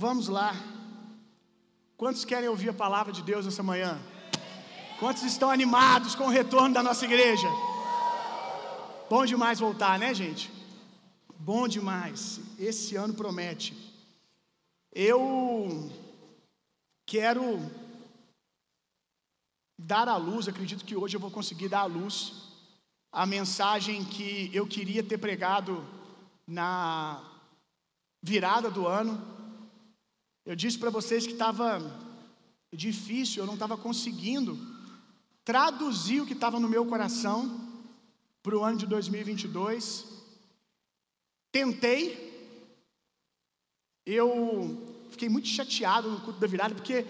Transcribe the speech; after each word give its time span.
Vamos 0.00 0.28
lá. 0.28 0.54
Quantos 1.94 2.24
querem 2.24 2.48
ouvir 2.48 2.70
a 2.70 2.72
palavra 2.72 3.12
de 3.12 3.22
Deus 3.22 3.46
essa 3.46 3.62
manhã? 3.62 4.00
Quantos 4.98 5.24
estão 5.24 5.50
animados 5.50 6.14
com 6.14 6.24
o 6.24 6.30
retorno 6.30 6.72
da 6.72 6.82
nossa 6.82 7.04
igreja? 7.04 7.46
Bom 9.10 9.26
demais 9.26 9.60
voltar, 9.60 9.98
né, 9.98 10.14
gente? 10.14 10.50
Bom 11.38 11.68
demais. 11.68 12.40
Esse 12.58 12.96
ano 12.96 13.12
promete. 13.12 13.76
Eu 14.90 15.92
quero 17.04 17.60
dar 19.78 20.08
à 20.08 20.16
luz, 20.16 20.48
acredito 20.48 20.82
que 20.82 20.96
hoje 20.96 21.14
eu 21.14 21.20
vou 21.20 21.30
conseguir 21.30 21.68
dar 21.68 21.80
à 21.80 21.84
luz 21.84 22.48
a 23.12 23.26
mensagem 23.26 24.02
que 24.02 24.50
eu 24.54 24.66
queria 24.66 25.02
ter 25.02 25.18
pregado 25.18 25.86
na 26.46 27.22
virada 28.22 28.70
do 28.70 28.86
ano. 28.86 29.39
Eu 30.50 30.56
disse 30.56 30.76
para 30.76 30.90
vocês 30.90 31.28
que 31.28 31.32
estava 31.34 31.80
difícil, 32.72 33.40
eu 33.40 33.46
não 33.46 33.54
estava 33.54 33.76
conseguindo 33.76 34.58
traduzir 35.44 36.20
o 36.20 36.26
que 36.26 36.32
estava 36.32 36.58
no 36.58 36.68
meu 36.68 36.84
coração 36.84 37.70
para 38.42 38.58
o 38.58 38.64
ano 38.64 38.76
de 38.76 38.84
2022. 38.84 40.06
Tentei, 41.52 42.02
eu 44.04 44.76
fiquei 45.12 45.28
muito 45.28 45.46
chateado 45.46 46.10
no 46.10 46.20
culto 46.20 46.40
da 46.40 46.48
virada, 46.48 46.74
porque 46.74 47.06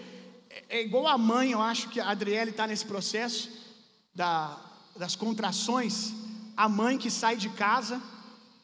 é, 0.69 0.83
igual 0.83 1.07
a 1.07 1.17
mãe, 1.17 1.53
eu 1.53 1.61
acho 1.61 1.89
que 1.89 1.99
a 1.99 2.11
Adriele 2.11 2.51
está 2.51 2.67
nesse 2.67 2.85
processo 2.85 3.49
da, 4.13 4.55
das 4.95 5.15
contrações. 5.15 6.13
A 6.55 6.69
mãe 6.69 6.95
que 6.95 7.09
sai 7.09 7.37
de 7.37 7.49
casa 7.49 7.99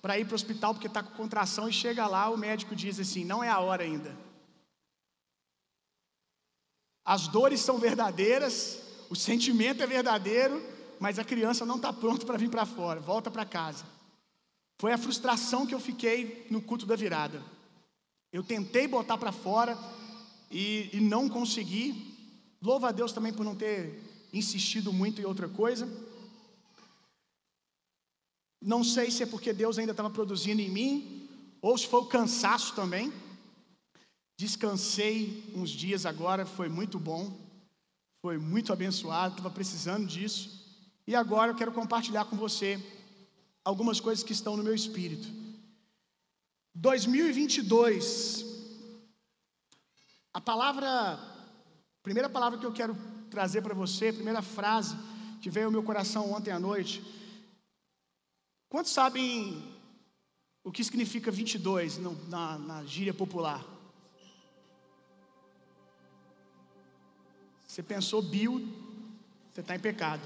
para 0.04 0.20
ir 0.20 0.26
para 0.26 0.34
o 0.34 0.36
hospital 0.36 0.76
porque 0.76 0.86
está 0.86 1.02
com 1.02 1.16
contração 1.16 1.68
e 1.68 1.74
chega 1.74 2.06
lá, 2.06 2.30
o 2.30 2.38
médico 2.38 2.76
diz 2.76 3.00
assim: 3.00 3.26
não 3.26 3.44
é 3.44 3.50
a 3.50 3.58
hora 3.58 3.82
ainda. 3.84 4.27
As 7.08 7.26
dores 7.26 7.62
são 7.62 7.80
verdadeiras, 7.80 8.82
o 9.10 9.16
sentimento 9.16 9.82
é 9.82 9.88
verdadeiro, 9.88 10.62
mas 11.00 11.18
a 11.18 11.24
criança 11.24 11.66
não 11.66 11.78
está 11.78 11.94
pronta 11.94 12.26
para 12.26 12.38
vir 12.38 12.50
para 12.50 12.66
fora, 12.66 13.00
volta 13.00 13.32
para 13.32 13.46
casa. 13.46 13.86
Foi 14.78 14.92
a 14.92 14.98
frustração 14.98 15.66
que 15.66 15.74
eu 15.74 15.80
fiquei 15.80 16.46
no 16.52 16.62
culto 16.62 16.86
da 16.86 16.98
virada. 16.98 17.42
Eu 18.30 18.44
tentei 18.44 18.90
botar 18.90 19.18
para 19.18 19.32
fora 19.32 19.78
e, 20.52 20.90
e 20.92 21.00
não 21.00 21.30
consegui. 21.30 22.14
Louva 22.62 22.90
a 22.90 22.92
Deus 22.92 23.14
também 23.14 23.32
por 23.32 23.46
não 23.46 23.56
ter 23.56 24.04
insistido 24.34 24.92
muito 24.92 25.22
em 25.22 25.26
outra 25.26 25.48
coisa. 25.48 25.88
Não 28.62 28.84
sei 28.84 29.12
se 29.12 29.24
é 29.24 29.26
porque 29.26 29.54
Deus 29.54 29.80
ainda 29.80 29.92
estava 29.92 30.10
produzindo 30.10 30.62
em 30.62 30.70
mim, 30.70 31.30
ou 31.62 31.78
se 31.78 31.88
foi 31.88 32.02
o 32.02 32.06
cansaço 32.06 32.76
também. 32.76 33.14
Descansei 34.38 35.52
uns 35.56 35.72
dias 35.72 36.06
agora, 36.06 36.46
foi 36.46 36.70
muito 36.70 37.00
bom, 37.00 37.36
foi 38.22 38.38
muito 38.38 38.72
abençoado, 38.72 39.34
estava 39.34 39.50
precisando 39.50 40.06
disso. 40.06 40.64
E 41.08 41.16
agora 41.16 41.52
eu 41.52 41.56
quero 41.56 41.72
compartilhar 41.72 42.26
com 42.26 42.36
você 42.36 42.80
algumas 43.64 44.00
coisas 44.00 44.24
que 44.24 44.34
estão 44.34 44.56
no 44.56 44.64
meu 44.64 44.76
espírito. 44.76 45.28
2022, 46.76 48.46
a 50.32 50.40
palavra, 50.40 51.14
a 51.14 52.04
primeira 52.04 52.30
palavra 52.30 52.60
que 52.60 52.66
eu 52.66 52.72
quero 52.72 52.96
trazer 53.32 53.64
para 53.64 53.74
você, 53.74 54.10
a 54.10 54.14
primeira 54.14 54.44
frase 54.44 54.96
que 55.42 55.50
veio 55.50 55.66
ao 55.66 55.72
meu 55.72 55.82
coração 55.82 56.32
ontem 56.32 56.52
à 56.52 56.60
noite. 56.60 57.04
Quantos 58.70 58.92
sabem 58.92 59.64
o 60.64 60.72
que 60.72 60.84
significa 60.84 61.32
22 61.32 61.98
na, 62.28 62.60
na 62.60 62.86
gíria 62.86 63.16
popular? 63.16 63.77
Você 67.78 67.84
pensou 67.84 68.24
bio, 68.24 68.58
você 69.54 69.62
está 69.62 69.76
em 69.76 69.80
pecado. 69.80 70.24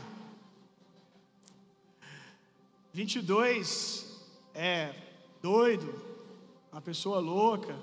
22 2.94 4.08
é 4.54 4.96
doido, 5.42 5.94
uma 6.72 6.80
pessoa 6.80 7.20
louca, 7.20 7.78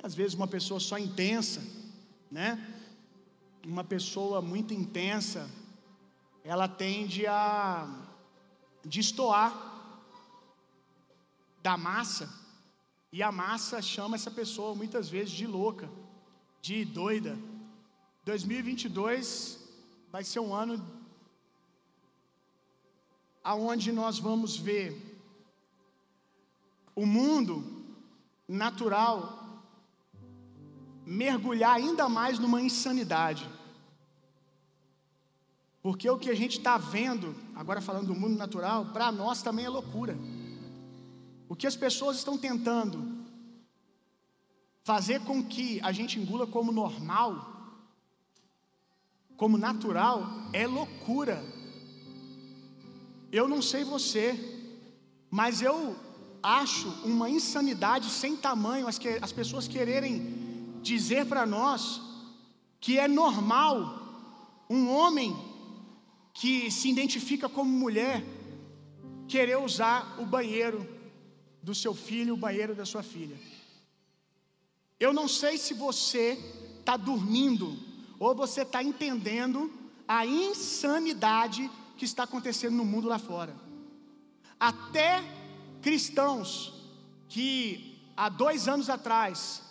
às 0.00 0.14
vezes 0.14 0.34
uma 0.34 0.46
pessoa 0.46 0.78
só 0.78 0.96
intensa, 0.96 1.60
né? 2.30 2.64
Uma 3.66 3.82
pessoa 3.82 4.40
muito 4.40 4.72
intensa, 4.72 5.50
ela 6.44 6.68
tende 6.68 7.26
a 7.26 7.92
destoar 8.84 9.52
da 11.60 11.76
massa, 11.76 12.32
e 13.10 13.20
a 13.20 13.32
massa 13.32 13.82
chama 13.82 14.14
essa 14.14 14.30
pessoa 14.30 14.76
muitas 14.76 15.08
vezes 15.08 15.32
de 15.32 15.44
louca, 15.44 15.90
de 16.62 16.84
doida. 16.84 17.36
2022 18.24 19.58
vai 20.10 20.22
ser 20.24 20.40
um 20.40 20.54
ano 20.54 20.84
aonde 23.42 23.90
nós 23.90 24.18
vamos 24.18 24.56
ver 24.56 25.10
o 26.94 27.06
mundo 27.06 27.86
natural 28.46 29.40
mergulhar 31.06 31.74
ainda 31.74 32.08
mais 32.08 32.38
numa 32.38 32.60
insanidade. 32.60 33.48
Porque 35.82 36.08
o 36.08 36.18
que 36.18 36.30
a 36.30 36.34
gente 36.34 36.58
está 36.58 36.76
vendo, 36.76 37.34
agora 37.54 37.80
falando 37.80 38.08
do 38.08 38.14
mundo 38.14 38.36
natural, 38.36 38.86
para 38.86 39.10
nós 39.10 39.42
também 39.42 39.64
é 39.64 39.68
loucura. 39.68 40.16
O 41.48 41.56
que 41.56 41.66
as 41.66 41.74
pessoas 41.74 42.18
estão 42.18 42.36
tentando 42.36 43.18
fazer 44.84 45.20
com 45.22 45.42
que 45.42 45.80
a 45.82 45.90
gente 45.90 46.18
engula 46.20 46.46
como 46.46 46.70
normal, 46.70 47.59
como 49.40 49.56
natural, 49.56 50.50
é 50.52 50.66
loucura. 50.66 51.42
Eu 53.32 53.48
não 53.48 53.62
sei 53.62 53.84
você, 53.84 54.38
mas 55.30 55.62
eu 55.62 55.96
acho 56.42 56.90
uma 57.06 57.30
insanidade 57.30 58.10
sem 58.10 58.36
tamanho 58.36 58.86
as, 58.86 58.98
que, 58.98 59.08
as 59.22 59.32
pessoas 59.32 59.66
quererem 59.66 60.78
dizer 60.82 61.24
para 61.24 61.46
nós 61.46 62.02
que 62.78 62.98
é 62.98 63.08
normal 63.08 63.76
um 64.68 64.90
homem 64.90 65.34
que 66.34 66.70
se 66.70 66.90
identifica 66.90 67.48
como 67.48 67.70
mulher 67.70 68.22
querer 69.26 69.56
usar 69.58 70.20
o 70.20 70.26
banheiro 70.26 70.86
do 71.62 71.74
seu 71.74 71.94
filho, 71.94 72.34
o 72.34 72.42
banheiro 72.46 72.74
da 72.74 72.84
sua 72.84 73.02
filha. 73.02 73.38
Eu 74.98 75.14
não 75.14 75.26
sei 75.26 75.56
se 75.56 75.72
você 75.72 76.38
está 76.78 76.94
dormindo 76.94 77.88
ou 78.20 78.34
você 78.34 78.60
está 78.62 78.82
entendendo 78.82 79.72
a 80.06 80.26
insanidade 80.26 81.70
que 81.96 82.04
está 82.04 82.24
acontecendo 82.24 82.76
no 82.76 82.84
mundo 82.84 83.08
lá 83.08 83.18
fora. 83.18 83.56
Até 84.58 85.24
cristãos 85.80 86.74
que 87.26 87.98
há 88.14 88.28
dois 88.28 88.68
anos 88.68 88.90
atrás 88.90 89.62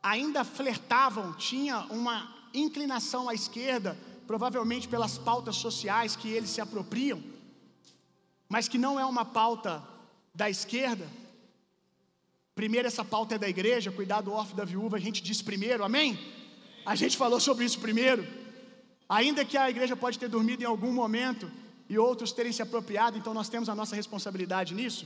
ainda 0.00 0.44
flertavam, 0.44 1.32
tinha 1.32 1.80
uma 1.90 2.32
inclinação 2.54 3.28
à 3.28 3.34
esquerda, 3.34 3.98
provavelmente 4.24 4.86
pelas 4.86 5.18
pautas 5.18 5.56
sociais 5.56 6.14
que 6.14 6.28
eles 6.28 6.50
se 6.50 6.60
apropriam, 6.60 7.20
mas 8.48 8.68
que 8.68 8.78
não 8.78 9.00
é 9.00 9.04
uma 9.04 9.24
pauta 9.24 9.82
da 10.32 10.48
esquerda. 10.48 11.08
Primeiro, 12.54 12.86
essa 12.86 13.04
pauta 13.04 13.34
é 13.34 13.38
da 13.38 13.48
igreja, 13.48 13.90
cuidar 13.90 14.20
do 14.20 14.32
órfão 14.32 14.56
da 14.56 14.64
viúva, 14.64 14.96
a 14.96 15.00
gente 15.00 15.20
diz 15.20 15.42
primeiro, 15.42 15.82
amém? 15.82 16.16
A 16.86 16.94
gente 16.94 17.16
falou 17.16 17.40
sobre 17.40 17.64
isso 17.64 17.80
primeiro. 17.80 18.24
Ainda 19.08 19.44
que 19.44 19.56
a 19.56 19.68
igreja 19.68 19.96
pode 19.96 20.18
ter 20.20 20.28
dormido 20.28 20.62
em 20.62 20.66
algum 20.66 20.92
momento 20.92 21.50
e 21.88 21.98
outros 21.98 22.32
terem 22.32 22.52
se 22.52 22.62
apropriado, 22.62 23.18
então 23.18 23.34
nós 23.34 23.48
temos 23.48 23.68
a 23.68 23.74
nossa 23.74 23.96
responsabilidade 23.96 24.72
nisso. 24.72 25.04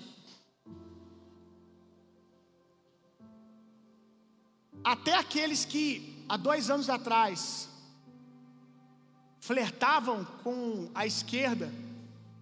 Até 4.85 5.15
aqueles 5.15 5.65
que 5.65 6.25
há 6.29 6.37
dois 6.37 6.71
anos 6.71 6.89
atrás 6.91 7.69
flertavam 9.39 10.25
com 10.45 10.91
a 10.95 11.07
esquerda, 11.07 11.73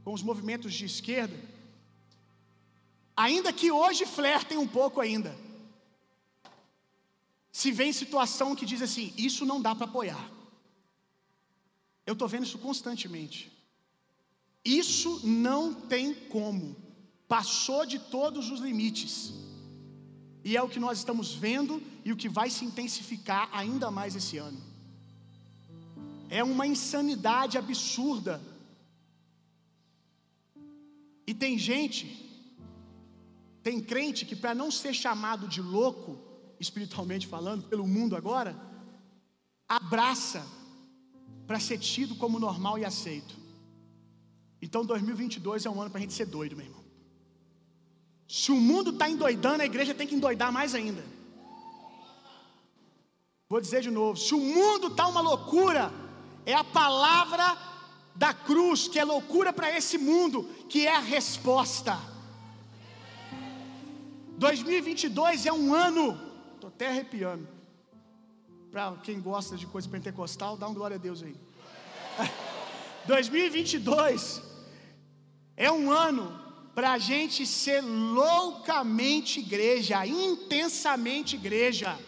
com 0.04 0.12
os 0.12 0.22
movimentos 0.22 0.72
de 0.74 0.84
esquerda, 0.84 1.36
ainda 3.16 3.52
que 3.52 3.70
hoje 3.70 4.04
flertem 4.06 4.58
um 4.58 4.66
pouco 4.66 5.00
ainda, 5.00 5.34
se 7.50 7.70
vê 7.70 7.84
em 7.84 7.92
situação 7.92 8.54
que 8.54 8.66
diz 8.66 8.82
assim: 8.82 9.12
isso 9.16 9.44
não 9.46 9.60
dá 9.60 9.74
para 9.74 9.86
apoiar. 9.86 10.30
Eu 12.06 12.12
estou 12.12 12.28
vendo 12.28 12.44
isso 12.44 12.58
constantemente. 12.58 13.52
Isso 14.64 15.26
não 15.26 15.74
tem 15.74 16.14
como. 16.14 16.76
Passou 17.26 17.84
de 17.84 17.98
todos 17.98 18.50
os 18.50 18.60
limites. 18.60 19.32
E 20.44 20.56
é 20.56 20.62
o 20.62 20.68
que 20.68 20.80
nós 20.80 20.98
estamos 20.98 21.34
vendo 21.34 21.82
e 22.04 22.12
o 22.12 22.16
que 22.16 22.28
vai 22.28 22.48
se 22.48 22.64
intensificar 22.64 23.48
ainda 23.52 23.90
mais 23.90 24.16
esse 24.16 24.38
ano. 24.38 24.60
É 26.30 26.42
uma 26.42 26.66
insanidade 26.66 27.58
absurda. 27.58 28.40
E 31.26 31.34
tem 31.34 31.58
gente, 31.58 32.06
tem 33.62 33.80
crente 33.80 34.24
que 34.24 34.34
para 34.34 34.54
não 34.54 34.70
ser 34.70 34.94
chamado 34.94 35.46
de 35.46 35.60
louco, 35.60 36.27
espiritualmente 36.60 37.26
falando, 37.26 37.64
pelo 37.64 37.86
mundo 37.86 38.16
agora, 38.16 38.56
abraça 39.68 40.44
para 41.46 41.60
ser 41.60 41.78
tido 41.78 42.14
como 42.16 42.38
normal 42.38 42.78
e 42.78 42.84
aceito. 42.84 43.36
Então 44.60 44.84
2022 44.84 45.66
é 45.66 45.70
um 45.70 45.80
ano 45.80 45.90
para 45.90 45.98
a 45.98 46.02
gente 46.02 46.12
ser 46.12 46.26
doido, 46.26 46.56
meu 46.56 46.66
irmão. 46.66 46.84
Se 48.28 48.52
o 48.52 48.56
mundo 48.56 48.90
está 48.90 49.08
endoidando, 49.08 49.62
a 49.62 49.66
igreja 49.66 49.94
tem 49.94 50.06
que 50.06 50.14
endoidar 50.14 50.52
mais 50.52 50.74
ainda. 50.74 51.02
Vou 53.48 53.60
dizer 53.60 53.80
de 53.80 53.90
novo: 53.90 54.18
se 54.18 54.34
o 54.34 54.38
mundo 54.38 54.88
está 54.88 55.06
uma 55.06 55.20
loucura, 55.20 55.90
é 56.44 56.54
a 56.54 56.64
palavra 56.64 57.56
da 58.14 58.34
cruz, 58.34 58.88
que 58.88 58.98
é 58.98 59.04
loucura 59.04 59.52
para 59.52 59.74
esse 59.74 59.96
mundo, 59.96 60.44
que 60.68 60.86
é 60.86 60.94
a 60.94 61.00
resposta. 61.00 61.98
2022 64.36 65.46
é 65.46 65.52
um 65.52 65.72
ano, 65.72 66.27
estou 66.68 66.72
até 66.74 66.88
arrepiando. 66.88 67.48
Para 68.70 68.96
quem 69.02 69.20
gosta 69.20 69.56
de 69.56 69.66
coisa 69.66 69.88
pentecostal, 69.88 70.56
dá 70.56 70.68
um 70.68 70.74
glória 70.74 70.96
a 70.96 70.98
Deus 70.98 71.22
aí. 71.22 71.36
2022 73.06 74.42
é 75.56 75.70
um 75.72 75.90
ano 75.90 76.46
para 76.74 76.92
a 76.92 76.98
gente 76.98 77.46
ser 77.46 77.80
loucamente 77.80 79.40
igreja, 79.40 80.06
intensamente 80.06 81.36
igreja. 81.36 81.98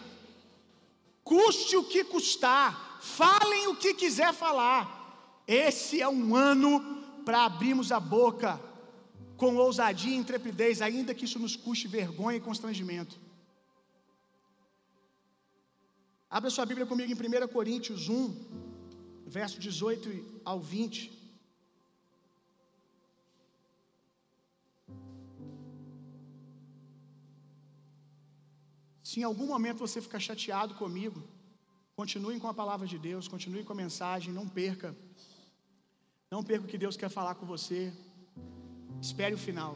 Custe 1.23 1.75
o 1.75 1.83
que 1.83 2.03
custar, 2.03 2.99
falem 3.01 3.67
o 3.67 3.75
que 3.75 3.93
quiser 3.93 4.33
falar. 4.33 5.43
Esse 5.47 6.01
é 6.01 6.07
um 6.07 6.35
ano 6.35 7.03
para 7.25 7.45
abrirmos 7.45 7.91
a 7.91 7.99
boca 7.99 8.59
com 9.35 9.55
ousadia 9.55 10.13
e 10.13 10.17
intrepidez, 10.17 10.81
ainda 10.81 11.13
que 11.13 11.25
isso 11.25 11.39
nos 11.39 11.55
custe 11.55 11.87
vergonha 11.87 12.37
e 12.37 12.41
constrangimento. 12.41 13.19
Abra 16.37 16.49
sua 16.49 16.65
Bíblia 16.65 16.87
comigo 16.87 17.11
em 17.11 17.45
1 17.45 17.47
Coríntios 17.49 18.07
1, 18.07 18.33
verso 19.27 19.59
18 19.59 20.41
ao 20.45 20.61
20. 20.61 21.11
Se 29.03 29.19
em 29.19 29.23
algum 29.23 29.45
momento 29.45 29.79
você 29.79 29.99
ficar 29.99 30.21
chateado 30.21 30.73
comigo, 30.75 31.21
continue 31.97 32.39
com 32.39 32.47
a 32.47 32.53
palavra 32.53 32.87
de 32.87 32.97
Deus, 32.97 33.27
continue 33.27 33.65
com 33.65 33.73
a 33.73 33.75
mensagem, 33.83 34.33
não 34.33 34.47
perca. 34.47 34.95
Não 36.31 36.41
perca 36.41 36.63
o 36.63 36.69
que 36.69 36.77
Deus 36.77 36.95
quer 36.95 37.09
falar 37.09 37.35
com 37.35 37.45
você. 37.45 37.91
Espere 39.01 39.35
o 39.35 39.37
final. 39.49 39.75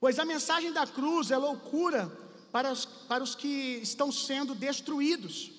Pois 0.00 0.18
a 0.18 0.24
mensagem 0.24 0.72
da 0.72 0.88
cruz 0.88 1.30
é 1.30 1.36
loucura 1.36 2.25
para 2.56 2.72
os, 2.72 2.86
para 2.86 3.22
os 3.22 3.34
que 3.34 3.80
estão 3.82 4.10
sendo 4.10 4.54
destruídos. 4.54 5.50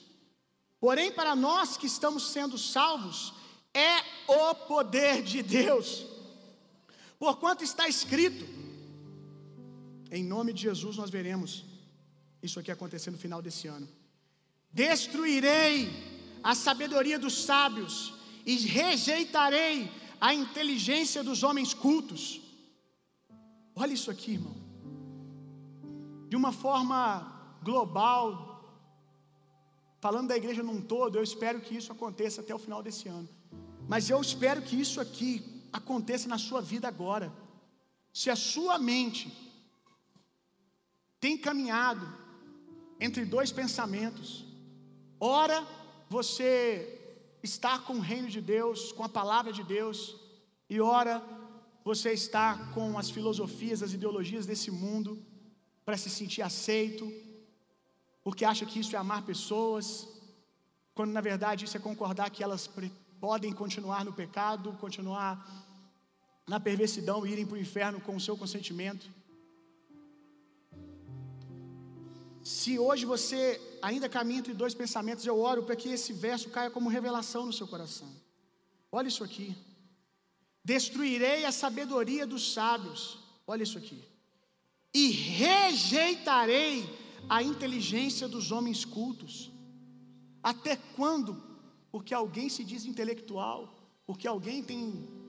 Porém, 0.79 1.11
para 1.11 1.35
nós 1.35 1.77
que 1.77 1.85
estamos 1.85 2.31
sendo 2.31 2.57
salvos, 2.57 3.35
é 3.71 3.97
o 4.27 4.55
poder 4.55 5.21
de 5.21 5.43
Deus. 5.43 6.07
Porquanto 7.19 7.63
está 7.63 7.87
escrito: 7.87 8.43
em 10.09 10.23
nome 10.23 10.51
de 10.51 10.63
Jesus 10.63 10.97
nós 10.97 11.11
veremos 11.11 11.65
isso 12.41 12.59
aqui 12.59 12.71
acontecer 12.71 13.11
no 13.11 13.19
final 13.19 13.43
desse 13.43 13.67
ano. 13.67 13.87
Destruirei 14.71 15.91
a 16.43 16.55
sabedoria 16.55 17.19
dos 17.19 17.43
sábios 17.43 18.11
e 18.43 18.55
rejeitarei 18.57 19.91
a 20.19 20.33
inteligência 20.33 21.23
dos 21.23 21.43
homens 21.43 21.75
cultos. 21.75 22.41
Olha 23.75 23.93
isso 23.93 24.09
aqui, 24.09 24.31
irmão. 24.31 24.66
De 26.27 26.35
uma 26.35 26.51
forma 26.51 27.01
global, 27.63 28.27
falando 29.99 30.29
da 30.29 30.37
igreja 30.37 30.61
num 30.61 30.81
todo, 30.81 31.17
eu 31.17 31.23
espero 31.23 31.61
que 31.61 31.75
isso 31.75 31.91
aconteça 31.91 32.41
até 32.41 32.53
o 32.53 32.59
final 32.59 32.81
desse 32.83 33.07
ano. 33.07 33.29
Mas 33.87 34.09
eu 34.09 34.19
espero 34.21 34.61
que 34.61 34.79
isso 34.79 34.99
aqui 34.99 35.31
aconteça 35.71 36.27
na 36.27 36.37
sua 36.37 36.61
vida 36.61 36.87
agora. 36.87 37.31
Se 38.11 38.29
a 38.29 38.35
sua 38.35 38.77
mente 38.77 39.25
tem 41.19 41.37
caminhado 41.37 42.05
entre 42.99 43.25
dois 43.25 43.51
pensamentos. 43.51 44.45
Ora, 45.19 45.65
você 46.09 46.99
está 47.41 47.79
com 47.79 47.95
o 47.95 47.99
reino 48.11 48.29
de 48.29 48.41
Deus, 48.41 48.91
com 48.91 49.03
a 49.03 49.09
palavra 49.09 49.51
de 49.51 49.63
Deus, 49.63 50.15
e 50.69 50.79
ora, 50.79 51.23
você 51.83 52.11
está 52.11 52.71
com 52.73 52.97
as 52.97 53.09
filosofias, 53.09 53.81
as 53.81 53.93
ideologias 53.93 54.45
desse 54.45 54.69
mundo, 54.69 55.23
para 55.87 55.97
se 56.03 56.09
sentir 56.09 56.41
aceito, 56.41 57.05
porque 58.21 58.43
acha 58.43 58.65
que 58.69 58.79
isso 58.81 58.93
é 58.93 58.99
amar 58.99 59.21
pessoas, 59.29 59.85
quando 60.93 61.13
na 61.17 61.21
verdade 61.21 61.63
isso 61.63 61.77
é 61.77 61.79
concordar 61.79 62.29
que 62.29 62.43
elas 62.43 62.63
podem 63.21 63.53
continuar 63.61 64.03
no 64.07 64.11
pecado, 64.11 64.73
continuar 64.81 65.31
na 66.45 66.59
perversidão 66.59 67.25
e 67.25 67.31
irem 67.31 67.45
para 67.45 67.55
o 67.55 67.65
inferno 67.65 68.01
com 68.01 68.17
o 68.17 68.23
seu 68.25 68.35
consentimento. 68.41 69.05
Se 72.43 72.77
hoje 72.77 73.05
você 73.05 73.39
ainda 73.81 74.09
caminha 74.09 74.39
entre 74.39 74.53
dois 74.53 74.75
pensamentos, 74.81 75.25
eu 75.25 75.39
oro 75.39 75.63
para 75.63 75.77
que 75.77 75.87
esse 75.87 76.11
verso 76.11 76.49
caia 76.49 76.69
como 76.69 76.95
revelação 76.97 77.45
no 77.45 77.53
seu 77.53 77.67
coração. 77.73 78.09
Olha 78.91 79.07
isso 79.07 79.23
aqui. 79.23 79.55
Destruirei 80.65 81.45
a 81.45 81.53
sabedoria 81.63 82.27
dos 82.27 82.53
sábios. 82.53 83.19
Olha 83.47 83.63
isso 83.63 83.77
aqui. 83.77 84.03
E 85.01 85.05
rejeitarei 85.41 86.75
a 87.35 87.43
inteligência 87.51 88.27
dos 88.27 88.51
homens 88.55 88.83
cultos. 88.83 89.51
Até 90.51 90.73
quando? 90.95 91.31
Porque 91.91 92.13
alguém 92.13 92.47
se 92.55 92.63
diz 92.63 92.83
intelectual, 92.91 93.59
porque 94.07 94.27
alguém 94.27 94.63
tem 94.71 94.81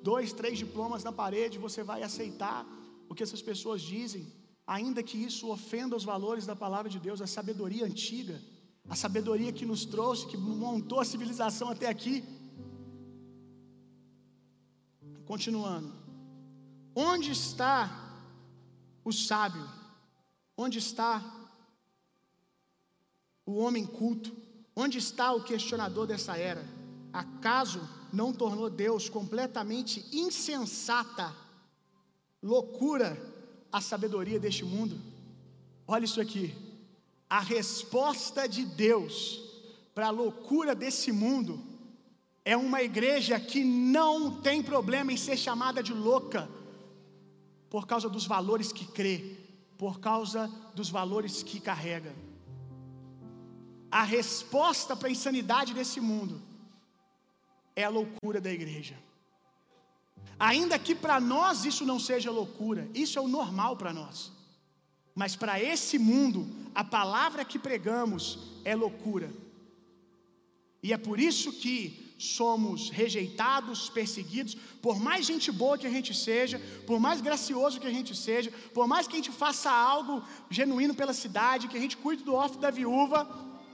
dois, 0.02 0.32
três 0.32 0.56
diplomas 0.62 1.04
na 1.04 1.12
parede, 1.12 1.64
você 1.66 1.82
vai 1.90 2.00
aceitar 2.02 2.66
o 3.10 3.14
que 3.14 3.22
essas 3.22 3.42
pessoas 3.50 3.82
dizem 3.82 4.24
ainda 4.66 5.02
que 5.02 5.18
isso 5.28 5.50
ofenda 5.56 5.96
os 5.96 6.04
valores 6.12 6.46
da 6.46 6.56
palavra 6.64 6.90
de 6.94 7.00
Deus, 7.06 7.20
a 7.20 7.26
sabedoria 7.26 7.84
antiga, 7.84 8.36
a 8.88 8.96
sabedoria 9.04 9.52
que 9.52 9.66
nos 9.66 9.84
trouxe, 9.84 10.26
que 10.26 10.36
montou 10.36 11.00
a 11.00 11.04
civilização 11.12 11.68
até 11.68 11.88
aqui. 11.88 12.24
Continuando. 15.26 15.92
Onde 16.94 17.32
está 17.32 18.07
o 19.08 19.12
sábio? 19.12 19.68
Onde 20.56 20.78
está 20.78 21.22
o 23.46 23.58
homem 23.58 23.86
culto? 23.86 24.34
Onde 24.74 24.98
está 24.98 25.32
o 25.32 25.42
questionador 25.42 26.06
dessa 26.06 26.36
era? 26.36 26.64
Acaso 27.12 27.80
não 28.12 28.32
tornou 28.32 28.70
Deus 28.70 29.08
completamente 29.08 30.04
insensata, 30.12 31.34
loucura 32.42 33.16
a 33.72 33.80
sabedoria 33.80 34.38
deste 34.38 34.64
mundo. 34.64 35.00
Olha 35.86 36.04
isso 36.04 36.20
aqui. 36.20 36.54
A 37.28 37.40
resposta 37.40 38.48
de 38.48 38.64
Deus 38.64 39.40
para 39.94 40.06
a 40.06 40.10
loucura 40.10 40.74
desse 40.74 41.12
mundo 41.12 41.62
é 42.44 42.56
uma 42.56 42.82
igreja 42.82 43.38
que 43.38 43.62
não 43.62 44.40
tem 44.40 44.62
problema 44.62 45.12
em 45.12 45.16
ser 45.16 45.36
chamada 45.36 45.82
de 45.82 45.92
louca, 45.92 46.48
por 47.70 47.86
causa 47.86 48.08
dos 48.08 48.26
valores 48.26 48.72
que 48.72 48.86
crê, 48.86 49.36
por 49.76 50.00
causa 50.00 50.50
dos 50.74 50.90
valores 50.90 51.42
que 51.42 51.60
carrega. 51.60 52.14
A 53.90 54.02
resposta 54.02 54.94
para 54.96 55.08
a 55.08 55.10
insanidade 55.10 55.72
desse 55.72 56.00
mundo 56.00 56.42
é 57.74 57.84
a 57.84 57.88
loucura 57.88 58.40
da 58.40 58.52
igreja. 58.52 58.96
Ainda 60.38 60.78
que 60.78 60.94
para 60.94 61.20
nós 61.20 61.64
isso 61.64 61.84
não 61.84 61.98
seja 61.98 62.30
loucura, 62.30 62.88
isso 62.94 63.18
é 63.18 63.22
o 63.22 63.28
normal 63.28 63.76
para 63.76 63.92
nós. 63.92 64.32
Mas 65.14 65.34
para 65.34 65.60
esse 65.60 65.98
mundo, 65.98 66.46
a 66.74 66.84
palavra 66.84 67.44
que 67.44 67.58
pregamos 67.58 68.38
é 68.64 68.74
loucura. 68.74 69.32
E 70.82 70.92
é 70.92 70.96
por 70.96 71.18
isso 71.18 71.52
que 71.52 72.07
somos 72.18 72.90
rejeitados, 72.90 73.88
perseguidos, 73.88 74.56
por 74.82 74.98
mais 74.98 75.24
gente 75.24 75.52
boa 75.52 75.78
que 75.78 75.86
a 75.86 75.90
gente 75.90 76.12
seja, 76.12 76.60
por 76.86 76.98
mais 76.98 77.20
gracioso 77.20 77.80
que 77.80 77.86
a 77.86 77.92
gente 77.92 78.14
seja, 78.14 78.52
por 78.74 78.88
mais 78.88 79.06
que 79.06 79.14
a 79.14 79.16
gente 79.16 79.30
faça 79.30 79.70
algo 79.70 80.22
genuíno 80.50 80.94
pela 80.94 81.12
cidade, 81.12 81.68
que 81.68 81.78
a 81.78 81.80
gente 81.80 81.96
cuide 81.96 82.24
do 82.24 82.34
órfão 82.34 82.60
da 82.60 82.70
viúva, 82.70 83.28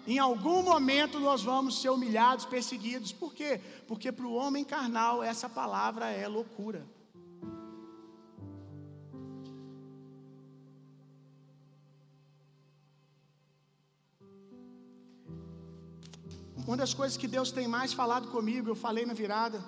em 0.07 0.19
algum 0.19 0.63
momento 0.63 1.19
nós 1.19 1.43
vamos 1.43 1.81
ser 1.81 1.89
humilhados, 1.89 2.45
perseguidos. 2.45 3.11
Por 3.11 3.35
quê? 3.35 3.61
Porque 3.89 4.13
para 4.13 4.27
o 4.27 4.35
homem 4.35 4.63
carnal 4.63 5.23
essa 5.23 5.49
palavra 5.49 6.11
é 6.11 6.29
loucura. 6.29 6.87
Uma 16.67 16.79
das 16.79 16.95
coisas 16.95 17.19
que 17.19 17.29
Deus 17.29 17.51
tem 17.51 17.69
mais 17.69 17.93
falado 17.93 18.29
comigo, 18.29 18.71
eu 18.71 18.75
falei 18.75 19.05
na 19.05 19.13
virada, 19.13 19.63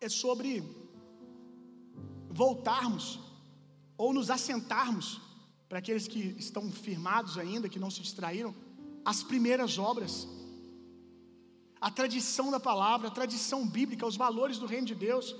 é 0.00 0.08
sobre. 0.08 0.62
voltarmos 2.28 3.06
ou 3.96 4.12
nos 4.12 4.28
assentarmos, 4.28 5.20
para 5.68 5.78
aqueles 5.78 6.06
que 6.06 6.20
estão 6.36 6.70
firmados 6.70 7.38
ainda, 7.38 7.68
que 7.68 7.78
não 7.78 7.90
se 7.90 8.02
distraíram, 8.02 8.54
as 9.04 9.22
primeiras 9.22 9.78
obras, 9.78 10.26
a 11.80 11.90
tradição 11.90 12.50
da 12.50 12.60
palavra, 12.60 13.08
a 13.08 13.10
tradição 13.10 13.66
bíblica, 13.66 14.06
os 14.06 14.16
valores 14.16 14.58
do 14.58 14.66
reino 14.66 14.86
de 14.86 14.94
Deus. 14.94 15.34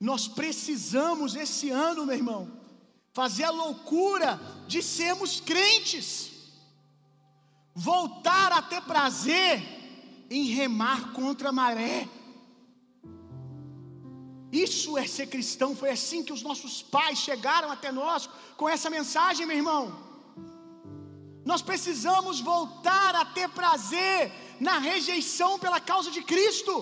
Nós 0.00 0.26
precisamos 0.26 1.36
esse 1.36 1.70
ano, 1.70 2.06
meu 2.06 2.16
irmão, 2.16 2.57
fazer 3.18 3.46
a 3.46 3.50
loucura 3.50 4.40
de 4.68 4.80
sermos 4.80 5.40
crentes, 5.40 6.08
voltar 7.74 8.52
a 8.52 8.62
ter 8.62 8.80
prazer 8.82 9.54
em 10.30 10.44
remar 10.58 11.12
contra 11.14 11.48
a 11.48 11.56
maré. 11.60 12.08
Isso 14.52 14.96
é 14.96 15.04
ser 15.14 15.26
cristão, 15.26 15.74
foi 15.74 15.90
assim 15.90 16.22
que 16.22 16.32
os 16.32 16.42
nossos 16.48 16.80
pais 16.80 17.18
chegaram 17.18 17.72
até 17.72 17.90
nós 17.90 18.30
com 18.56 18.68
essa 18.68 18.88
mensagem, 18.88 19.44
meu 19.46 19.56
irmão. 19.56 19.82
Nós 21.44 21.60
precisamos 21.60 22.38
voltar 22.38 23.16
a 23.16 23.24
ter 23.24 23.48
prazer 23.48 24.32
na 24.60 24.78
rejeição 24.78 25.58
pela 25.58 25.80
causa 25.80 26.12
de 26.12 26.22
Cristo, 26.22 26.74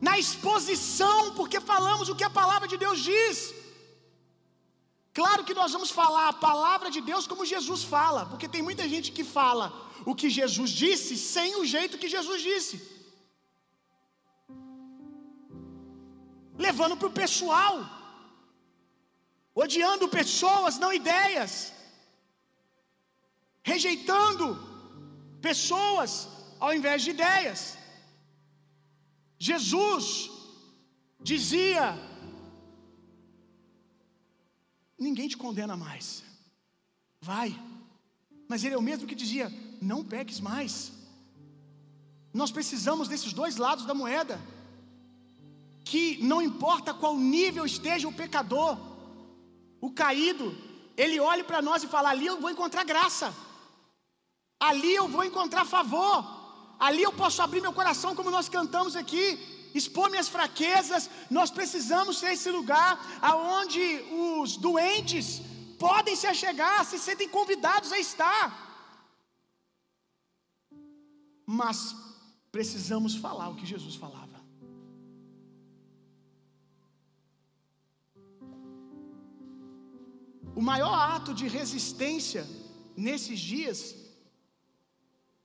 na 0.00 0.18
exposição, 0.18 1.32
porque 1.36 1.60
falamos 1.60 2.08
o 2.08 2.16
que 2.16 2.24
a 2.24 2.38
palavra 2.40 2.66
de 2.66 2.76
Deus 2.76 2.98
diz. 2.98 3.54
Claro 5.18 5.44
que 5.48 5.58
nós 5.58 5.72
vamos 5.74 5.90
falar 5.98 6.24
a 6.28 6.40
palavra 6.48 6.88
de 6.94 7.00
Deus 7.10 7.26
como 7.30 7.50
Jesus 7.52 7.82
fala, 7.94 8.22
porque 8.30 8.52
tem 8.54 8.62
muita 8.66 8.84
gente 8.92 9.08
que 9.16 9.24
fala 9.36 9.66
o 10.10 10.14
que 10.20 10.28
Jesus 10.38 10.70
disse 10.84 11.14
sem 11.34 11.50
o 11.60 11.64
jeito 11.74 12.00
que 12.02 12.10
Jesus 12.16 12.40
disse. 12.50 12.76
Levando 16.66 16.98
para 16.98 17.10
o 17.10 17.16
pessoal, 17.22 17.74
odiando 19.62 20.14
pessoas, 20.20 20.78
não 20.84 20.92
ideias, 21.00 21.52
rejeitando 23.72 24.46
pessoas 25.48 26.10
ao 26.60 26.74
invés 26.78 27.00
de 27.04 27.12
ideias. 27.16 27.62
Jesus 29.48 30.06
dizia 31.32 31.84
ninguém 34.98 35.28
te 35.28 35.36
condena 35.36 35.76
mais. 35.76 36.22
Vai. 37.20 37.58
Mas 38.48 38.64
ele 38.64 38.74
é 38.74 38.78
o 38.78 38.82
mesmo 38.82 39.06
que 39.06 39.14
dizia: 39.14 39.52
não 39.80 40.04
peques 40.04 40.40
mais. 40.40 40.92
Nós 42.32 42.50
precisamos 42.50 43.08
desses 43.08 43.32
dois 43.32 43.56
lados 43.56 43.86
da 43.86 43.94
moeda. 43.94 44.40
Que 45.84 46.18
não 46.22 46.42
importa 46.42 46.92
qual 46.92 47.16
nível 47.16 47.64
esteja 47.64 48.08
o 48.08 48.12
pecador, 48.12 48.76
o 49.80 49.90
caído, 49.90 50.56
ele 50.96 51.20
olhe 51.20 51.44
para 51.44 51.62
nós 51.62 51.82
e 51.82 51.88
fala: 51.88 52.10
ali 52.10 52.26
eu 52.26 52.40
vou 52.40 52.50
encontrar 52.50 52.84
graça, 52.84 53.32
ali 54.58 54.94
eu 54.94 55.06
vou 55.06 55.24
encontrar 55.24 55.64
favor, 55.64 56.24
ali 56.78 57.02
eu 57.02 57.12
posso 57.12 57.40
abrir 57.40 57.60
meu 57.60 57.72
coração, 57.72 58.16
como 58.16 58.30
nós 58.30 58.48
cantamos 58.48 58.96
aqui, 58.96 59.55
expor 59.78 60.10
minhas 60.10 60.28
fraquezas. 60.28 61.08
Nós 61.30 61.50
precisamos 61.50 62.18
ser 62.18 62.32
esse 62.32 62.50
lugar 62.50 62.90
aonde 63.20 63.80
os 64.40 64.56
doentes 64.56 65.40
podem 65.78 66.16
se 66.16 66.26
achegar, 66.26 66.84
se 66.84 66.98
sentem 66.98 67.28
convidados 67.28 67.92
a 67.92 67.98
estar. 67.98 68.44
Mas 71.44 71.94
precisamos 72.50 73.14
falar 73.14 73.48
o 73.50 73.56
que 73.56 73.66
Jesus 73.66 73.94
falava. 73.94 74.26
O 80.54 80.62
maior 80.62 80.94
ato 81.16 81.34
de 81.34 81.46
resistência 81.46 82.42
nesses 82.96 83.38
dias 83.38 83.94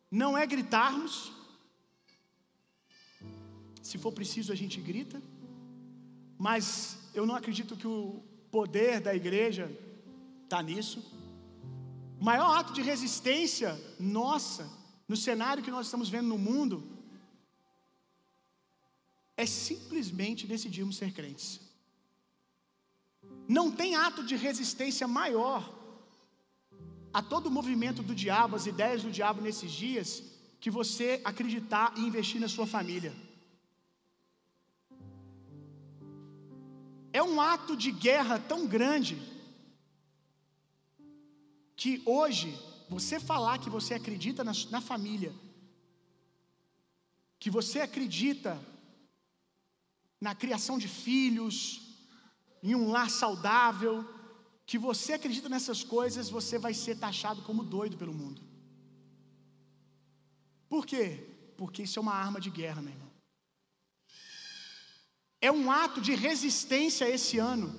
não 0.10 0.38
é 0.38 0.46
gritarmos, 0.46 1.32
se 3.82 3.98
for 3.98 4.12
preciso, 4.12 4.52
a 4.52 4.56
gente 4.56 4.80
grita. 4.80 5.22
Mas 6.38 6.98
eu 7.14 7.26
não 7.26 7.36
acredito 7.36 7.76
que 7.76 7.88
o 7.88 8.24
poder 8.50 9.00
da 9.00 9.14
igreja 9.16 9.72
está 10.44 10.62
nisso. 10.62 11.00
O 12.20 12.24
maior 12.24 12.58
ato 12.60 12.74
de 12.74 12.82
resistência 12.82 13.80
nossa, 14.00 14.70
no 15.08 15.18
cenário 15.18 15.64
que 15.64 15.72
nós 15.72 15.88
estamos 15.88 16.10
vendo 16.10 16.28
no 16.28 16.38
mundo, 16.38 16.84
é 19.36 19.46
simplesmente 19.46 20.46
decidirmos 20.46 20.98
ser 20.98 21.12
crentes. 21.12 21.60
Não 23.48 23.72
tem 23.72 23.96
ato 23.96 24.24
de 24.24 24.36
resistência 24.36 25.08
maior 25.08 25.62
a 27.14 27.22
todo 27.22 27.48
o 27.48 27.52
movimento 27.52 28.02
do 28.04 28.16
diabo, 28.16 28.56
as 28.56 28.66
ideias 28.66 29.04
do 29.04 29.12
diabo 29.12 29.42
nesses 29.42 29.72
dias, 29.72 30.24
que 30.60 30.70
você 30.70 31.20
acreditar 31.26 31.94
e 31.98 32.02
investir 32.02 32.40
na 32.40 32.48
sua 32.48 32.68
família. 32.68 33.14
É 37.14 37.22
um 37.22 37.42
ato 37.42 37.76
de 37.76 37.92
guerra 37.92 38.40
tão 38.40 38.68
grande 38.68 39.22
que 41.76 42.02
hoje 42.06 42.58
você 42.90 43.20
falar 43.20 43.58
que 43.58 43.70
você 43.70 43.94
acredita 43.94 44.44
na, 44.44 44.52
na 44.70 44.82
família, 44.82 45.34
que 47.40 47.50
você 47.50 47.80
acredita 47.82 48.60
na 50.20 50.36
criação 50.36 50.78
de 50.78 50.88
filhos, 50.88 51.82
em 52.62 52.76
um 52.76 52.92
lar 52.92 53.10
saudável, 53.10 54.08
que 54.66 54.78
você 54.78 55.14
acredita 55.14 55.50
nessas 55.50 55.84
coisas, 55.84 56.30
você 56.30 56.60
vai 56.60 56.74
ser 56.74 56.98
taxado 56.98 57.42
como 57.42 57.64
doido 57.64 57.98
pelo 57.98 58.14
mundo. 58.14 58.42
Por 60.70 60.86
quê? 60.86 61.28
Porque 61.58 61.84
isso 61.84 62.00
é 62.00 62.02
uma 62.02 62.14
arma 62.14 62.40
de 62.40 62.50
guerra, 62.50 62.82
meu 62.82 62.94
irmão. 62.94 63.11
É 65.42 65.52
um 65.52 65.72
ato 65.72 66.00
de 66.08 66.14
resistência 66.14 67.10
esse 67.10 67.40
ano. 67.40 67.70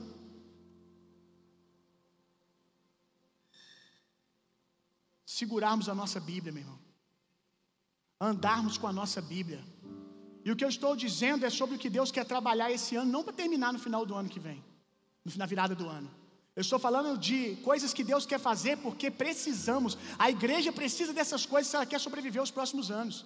Segurarmos 5.25 5.88
a 5.88 5.95
nossa 5.95 6.21
Bíblia, 6.21 6.52
meu 6.52 6.62
irmão. 6.62 6.78
Andarmos 8.21 8.76
com 8.76 8.88
a 8.88 8.92
nossa 8.92 9.21
Bíblia. 9.23 9.62
E 10.45 10.50
o 10.50 10.57
que 10.57 10.64
eu 10.64 10.69
estou 10.69 10.97
dizendo 10.97 11.47
é 11.47 11.50
sobre 11.50 11.76
o 11.76 11.78
que 11.78 11.88
Deus 11.99 12.11
quer 12.11 12.25
trabalhar 12.25 12.71
esse 12.71 12.97
ano, 12.97 13.11
não 13.11 13.23
para 13.25 13.33
terminar 13.33 13.73
no 13.73 13.78
final 13.78 14.04
do 14.04 14.14
ano 14.14 14.28
que 14.28 14.40
vem, 14.40 14.62
na 15.37 15.47
virada 15.47 15.75
do 15.75 15.88
ano. 15.88 16.11
Eu 16.54 16.61
estou 16.61 16.78
falando 16.78 17.16
de 17.16 17.57
coisas 17.69 17.95
que 17.95 18.04
Deus 18.04 18.26
quer 18.26 18.38
fazer 18.38 18.76
porque 18.78 19.11
precisamos. 19.11 19.97
A 20.19 20.31
igreja 20.31 20.71
precisa 20.73 21.12
dessas 21.12 21.47
coisas 21.47 21.69
se 21.71 21.76
ela 21.76 21.87
quer 21.87 22.00
sobreviver 22.00 22.42
os 22.42 22.50
próximos 22.50 22.90
anos. 22.90 23.25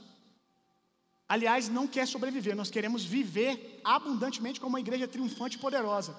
Aliás, 1.29 1.69
não 1.69 1.87
quer 1.95 2.07
sobreviver, 2.07 2.55
nós 2.55 2.71
queremos 2.71 3.05
viver 3.05 3.81
abundantemente 3.83 4.61
como 4.61 4.75
uma 4.75 4.81
igreja 4.81 5.09
triunfante 5.09 5.57
e 5.57 5.61
poderosa. 5.61 6.17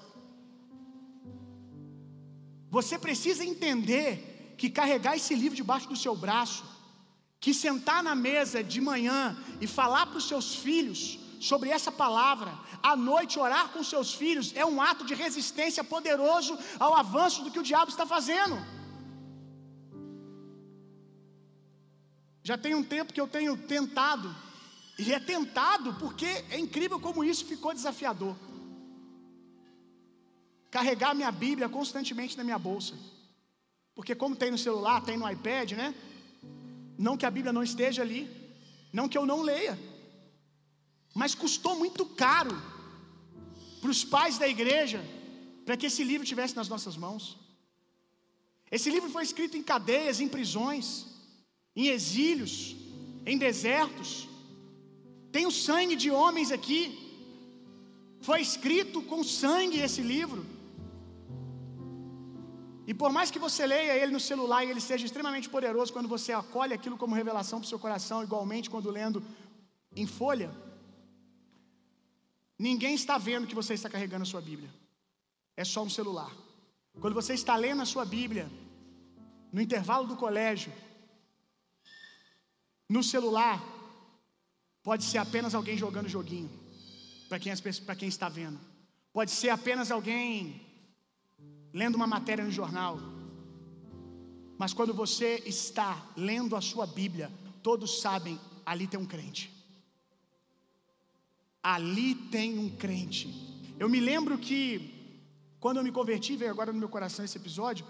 Você 2.70 2.98
precisa 2.98 3.44
entender 3.44 4.54
que 4.58 4.68
carregar 4.68 5.16
esse 5.16 5.34
livro 5.34 5.56
debaixo 5.56 5.88
do 5.88 5.96
seu 5.96 6.14
braço, 6.14 6.64
que 7.40 7.54
sentar 7.54 8.02
na 8.02 8.14
mesa 8.14 8.62
de 8.62 8.80
manhã 8.80 9.20
e 9.60 9.66
falar 9.66 10.04
para 10.06 10.18
os 10.18 10.28
seus 10.28 10.54
filhos 10.54 11.18
sobre 11.40 11.70
essa 11.70 11.90
palavra, 11.90 12.52
à 12.82 12.94
noite 12.96 13.38
orar 13.38 13.68
com 13.72 13.82
seus 13.82 14.12
filhos, 14.12 14.52
é 14.54 14.66
um 14.66 14.82
ato 14.82 15.04
de 15.06 15.14
resistência 15.14 15.82
poderoso 15.82 16.58
ao 16.78 16.94
avanço 16.94 17.42
do 17.42 17.50
que 17.50 17.60
o 17.60 17.62
diabo 17.62 17.90
está 17.90 18.04
fazendo. 18.04 18.56
Já 22.42 22.58
tem 22.58 22.74
um 22.74 22.82
tempo 22.82 23.12
que 23.12 23.20
eu 23.20 23.28
tenho 23.28 23.56
tentado 23.56 24.34
e 24.98 25.12
é 25.12 25.20
tentado 25.20 25.94
porque 25.94 26.26
é 26.26 26.58
incrível 26.58 26.98
como 26.98 27.22
isso 27.22 27.44
ficou 27.44 27.72
desafiador. 27.72 28.36
Carregar 30.70 31.14
minha 31.14 31.30
Bíblia 31.30 31.68
constantemente 31.68 32.36
na 32.36 32.44
minha 32.44 32.58
bolsa. 32.58 32.94
Porque 33.94 34.14
como 34.14 34.36
tem 34.36 34.50
no 34.50 34.58
celular, 34.58 35.00
tem 35.00 35.16
no 35.16 35.30
iPad, 35.30 35.72
né? 35.72 35.94
Não 36.98 37.16
que 37.16 37.24
a 37.24 37.30
Bíblia 37.30 37.52
não 37.52 37.62
esteja 37.62 38.02
ali, 38.02 38.28
não 38.92 39.08
que 39.08 39.16
eu 39.16 39.24
não 39.24 39.40
leia. 39.40 39.78
Mas 41.14 41.34
custou 41.34 41.76
muito 41.78 42.04
caro 42.04 42.60
para 43.80 43.90
os 43.90 44.04
pais 44.04 44.36
da 44.36 44.48
igreja 44.48 45.00
para 45.64 45.76
que 45.76 45.86
esse 45.86 46.02
livro 46.02 46.26
tivesse 46.26 46.56
nas 46.56 46.68
nossas 46.68 46.96
mãos. 46.96 47.38
Esse 48.70 48.90
livro 48.90 49.10
foi 49.10 49.22
escrito 49.22 49.56
em 49.56 49.62
cadeias, 49.62 50.20
em 50.20 50.28
prisões, 50.28 51.06
em 51.74 51.86
exílios, 51.88 52.76
em 53.24 53.38
desertos. 53.38 54.27
Tem 55.36 55.46
o 55.46 55.56
sangue 55.66 55.96
de 56.02 56.10
homens 56.10 56.50
aqui. 56.58 56.82
Foi 58.28 58.40
escrito 58.40 59.00
com 59.10 59.22
sangue 59.22 59.78
esse 59.86 60.02
livro. 60.14 60.42
E 62.90 62.94
por 62.94 63.10
mais 63.16 63.30
que 63.30 63.38
você 63.46 63.66
leia 63.66 63.94
ele 64.02 64.12
no 64.12 64.20
celular 64.28 64.64
e 64.64 64.70
ele 64.70 64.80
seja 64.80 65.04
extremamente 65.04 65.48
poderoso 65.54 65.92
quando 65.92 66.08
você 66.08 66.32
acolhe 66.32 66.72
aquilo 66.72 66.96
como 66.96 67.14
revelação 67.14 67.58
para 67.58 67.66
o 67.66 67.68
seu 67.68 67.78
coração, 67.78 68.22
igualmente 68.22 68.70
quando 68.70 68.90
lendo 68.98 69.22
em 69.94 70.06
folha, 70.06 70.50
ninguém 72.58 72.94
está 72.94 73.18
vendo 73.18 73.46
que 73.46 73.54
você 73.54 73.74
está 73.74 73.90
carregando 73.90 74.22
a 74.22 74.32
sua 74.32 74.40
Bíblia. 74.40 74.70
é 75.54 75.64
só 75.64 75.82
um 75.82 75.90
celular. 75.90 76.32
Quando 77.00 77.14
você 77.20 77.34
está 77.34 77.54
lendo 77.56 77.82
a 77.82 77.90
sua 77.92 78.04
Bíblia, 78.04 78.50
no 79.52 79.60
intervalo 79.60 80.06
do 80.06 80.16
colégio, 80.16 80.72
no 82.88 83.02
celular, 83.02 83.62
pode 84.82 85.04
ser 85.04 85.18
apenas 85.18 85.54
alguém 85.54 85.76
jogando 85.76 86.08
joguinho, 86.08 86.50
para 87.28 87.38
quem, 87.38 87.52
quem 87.98 88.08
está 88.08 88.28
vendo. 88.28 88.58
Pode 89.12 89.30
ser 89.30 89.50
apenas 89.50 89.90
alguém 89.90 90.60
lendo 91.72 91.94
uma 91.94 92.06
matéria 92.06 92.44
no 92.44 92.50
jornal. 92.50 92.98
Mas 94.58 94.72
quando 94.72 94.92
você 94.92 95.42
está 95.46 96.10
lendo 96.16 96.56
a 96.56 96.60
sua 96.60 96.86
Bíblia, 96.86 97.30
todos 97.62 98.00
sabem, 98.00 98.38
ali 98.64 98.86
tem 98.86 98.98
um 98.98 99.06
crente. 99.06 99.50
Ali 101.62 102.14
tem 102.14 102.58
um 102.58 102.70
crente. 102.76 103.28
Eu 103.78 103.88
me 103.88 104.00
lembro 104.00 104.38
que 104.38 104.98
quando 105.60 105.78
eu 105.78 105.84
me 105.84 105.92
converti, 105.92 106.36
veio 106.36 106.50
agora 106.50 106.72
no 106.72 106.78
meu 106.78 106.88
coração 106.88 107.24
esse 107.24 107.38
episódio. 107.38 107.86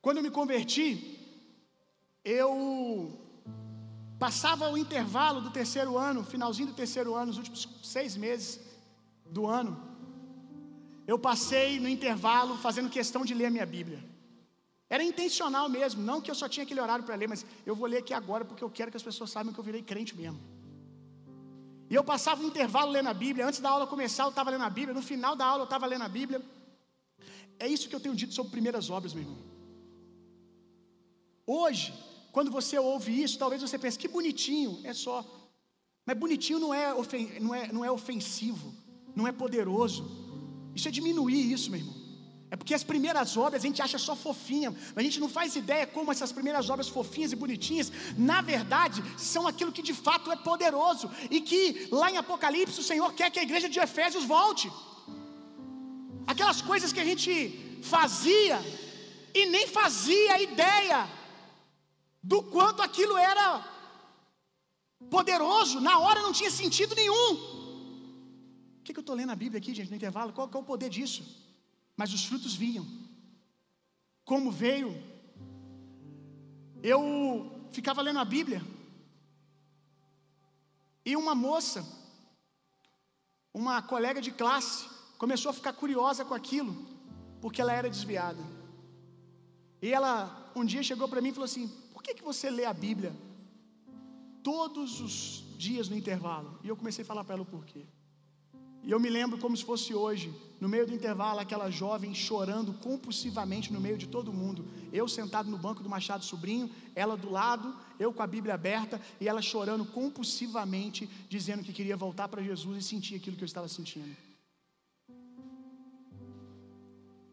Quando 0.00 0.18
eu 0.18 0.22
me 0.22 0.30
converti, 0.30 1.18
eu 2.24 3.27
passava 4.18 4.70
o 4.70 4.76
intervalo 4.76 5.40
do 5.40 5.50
terceiro 5.50 5.96
ano, 5.96 6.24
finalzinho 6.24 6.68
do 6.68 6.74
terceiro 6.74 7.14
ano, 7.14 7.30
os 7.30 7.38
últimos 7.38 7.68
seis 7.82 8.16
meses 8.16 8.60
do 9.24 9.46
ano. 9.46 9.72
Eu 11.06 11.18
passei 11.18 11.78
no 11.80 11.88
intervalo 11.88 12.56
fazendo 12.58 12.90
questão 12.90 13.24
de 13.24 13.34
ler 13.34 13.46
a 13.46 13.50
minha 13.50 13.66
Bíblia. 13.66 14.00
Era 14.90 15.04
intencional 15.04 15.68
mesmo, 15.68 16.02
não 16.02 16.20
que 16.20 16.30
eu 16.30 16.34
só 16.34 16.48
tinha 16.48 16.64
aquele 16.64 16.80
horário 16.80 17.04
para 17.04 17.14
ler, 17.14 17.28
mas 17.28 17.44
eu 17.64 17.74
vou 17.76 17.86
ler 17.86 17.98
aqui 17.98 18.14
agora 18.14 18.44
porque 18.44 18.64
eu 18.64 18.70
quero 18.70 18.90
que 18.90 18.96
as 18.96 19.02
pessoas 19.02 19.30
saibam 19.30 19.52
que 19.52 19.60
eu 19.60 19.64
virei 19.64 19.82
crente 19.82 20.16
mesmo. 20.16 20.40
E 21.90 21.94
eu 21.94 22.04
passava 22.04 22.42
o 22.42 22.46
intervalo 22.46 22.90
lendo 22.90 23.08
a 23.08 23.14
Bíblia, 23.14 23.46
antes 23.46 23.60
da 23.60 23.70
aula 23.70 23.86
começar 23.86 24.24
eu 24.24 24.30
estava 24.30 24.50
lendo 24.50 24.64
a 24.64 24.70
Bíblia, 24.70 24.94
no 24.94 25.02
final 25.02 25.36
da 25.36 25.44
aula 25.44 25.62
eu 25.62 25.70
estava 25.70 25.86
lendo 25.86 26.04
a 26.04 26.08
Bíblia. 26.08 26.42
É 27.58 27.66
isso 27.66 27.88
que 27.88 27.94
eu 27.94 28.00
tenho 28.00 28.14
dito 28.14 28.34
sobre 28.34 28.52
primeiras 28.52 28.88
obras, 28.90 29.12
meu 29.14 29.22
irmão. 29.22 29.38
Hoje, 31.46 31.94
quando 32.38 32.52
você 32.52 32.76
ouve 32.78 33.10
isso, 33.24 33.36
talvez 33.36 33.60
você 33.60 33.76
pense, 33.82 33.98
que 34.02 34.10
bonitinho, 34.16 34.72
é 34.90 34.92
só. 35.04 35.16
Mas 36.06 36.16
bonitinho 36.16 36.60
não 36.64 36.72
é, 36.72 36.84
ofen 36.94 37.24
não 37.46 37.52
é, 37.60 37.62
não 37.76 37.82
é 37.84 37.90
ofensivo, 37.90 38.68
não 39.18 39.26
é 39.30 39.32
poderoso. 39.40 40.02
Isso 40.76 40.86
é 40.86 40.92
diminuir 40.98 41.42
isso, 41.54 41.68
meu 41.72 41.80
irmão. 41.80 41.96
É 42.52 42.54
porque 42.60 42.74
as 42.78 42.84
primeiras 42.92 43.36
obras 43.36 43.64
a 43.64 43.66
gente 43.66 43.82
acha 43.86 43.98
só 44.06 44.14
fofinha, 44.14 44.70
a 44.94 45.02
gente 45.06 45.18
não 45.24 45.28
faz 45.36 45.56
ideia 45.62 45.84
como 45.96 46.12
essas 46.14 46.30
primeiras 46.38 46.70
obras 46.70 46.88
fofinhas 46.96 47.32
e 47.32 47.40
bonitinhas, 47.42 47.90
na 48.16 48.40
verdade, 48.52 49.02
são 49.32 49.44
aquilo 49.50 49.74
que 49.76 49.88
de 49.90 49.96
fato 50.06 50.30
é 50.30 50.36
poderoso 50.36 51.10
e 51.36 51.40
que 51.40 51.88
lá 51.90 52.08
em 52.12 52.18
Apocalipse 52.18 52.78
o 52.78 52.88
Senhor 52.92 53.12
quer 53.14 53.32
que 53.32 53.40
a 53.40 53.46
igreja 53.48 53.68
de 53.68 53.80
Efésios 53.80 54.24
volte. 54.36 54.70
Aquelas 56.24 56.62
coisas 56.62 56.92
que 56.92 57.04
a 57.04 57.08
gente 57.10 57.32
fazia 57.82 58.58
e 59.34 59.44
nem 59.46 59.66
fazia 59.66 60.40
ideia 60.50 61.17
do 62.30 62.38
quanto 62.54 62.80
aquilo 62.82 63.16
era 63.16 63.46
poderoso, 65.16 65.80
na 65.88 65.94
hora 66.04 66.20
não 66.26 66.32
tinha 66.38 66.50
sentido 66.50 66.94
nenhum. 67.00 67.28
O 68.78 68.82
que, 68.84 68.92
que 68.92 69.00
eu 69.00 69.06
estou 69.06 69.16
lendo 69.20 69.32
a 69.32 69.40
Bíblia 69.42 69.58
aqui, 69.60 69.72
gente, 69.78 69.90
no 69.90 69.96
intervalo? 70.00 70.34
Qual, 70.36 70.46
qual 70.48 70.60
é 70.62 70.64
o 70.64 70.72
poder 70.72 70.90
disso? 70.96 71.22
Mas 71.96 72.12
os 72.12 72.24
frutos 72.28 72.54
vinham. 72.54 72.86
Como 74.30 74.50
veio? 74.50 74.90
Eu 76.82 77.00
ficava 77.72 78.02
lendo 78.02 78.18
a 78.18 78.26
Bíblia 78.36 78.60
e 81.10 81.16
uma 81.16 81.34
moça, 81.34 81.80
uma 83.54 83.80
colega 83.80 84.20
de 84.20 84.32
classe, 84.42 84.86
começou 85.16 85.50
a 85.50 85.58
ficar 85.60 85.72
curiosa 85.72 86.26
com 86.26 86.34
aquilo, 86.34 86.76
porque 87.40 87.62
ela 87.62 87.72
era 87.72 87.88
desviada. 87.88 88.44
E 89.80 89.90
ela 89.98 90.14
um 90.54 90.64
dia 90.64 90.82
chegou 90.82 91.08
para 91.08 91.20
mim 91.20 91.30
e 91.30 91.32
falou 91.32 91.44
assim: 91.46 91.66
que, 92.08 92.14
que 92.14 92.24
você 92.24 92.48
lê 92.48 92.64
a 92.64 92.72
Bíblia 92.72 93.12
todos 94.42 95.00
os 95.00 95.44
dias 95.58 95.88
no 95.88 95.96
intervalo? 95.96 96.58
E 96.64 96.68
eu 96.68 96.76
comecei 96.76 97.02
a 97.02 97.06
falar 97.06 97.22
para 97.24 97.34
ela 97.34 97.42
o 97.42 97.46
porquê. 97.46 97.84
E 98.82 98.90
eu 98.90 98.98
me 98.98 99.10
lembro 99.10 99.36
como 99.38 99.56
se 99.56 99.64
fosse 99.64 99.92
hoje, 99.92 100.32
no 100.58 100.68
meio 100.68 100.86
do 100.86 100.94
intervalo, 100.94 101.40
aquela 101.40 101.68
jovem 101.70 102.14
chorando 102.14 102.72
compulsivamente 102.72 103.72
no 103.72 103.80
meio 103.80 103.98
de 103.98 104.06
todo 104.06 104.32
mundo. 104.32 104.64
Eu 104.90 105.06
sentado 105.06 105.50
no 105.50 105.58
banco 105.58 105.82
do 105.82 105.90
Machado 105.90 106.24
Sobrinho, 106.24 106.70
ela 106.94 107.16
do 107.16 107.30
lado, 107.30 107.76
eu 107.98 108.12
com 108.12 108.22
a 108.22 108.26
Bíblia 108.26 108.54
aberta 108.54 109.00
e 109.20 109.28
ela 109.28 109.42
chorando 109.42 109.84
compulsivamente, 109.84 111.10
dizendo 111.28 111.62
que 111.62 111.72
queria 111.72 111.96
voltar 111.96 112.28
para 112.28 112.42
Jesus 112.42 112.78
e 112.78 112.88
sentir 112.88 113.16
aquilo 113.16 113.36
que 113.36 113.44
eu 113.44 113.52
estava 113.52 113.68
sentindo. 113.68 114.16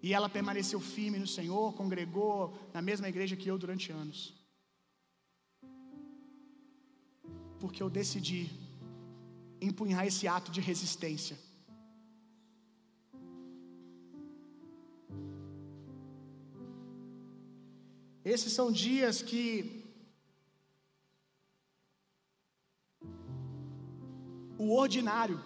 E 0.04 0.14
ela 0.14 0.28
permaneceu 0.28 0.82
firme 0.82 1.18
no 1.18 1.28
Senhor, 1.28 1.74
congregou 1.74 2.54
na 2.74 2.82
mesma 2.82 3.08
igreja 3.08 3.38
que 3.38 3.50
eu 3.50 3.58
durante 3.58 3.92
anos. 3.92 4.45
Porque 7.60 7.82
eu 7.82 7.89
decidi 7.89 8.52
empunhar 9.62 10.06
esse 10.06 10.28
ato 10.28 10.52
de 10.52 10.62
resistência. 10.62 11.38
Esses 18.24 18.52
são 18.54 18.72
dias 18.72 19.22
que 19.22 19.86
o 24.58 24.74
ordinário, 24.76 25.39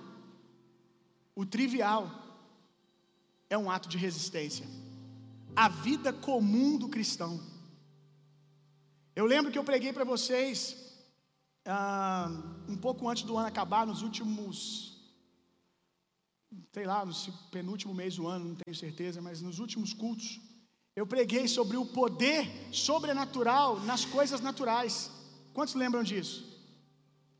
o 1.36 1.46
trivial, 1.46 2.10
é 3.50 3.58
um 3.58 3.70
ato 3.70 3.90
de 3.90 3.98
resistência. 3.98 4.66
A 5.56 5.68
vida 5.68 6.14
comum 6.14 6.78
do 6.78 6.88
cristão. 6.88 7.42
Eu 9.14 9.26
lembro 9.26 9.52
que 9.52 9.60
eu 9.60 9.64
preguei 9.64 9.92
para 9.92 10.06
vocês 10.06 10.89
ah, 11.66 12.30
um 12.68 12.78
pouco 12.78 13.08
antes 13.10 13.24
do 13.24 13.38
ano 13.38 13.48
acabar, 13.48 13.86
nos 13.86 14.02
últimos, 14.02 14.98
sei 16.72 16.86
lá, 16.86 17.06
no 17.06 17.14
penúltimo 17.52 17.94
mês 17.94 18.16
do 18.16 18.28
ano, 18.28 18.46
não 18.46 18.56
tenho 18.56 18.76
certeza, 18.76 19.22
mas 19.22 19.42
nos 19.42 19.60
últimos 19.60 19.94
cultos, 19.94 20.40
eu 20.96 21.06
preguei 21.06 21.48
sobre 21.48 21.78
o 21.78 21.86
poder 21.86 22.48
sobrenatural 22.74 23.80
nas 23.82 24.04
coisas 24.06 24.42
naturais. 24.42 25.12
Quantos 25.54 25.76
lembram 25.76 26.04
disso? 26.04 26.38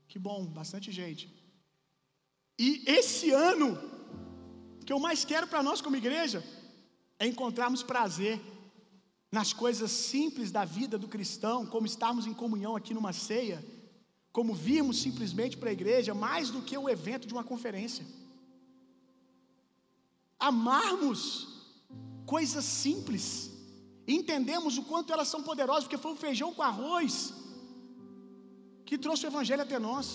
Que 0.08 0.18
bom, 0.18 0.46
bastante 0.46 0.92
gente. 0.92 1.30
E 2.58 2.84
esse 2.88 3.32
ano, 3.32 3.78
que 4.86 4.92
eu 4.92 5.00
mais 5.00 5.24
quero 5.24 5.48
para 5.48 5.64
nós 5.64 5.82
como 5.82 5.96
igreja 5.96 6.44
é 7.20 7.28
encontrarmos 7.28 7.84
prazer 7.84 8.42
nas 9.32 9.54
coisas 9.54 9.92
simples 9.92 10.52
da 10.52 10.66
vida 10.66 10.98
do 10.98 11.08
cristão, 11.08 11.66
como 11.66 11.86
estarmos 11.86 12.26
em 12.26 12.34
comunhão 12.34 12.76
aqui 12.76 12.94
numa 12.94 13.14
ceia, 13.14 13.64
como 14.40 14.54
virmos 14.54 14.98
simplesmente 15.06 15.58
para 15.60 15.70
a 15.70 15.78
igreja, 15.80 16.12
mais 16.28 16.46
do 16.54 16.62
que 16.68 16.76
o 16.82 16.88
evento 16.96 17.28
de 17.28 17.34
uma 17.38 17.44
conferência. 17.50 18.06
Amarmos 20.50 21.24
coisas 22.34 22.64
simples, 22.84 23.26
entendemos 24.18 24.78
o 24.78 24.84
quanto 24.92 25.12
elas 25.16 25.28
são 25.34 25.42
poderosas, 25.50 25.84
porque 25.84 26.04
foi 26.06 26.14
o 26.14 26.22
feijão 26.26 26.54
com 26.54 26.64
arroz 26.72 27.14
que 28.88 28.98
trouxe 29.06 29.26
o 29.26 29.32
Evangelho 29.34 29.66
até 29.68 29.78
nós. 29.90 30.08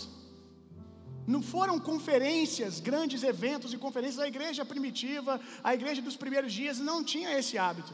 Não 1.35 1.43
foram 1.43 1.77
conferências, 1.91 2.81
grandes 2.81 3.23
eventos 3.35 3.75
e 3.75 3.83
conferências. 3.87 4.25
A 4.25 4.33
igreja 4.35 4.65
primitiva, 4.73 5.39
a 5.63 5.75
igreja 5.79 6.01
dos 6.09 6.17
primeiros 6.25 6.53
dias 6.61 6.79
não 6.91 6.99
tinha 7.13 7.39
esse 7.39 7.59
hábito. 7.59 7.93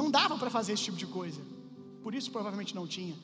Não 0.00 0.10
dava 0.10 0.36
para 0.36 0.54
fazer 0.58 0.74
esse 0.74 0.84
tipo 0.88 0.98
de 0.98 1.06
coisa. 1.18 1.40
Por 2.04 2.14
isso 2.14 2.30
provavelmente 2.30 2.74
não 2.74 2.86
tinha. 2.86 3.16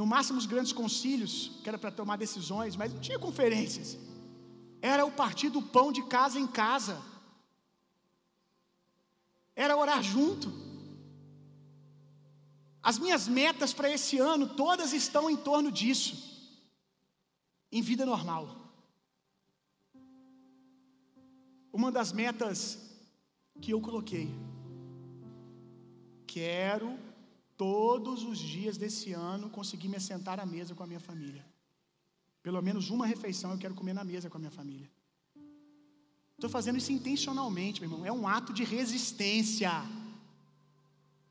No 0.00 0.06
máximo 0.06 0.38
os 0.38 0.46
grandes 0.46 0.72
concílios, 0.72 1.32
que 1.62 1.68
era 1.68 1.76
para 1.76 1.90
tomar 1.90 2.16
decisões, 2.16 2.74
mas 2.74 2.90
não 2.90 3.00
tinha 3.06 3.18
conferências. 3.18 3.98
Era 4.80 5.04
o 5.04 5.12
partir 5.12 5.50
do 5.50 5.60
pão 5.60 5.92
de 5.92 6.02
casa 6.04 6.40
em 6.40 6.46
casa. 6.46 6.98
Era 9.54 9.76
orar 9.76 10.02
junto. 10.02 10.50
As 12.82 12.98
minhas 12.98 13.28
metas 13.28 13.74
para 13.74 13.90
esse 13.90 14.16
ano 14.16 14.48
todas 14.62 14.94
estão 14.94 15.28
em 15.28 15.36
torno 15.36 15.70
disso. 15.70 16.14
Em 17.70 17.82
vida 17.82 18.06
normal. 18.06 18.56
Uma 21.70 21.92
das 21.92 22.10
metas 22.10 22.78
que 23.60 23.70
eu 23.74 23.82
coloquei. 23.82 24.30
Quero 26.26 26.98
todos 27.60 28.22
os 28.30 28.38
dias 28.38 28.78
desse 28.82 29.12
ano 29.12 29.50
conseguir 29.50 29.88
me 29.92 29.96
assentar 30.02 30.40
à 30.40 30.46
mesa 30.46 30.74
com 30.74 30.82
a 30.82 30.86
minha 30.86 31.02
família. 31.08 31.44
Pelo 32.42 32.60
menos 32.66 32.88
uma 32.88 33.06
refeição 33.06 33.50
eu 33.50 33.58
quero 33.62 33.74
comer 33.74 33.92
na 33.92 34.02
mesa 34.02 34.30
com 34.30 34.38
a 34.38 34.42
minha 34.44 34.56
família. 34.60 34.90
Estou 36.36 36.48
fazendo 36.48 36.78
isso 36.78 36.90
intencionalmente, 36.90 37.82
meu 37.82 37.90
irmão. 37.90 38.06
É 38.06 38.10
um 38.10 38.26
ato 38.26 38.54
de 38.58 38.64
resistência. 38.64 39.72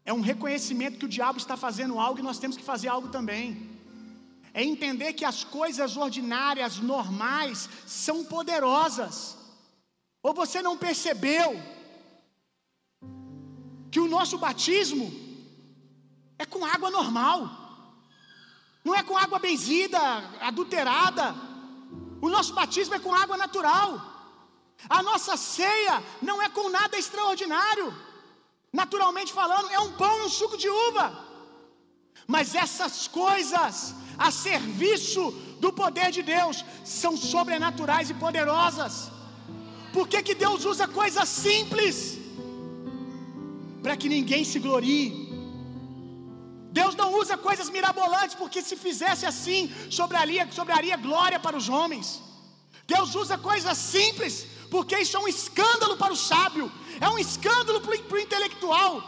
É 0.05 0.13
um 0.13 0.21
reconhecimento 0.21 0.99
que 0.99 1.07
o 1.07 1.15
diabo 1.17 1.39
está 1.39 1.57
fazendo 1.57 1.97
algo 1.97 2.19
e 2.19 2.27
nós 2.29 2.37
temos 2.37 2.55
que 2.55 2.69
fazer 2.71 2.89
algo 2.89 3.09
também. 3.17 3.67
É 4.53 4.63
entender 4.63 5.13
que 5.13 5.25
as 5.25 5.43
coisas 5.43 5.97
ordinárias, 5.97 6.77
normais, 6.77 7.67
são 7.87 8.23
poderosas. 8.23 9.35
Ou 10.21 10.35
você 10.41 10.61
não 10.61 10.77
percebeu 10.77 11.49
que 13.89 13.99
o 13.99 14.07
nosso 14.07 14.37
batismo 14.37 15.28
é 16.43 16.45
com 16.45 16.65
água 16.65 16.89
normal, 16.89 17.37
não 18.83 18.95
é 18.95 19.03
com 19.03 19.17
água 19.17 19.39
benzida, 19.39 19.99
adulterada. 20.49 21.35
O 22.21 22.29
nosso 22.29 22.53
batismo 22.53 22.95
é 22.95 22.99
com 22.99 23.13
água 23.13 23.37
natural. 23.37 23.89
A 24.97 25.03
nossa 25.03 25.35
ceia 25.35 26.01
não 26.21 26.41
é 26.41 26.49
com 26.57 26.69
nada 26.69 26.97
extraordinário. 26.97 27.93
Naturalmente 28.71 29.33
falando, 29.33 29.69
é 29.69 29.79
um 29.79 29.91
pão 29.91 30.19
e 30.19 30.25
um 30.25 30.29
suco 30.29 30.57
de 30.57 30.69
uva. 30.69 31.05
Mas 32.25 32.55
essas 32.55 33.07
coisas 33.07 33.95
a 34.17 34.31
serviço 34.31 35.31
do 35.59 35.71
poder 35.73 36.11
de 36.11 36.21
Deus 36.21 36.63
são 36.85 37.17
sobrenaturais 37.17 38.09
e 38.09 38.13
poderosas. 38.13 39.11
Por 39.91 40.07
que, 40.07 40.21
que 40.21 40.35
Deus 40.35 40.65
usa 40.65 40.87
coisas 40.87 41.27
simples? 41.27 42.17
Para 43.83 43.97
que 43.97 44.07
ninguém 44.07 44.43
se 44.43 44.59
glorie. 44.59 45.28
Deus 46.71 46.95
não 46.95 47.13
usa 47.15 47.35
coisas 47.35 47.69
mirabolantes, 47.69 48.35
porque 48.35 48.61
se 48.61 48.75
fizesse 48.75 49.25
assim, 49.25 49.73
sobraria, 49.89 50.47
sobraria 50.51 50.97
glória 50.97 51.39
para 51.39 51.57
os 51.57 51.67
homens. 51.67 52.21
Deus 52.85 53.15
usa 53.15 53.37
coisas 53.37 53.77
simples, 53.77 54.45
porque 54.69 54.97
isso 54.99 55.17
é 55.17 55.19
um 55.19 55.27
escândalo 55.27 55.97
para 55.97 56.13
o 56.13 56.21
sábio, 56.31 56.71
é 57.01 57.09
um 57.09 57.17
escândalo 57.17 57.81
para 57.81 58.15
o 58.17 58.19
intelectual. 58.19 59.01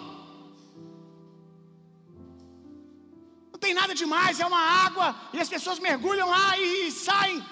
Não 3.51 3.59
tem 3.59 3.73
nada 3.73 3.93
demais, 3.93 4.39
é 4.39 4.45
uma 4.45 4.63
água, 4.85 5.15
e 5.33 5.39
as 5.39 5.49
pessoas 5.49 5.77
mergulham 5.77 6.29
lá 6.29 6.57
e, 6.57 6.87
e 6.87 6.91
saem, 6.91 7.45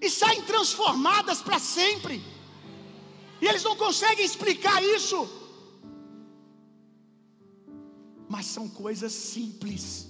e 0.00 0.08
saem 0.08 0.42
transformadas 0.42 1.42
para 1.42 1.58
sempre. 1.58 2.22
E 3.40 3.46
eles 3.48 3.64
não 3.64 3.74
conseguem 3.74 4.24
explicar 4.24 4.82
isso. 4.82 5.39
Mas 8.32 8.46
são 8.46 8.68
coisas 8.68 9.12
simples. 9.12 10.08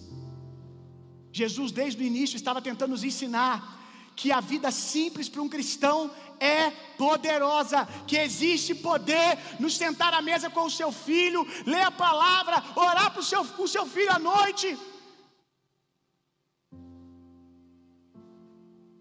Jesus, 1.32 1.72
desde 1.72 2.02
o 2.02 2.06
início, 2.06 2.36
estava 2.36 2.60
tentando 2.60 2.90
nos 2.90 3.02
ensinar 3.02 3.78
que 4.14 4.30
a 4.30 4.40
vida 4.40 4.70
simples 4.70 5.26
para 5.26 5.40
um 5.40 5.48
cristão 5.48 6.10
é 6.38 6.70
poderosa, 6.98 7.86
que 8.06 8.18
existe 8.18 8.74
poder 8.74 9.38
nos 9.58 9.74
sentar 9.74 10.12
à 10.12 10.20
mesa 10.20 10.50
com 10.50 10.64
o 10.66 10.70
seu 10.70 10.92
filho, 10.92 11.46
ler 11.64 11.84
a 11.84 11.90
palavra, 11.90 12.62
orar 12.76 13.10
para 13.10 13.20
o 13.20 13.24
seu, 13.24 13.40
o 13.40 13.68
seu 13.68 13.86
filho 13.86 14.12
à 14.12 14.18
noite. 14.18 14.78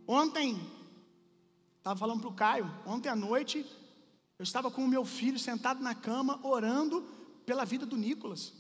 Ontem, 0.08 0.58
estava 1.78 2.00
falando 2.00 2.22
para 2.22 2.30
o 2.30 2.34
Caio, 2.34 2.74
ontem 2.86 3.10
à 3.10 3.18
noite, 3.18 3.66
eu 4.40 4.44
estava 4.44 4.72
com 4.72 4.86
o 4.86 4.88
meu 4.88 5.04
filho 5.04 5.38
sentado 5.38 5.84
na 5.84 5.94
cama, 5.94 6.40
orando 6.42 7.02
pela 7.46 7.66
vida 7.66 7.86
do 7.86 7.98
Nicolas. 7.98 8.54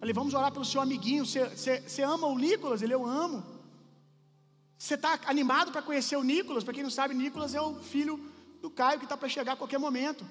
Falei, 0.00 0.14
vamos 0.14 0.32
orar 0.32 0.50
pelo 0.50 0.64
seu 0.64 0.80
amiguinho. 0.80 1.26
Você 1.26 2.02
ama 2.02 2.26
o 2.26 2.38
Nicolas? 2.38 2.80
Ele, 2.80 2.94
eu 2.94 3.04
amo. 3.06 3.44
Você 4.78 4.94
está 4.94 5.20
animado 5.26 5.70
para 5.70 5.82
conhecer 5.82 6.16
o 6.16 6.22
Nicolas? 6.22 6.64
Para 6.64 6.72
quem 6.72 6.82
não 6.82 6.90
sabe, 6.90 7.14
Nicolas 7.14 7.54
é 7.54 7.60
o 7.60 7.74
filho 7.74 8.18
do 8.62 8.70
Caio 8.70 8.98
que 8.98 9.04
está 9.04 9.16
para 9.16 9.28
chegar 9.28 9.52
a 9.52 9.56
qualquer 9.56 9.78
momento. 9.78 10.24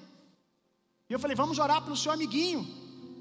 E 1.08 1.12
eu 1.12 1.20
falei, 1.20 1.36
vamos 1.36 1.58
orar 1.60 1.82
pelo 1.82 1.96
seu 1.96 2.10
amiguinho. 2.10 2.66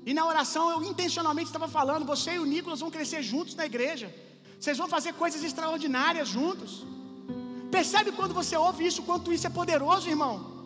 E 0.05 0.13
na 0.13 0.25
oração 0.25 0.71
eu 0.71 0.83
intencionalmente 0.83 1.49
estava 1.49 1.67
falando: 1.67 2.03
você 2.05 2.33
e 2.33 2.39
o 2.39 2.45
Nicolas 2.45 2.79
vão 2.79 2.89
crescer 2.89 3.21
juntos 3.21 3.53
na 3.53 3.65
igreja. 3.65 4.13
Vocês 4.59 4.77
vão 4.77 4.88
fazer 4.88 5.13
coisas 5.13 5.43
extraordinárias 5.43 6.27
juntos. 6.27 6.83
Percebe 7.69 8.12
quando 8.12 8.33
você 8.33 8.57
ouve 8.57 8.88
isso, 8.88 9.03
quanto 9.03 9.31
isso 9.31 9.45
é 9.45 9.49
poderoso, 9.51 10.09
irmão? 10.09 10.59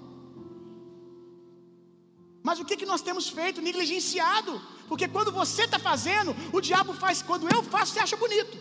Mas 2.47 2.59
o 2.59 2.65
que, 2.65 2.75
que 2.79 2.85
nós 2.85 3.01
temos 3.01 3.29
feito? 3.29 3.61
Negligenciado. 3.61 4.61
Porque 4.89 5.07
quando 5.07 5.31
você 5.31 5.63
está 5.63 5.79
fazendo, 5.79 6.35
o 6.51 6.59
diabo 6.59 6.93
faz. 6.93 7.21
Quando 7.21 7.47
eu 7.55 7.61
faço, 7.63 7.93
você 7.93 8.01
acha 8.05 8.17
bonito. 8.17 8.57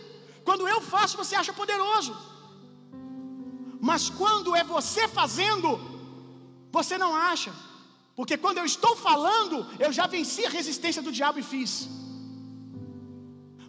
Quando 0.47 0.67
eu 0.67 0.79
faço, 0.93 1.17
você 1.17 1.35
acha 1.35 1.53
poderoso. 1.61 2.15
Mas 3.89 4.09
quando 4.09 4.55
é 4.55 4.63
você 4.63 5.07
fazendo, 5.19 5.69
você 6.71 6.97
não 6.97 7.13
acha. 7.13 7.53
Porque 8.15 8.37
quando 8.37 8.59
eu 8.59 8.65
estou 8.65 8.95
falando, 8.95 9.67
eu 9.79 9.91
já 9.91 10.07
venci 10.07 10.45
a 10.45 10.49
resistência 10.49 11.01
do 11.01 11.11
diabo 11.11 11.39
e 11.39 11.43
fiz. 11.43 11.89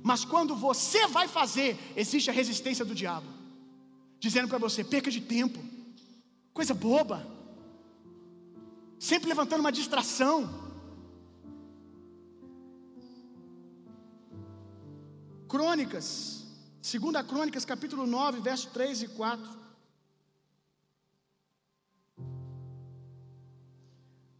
Mas 0.03 0.25
quando 0.25 0.55
você 0.55 1.07
vai 1.09 1.27
fazer, 1.27 1.77
existe 1.97 2.31
a 2.31 2.33
resistência 2.33 2.85
do 2.85 2.95
diabo, 2.95 3.27
dizendo 4.21 4.49
para 4.49 4.59
você: 4.59 4.85
perca 4.85 5.11
de 5.11 5.21
tempo, 5.21 5.59
coisa 6.53 6.75
boba, 6.75 7.27
sempre 8.99 9.29
levantando 9.29 9.61
uma 9.61 9.73
distração. 9.73 10.63
Crônicas, 15.49 16.47
2 16.83 17.27
Crônicas, 17.27 17.65
capítulo 17.65 18.07
9, 18.07 18.41
verso 18.41 18.71
3 18.71 19.03
e 19.03 19.09
4. 19.09 19.65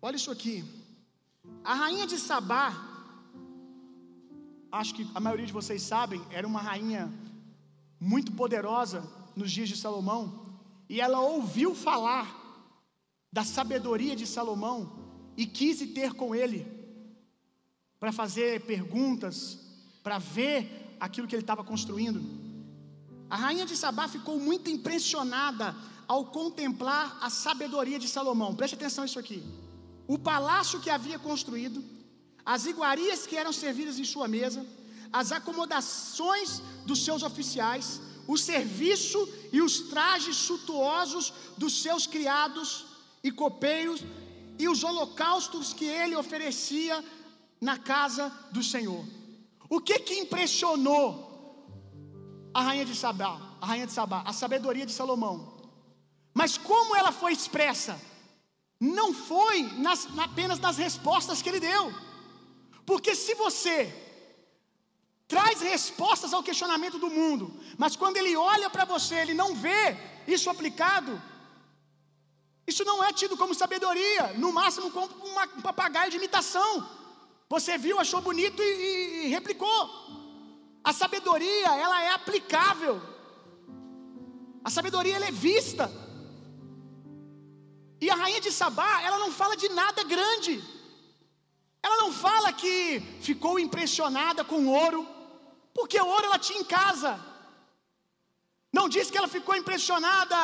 Olha 0.03 0.17
isso 0.17 0.31
aqui. 0.31 0.63
A 1.63 1.75
rainha 1.75 2.07
de 2.07 2.19
Sabá, 2.19 2.75
acho 4.71 4.95
que 4.95 5.09
a 5.15 5.21
maioria 5.21 5.47
de 5.47 5.53
vocês 5.53 5.83
sabem, 5.83 6.21
era 6.31 6.47
uma 6.47 6.61
rainha 6.61 7.11
muito 7.99 8.33
poderosa 8.33 9.03
nos 9.35 9.51
dias 9.51 9.69
de 9.69 9.77
Salomão, 9.77 10.59
e 10.89 11.01
ela 11.01 11.21
ouviu 11.21 11.75
falar 11.75 12.44
da 13.37 13.43
sabedoria 13.43 14.15
de 14.21 14.27
Salomão 14.35 14.79
e 15.37 15.45
quis 15.45 15.79
ter 15.93 16.11
com 16.21 16.29
ele 16.41 16.61
para 17.99 18.13
fazer 18.13 18.61
perguntas, 18.61 19.37
para 20.05 20.19
ver 20.37 20.97
aquilo 21.01 21.27
que 21.27 21.35
ele 21.35 21.43
estava 21.43 21.65
construindo. 21.65 22.21
A 23.29 23.37
rainha 23.45 23.67
de 23.67 23.77
Sabá 23.77 24.07
ficou 24.07 24.39
muito 24.39 24.71
impressionada 24.77 25.75
ao 26.07 26.27
contemplar 26.27 27.19
a 27.21 27.29
sabedoria 27.29 27.99
de 27.99 28.07
Salomão. 28.07 28.55
Preste 28.55 28.77
atenção 28.77 29.03
nisso 29.03 29.19
aqui. 29.19 29.43
O 30.07 30.17
palácio 30.17 30.79
que 30.79 30.91
havia 30.97 31.19
construído, 31.19 31.83
as 32.55 32.67
iguarias 32.67 33.27
que 33.27 33.37
eram 33.37 33.53
servidas 33.53 33.99
em 33.99 34.05
sua 34.05 34.29
mesa, 34.29 34.65
as 35.13 35.33
acomodações 35.33 36.63
dos 36.87 37.05
seus 37.05 37.25
oficiais, 37.25 38.01
o 38.29 38.37
serviço 38.39 39.29
e 39.53 39.61
os 39.61 39.81
trajes 39.93 40.37
suntuosos 40.37 41.33
dos 41.59 41.83
seus 41.83 42.07
criados 42.07 42.94
e 43.25 43.33
copeiros 43.33 44.05
e 44.59 44.69
os 44.69 44.85
holocaustos 44.85 45.73
que 45.73 45.87
ele 45.87 46.15
oferecia 46.15 47.03
na 47.61 47.79
casa 47.79 48.31
do 48.53 48.63
Senhor. 48.63 49.05
O 49.69 49.81
que 49.81 49.99
que 49.99 50.15
impressionou 50.15 51.07
a 52.53 52.61
rainha 52.61 52.85
de 52.85 52.95
Sabá, 52.95 53.41
a 53.61 53.67
rainha 53.67 53.87
de 53.87 53.93
Sabá, 53.93 54.23
a 54.27 54.33
sabedoria 54.33 54.85
de 54.85 54.93
Salomão? 54.93 55.55
Mas 56.35 56.59
como 56.59 56.95
ela 56.95 57.11
foi 57.11 57.33
expressa? 57.33 57.99
Não 58.79 59.15
foi 59.15 59.63
nas, 59.79 60.07
apenas 60.19 60.59
nas 60.59 60.77
respostas 60.77 61.41
que 61.41 61.49
ele 61.49 61.61
deu. 61.61 61.93
Porque 62.85 63.15
se 63.15 63.35
você 63.35 63.93
traz 65.27 65.63
respostas 65.63 66.35
ao 66.35 66.43
questionamento 66.43 66.99
do 66.99 67.09
mundo, 67.09 67.59
mas 67.79 67.97
quando 67.97 68.19
ele 68.19 68.37
olha 68.37 68.69
para 68.69 68.85
você, 68.85 69.15
ele 69.17 69.33
não 69.33 69.55
vê 69.55 69.97
isso 70.29 70.51
aplicado, 70.51 71.21
isso 72.67 72.85
não 72.85 73.05
é 73.05 73.13
tido 73.13 73.37
como 73.37 73.55
sabedoria, 73.55 74.33
no 74.35 74.53
máximo 74.53 74.91
como 74.91 75.09
uma, 75.31 75.45
um 75.57 75.63
papagaio 75.63 76.11
de 76.11 76.17
imitação. 76.17 76.89
Você 77.49 77.77
viu, 77.77 78.01
achou 78.01 78.21
bonito 78.21 78.63
e, 78.63 78.65
e, 78.65 79.25
e 79.25 79.29
replicou. 79.29 79.91
A 80.83 80.93
sabedoria, 80.93 81.69
ela 81.85 82.03
é 82.03 82.11
aplicável. 82.11 83.01
A 84.63 84.71
sabedoria 84.71 85.17
ela 85.17 85.27
é 85.27 85.31
vista. 85.31 85.91
E 88.01 88.11
a 88.11 88.15
rainha 88.15 88.41
de 88.41 88.51
Sabá, 88.51 89.03
ela 89.03 89.19
não 89.19 89.31
fala 89.31 89.57
de 89.57 89.69
nada 89.69 90.03
grande. 90.05 90.63
Ela 91.83 91.99
não 91.99 92.11
fala 92.13 92.51
que 92.53 93.01
ficou 93.21 93.59
impressionada 93.59 94.43
com 94.43 94.67
ouro, 94.67 95.07
porque 95.75 96.01
ouro 96.01 96.25
ela 96.25 96.39
tinha 96.39 96.61
em 96.61 96.65
casa. 96.65 97.21
Não 98.73 98.89
diz 98.89 99.11
que 99.11 99.19
ela 99.19 99.29
ficou 99.29 99.55
impressionada 99.55 100.41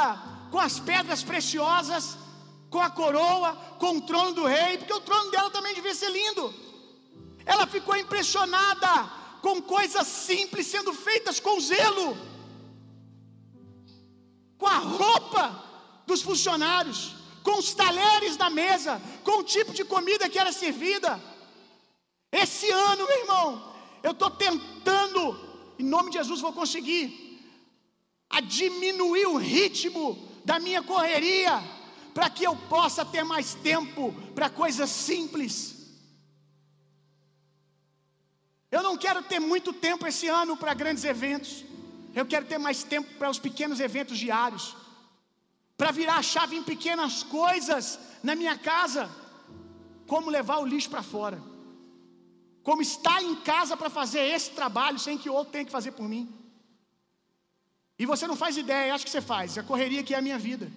com 0.51 0.59
as 0.59 0.81
pedras 0.81 1.23
preciosas, 1.23 2.19
com 2.69 2.81
a 2.81 2.91
coroa, 2.91 3.55
com 3.79 3.97
o 3.97 4.01
trono 4.01 4.33
do 4.33 4.47
rei, 4.47 4.79
porque 4.79 4.93
o 4.93 5.01
trono 5.01 5.31
dela 5.31 5.51
também 5.51 5.75
devia 5.75 5.95
ser 5.95 6.11
lindo. 6.11 6.55
Ela 7.45 7.67
ficou 7.67 7.97
impressionada 7.97 9.11
com 9.41 9.61
coisas 9.63 10.07
simples 10.07 10.67
sendo 10.67 10.93
feitas 10.93 11.41
com 11.41 11.59
zelo, 11.61 12.17
com 14.59 14.67
a 14.67 14.79
roupa 14.79 15.65
dos 16.07 16.23
funcionários, 16.23 17.15
com 17.43 17.59
os 17.59 17.73
talheres 17.73 18.37
da 18.37 18.51
mesa, 18.51 19.01
com 19.25 19.39
o 19.39 19.45
tipo 19.45 19.73
de 19.73 19.85
comida 19.85 20.29
que 20.29 20.39
era 20.39 20.53
servida. 20.53 21.21
Esse 22.31 22.71
ano, 22.71 23.07
meu 23.07 23.19
irmão, 23.21 23.75
eu 24.03 24.13
estou 24.13 24.31
tentando, 24.31 25.39
em 25.79 25.85
nome 25.85 26.11
de 26.11 26.19
Jesus, 26.19 26.41
vou 26.41 26.53
conseguir, 26.53 27.29
a 28.29 28.41
diminuir 28.41 29.27
o 29.27 29.37
ritmo 29.37 30.30
da 30.51 30.59
minha 30.59 30.83
correria, 30.83 31.63
para 32.13 32.29
que 32.29 32.43
eu 32.43 32.57
possa 32.75 33.05
ter 33.05 33.23
mais 33.23 33.55
tempo 33.55 34.13
para 34.35 34.51
coisas 34.51 34.91
simples. 34.91 35.55
Eu 38.69 38.83
não 38.83 38.97
quero 38.97 39.23
ter 39.23 39.39
muito 39.39 39.73
tempo 39.73 40.09
esse 40.09 40.27
ano 40.27 40.57
para 40.57 40.75
grandes 40.75 41.05
eventos. 41.05 41.65
Eu 42.13 42.27
quero 42.27 42.47
ter 42.47 42.59
mais 42.59 42.83
tempo 42.83 43.09
para 43.15 43.31
os 43.31 43.39
pequenos 43.39 43.79
eventos 43.79 44.19
diários. 44.19 44.77
Para 45.77 45.93
virar 45.93 46.17
a 46.17 46.29
chave 46.33 46.57
em 46.57 46.65
pequenas 46.65 47.23
coisas 47.23 48.01
na 48.21 48.35
minha 48.35 48.59
casa. 48.59 49.09
Como 50.09 50.31
levar 50.31 50.59
o 50.59 50.67
lixo 50.67 50.91
para 50.91 51.05
fora. 51.15 51.41
Como 52.65 52.83
estar 52.83 53.23
em 53.23 53.37
casa 53.37 53.77
para 53.77 53.89
fazer 53.89 54.23
esse 54.37 54.51
trabalho 54.51 54.99
sem 54.99 55.17
que 55.17 55.31
o 55.31 55.35
outro 55.35 55.53
tenha 55.53 55.65
que 55.65 55.79
fazer 55.79 55.93
por 55.93 56.09
mim. 56.09 56.40
E 58.01 58.07
você 58.07 58.27
não 58.27 58.35
faz 58.35 58.57
ideia, 58.57 58.95
acho 58.95 59.05
que 59.05 59.11
você 59.11 59.21
faz. 59.21 59.59
A 59.59 59.63
correria 59.63 60.03
que 60.03 60.15
é 60.15 60.19
a 60.19 60.23
minha 60.23 60.39
vida. 60.39 60.73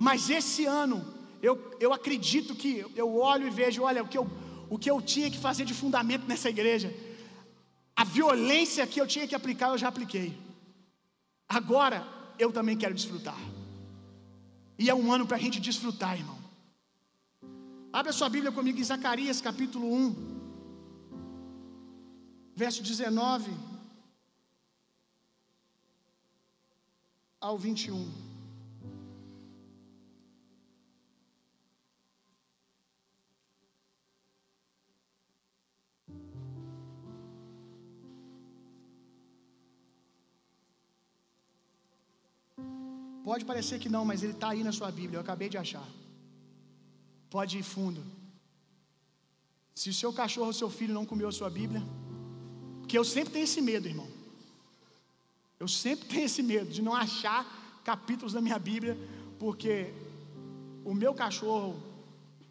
Mas 0.00 0.28
esse 0.28 0.64
ano, 0.66 0.96
eu, 1.40 1.54
eu 1.78 1.92
acredito 1.92 2.56
que 2.56 2.84
eu 2.96 3.16
olho 3.16 3.46
e 3.46 3.50
vejo, 3.50 3.84
olha, 3.84 4.02
o 4.02 4.08
que 4.08 4.18
eu, 4.18 4.26
o 4.68 4.76
que 4.76 4.90
eu 4.90 5.00
tinha 5.00 5.30
que 5.30 5.38
fazer 5.38 5.64
de 5.64 5.72
fundamento 5.72 6.26
nessa 6.26 6.50
igreja, 6.50 6.92
a 7.94 8.02
violência 8.02 8.84
que 8.84 9.00
eu 9.00 9.06
tinha 9.06 9.28
que 9.28 9.34
aplicar, 9.36 9.68
eu 9.68 9.78
já 9.78 9.86
apliquei. 9.86 10.36
Agora, 11.48 12.04
eu 12.36 12.50
também 12.50 12.76
quero 12.76 12.94
desfrutar. 12.94 13.38
E 14.76 14.90
é 14.90 14.94
um 15.02 15.12
ano 15.12 15.24
para 15.24 15.36
a 15.36 15.40
gente 15.40 15.60
desfrutar, 15.60 16.18
irmão. 16.18 16.38
Abre 17.92 18.10
a 18.10 18.12
sua 18.12 18.28
Bíblia 18.28 18.50
comigo 18.50 18.80
em 18.80 18.90
Zacarias 18.92 19.40
capítulo 19.40 19.86
1, 19.86 20.16
verso 22.56 22.82
19 22.82 23.71
ao 27.42 27.58
21. 27.58 28.32
Pode 43.24 43.44
parecer 43.44 43.78
que 43.78 43.88
não, 43.88 44.04
mas 44.04 44.22
ele 44.22 44.32
está 44.32 44.50
aí 44.50 44.62
na 44.62 44.72
sua 44.72 44.90
Bíblia, 44.90 45.16
eu 45.16 45.20
acabei 45.20 45.48
de 45.48 45.58
achar. 45.58 45.86
Pode 47.34 47.58
ir 47.58 47.62
fundo. 47.62 48.00
Se 49.74 49.88
o 49.90 49.94
seu 49.94 50.12
cachorro 50.12 50.48
ou 50.48 50.52
seu 50.52 50.70
filho 50.78 50.94
não 50.94 51.06
comeu 51.06 51.28
a 51.28 51.32
sua 51.32 51.50
Bíblia, 51.50 51.82
porque 52.80 52.98
eu 52.98 53.04
sempre 53.04 53.32
tenho 53.34 53.44
esse 53.44 53.60
medo, 53.60 53.88
irmão. 53.88 54.11
Eu 55.62 55.68
sempre 55.68 56.06
tenho 56.10 56.24
esse 56.24 56.42
medo 56.42 56.68
de 56.68 56.82
não 56.82 56.92
achar 56.92 57.40
capítulos 57.84 58.32
da 58.32 58.40
minha 58.40 58.58
Bíblia, 58.58 58.98
porque 59.38 59.94
o 60.84 60.92
meu 60.92 61.14
cachorro 61.14 61.80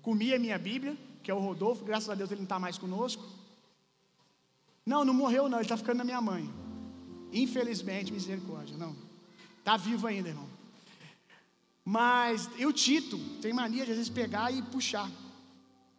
comia 0.02 0.38
a 0.38 0.40
minha 0.40 0.58
Bíblia, 0.58 0.98
que 1.22 1.30
é 1.30 1.34
o 1.34 1.40
Rodolfo, 1.40 1.84
graças 1.84 2.10
a 2.10 2.16
Deus 2.16 2.32
ele 2.32 2.40
não 2.40 2.46
está 2.46 2.58
mais 2.58 2.78
conosco. 2.78 3.22
Não, 4.86 5.04
não 5.04 5.14
morreu 5.14 5.50
não, 5.50 5.58
ele 5.58 5.66
está 5.66 5.76
ficando 5.76 5.98
na 5.98 6.06
minha 6.06 6.22
mãe. 6.22 6.50
Infelizmente, 7.34 8.14
misericórdia, 8.14 8.78
não. 8.78 8.96
Está 9.60 9.76
vivo 9.76 10.08
ainda, 10.08 10.30
irmão. 10.30 10.50
Mas 11.84 12.50
e 12.58 12.66
o 12.66 12.72
Tito 12.72 13.18
tem 13.42 13.52
mania 13.52 13.84
de 13.84 13.92
às 13.92 13.98
vezes 13.98 14.10
pegar 14.10 14.52
e 14.52 14.62
puxar. 14.62 15.12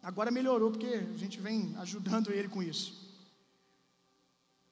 Agora 0.01 0.31
melhorou 0.31 0.71
porque 0.71 0.87
a 0.87 1.17
gente 1.17 1.39
vem 1.39 1.75
ajudando 1.77 2.31
ele 2.31 2.49
com 2.49 2.63
isso. 2.63 3.02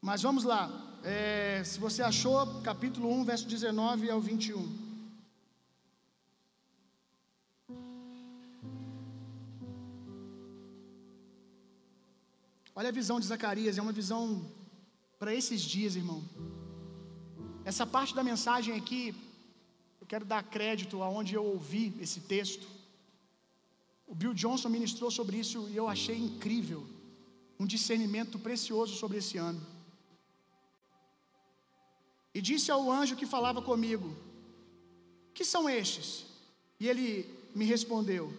Mas 0.01 0.21
vamos 0.21 0.43
lá. 0.43 0.63
É, 1.03 1.63
se 1.63 1.79
você 1.79 2.01
achou, 2.01 2.61
capítulo 2.61 3.11
1, 3.11 3.23
verso 3.23 3.47
19 3.47 4.09
ao 4.09 4.19
21. 4.19 4.91
Olha 12.73 12.89
a 12.89 12.91
visão 12.91 13.19
de 13.19 13.27
Zacarias, 13.27 13.77
é 13.77 13.81
uma 13.81 13.91
visão 13.91 14.51
para 15.19 15.35
esses 15.35 15.61
dias, 15.61 15.95
irmão. 15.95 16.23
Essa 17.63 17.85
parte 17.85 18.15
da 18.15 18.23
mensagem 18.23 18.75
aqui 18.75 19.13
quero 20.11 20.25
dar 20.25 20.43
crédito 20.43 21.01
aonde 21.01 21.35
eu 21.35 21.45
ouvi 21.45 21.95
esse 22.01 22.19
texto. 22.19 22.67
O 24.05 24.13
Bill 24.13 24.33
Johnson 24.33 24.67
ministrou 24.67 25.09
sobre 25.09 25.37
isso 25.37 25.69
e 25.69 25.77
eu 25.77 25.87
achei 25.87 26.17
incrível, 26.17 26.85
um 27.57 27.65
discernimento 27.65 28.37
precioso 28.37 28.93
sobre 28.95 29.19
esse 29.19 29.37
ano. 29.37 29.61
E 32.33 32.41
disse 32.41 32.71
ao 32.71 32.89
anjo 32.89 33.15
que 33.15 33.25
falava 33.25 33.61
comigo: 33.61 34.15
Que 35.33 35.43
são 35.43 35.69
estes? 35.69 36.25
E 36.79 36.87
ele 36.87 37.29
me 37.53 37.65
respondeu: 37.65 38.33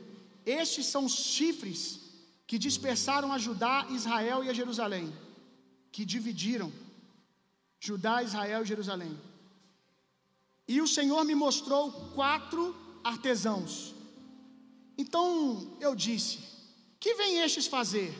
Estes 0.44 0.86
são 0.86 1.04
os 1.04 1.14
chifres 1.14 2.00
que 2.46 2.58
dispersaram 2.58 3.32
a 3.32 3.38
Judá, 3.38 3.86
Israel 3.90 4.44
e 4.44 4.48
a 4.48 4.52
Jerusalém, 4.52 5.12
que 5.90 6.04
dividiram 6.04 6.72
Judá, 7.78 8.22
Israel 8.22 8.62
e 8.62 8.66
Jerusalém. 8.66 9.18
E 10.66 10.80
o 10.80 10.86
Senhor 10.86 11.24
me 11.24 11.34
mostrou 11.34 11.92
quatro 12.14 12.74
artesãos. 13.04 13.94
Então 14.96 15.76
eu 15.80 15.94
disse: 15.94 16.38
Que 16.98 17.14
vem 17.14 17.40
estes 17.40 17.66
fazer? 17.66 18.12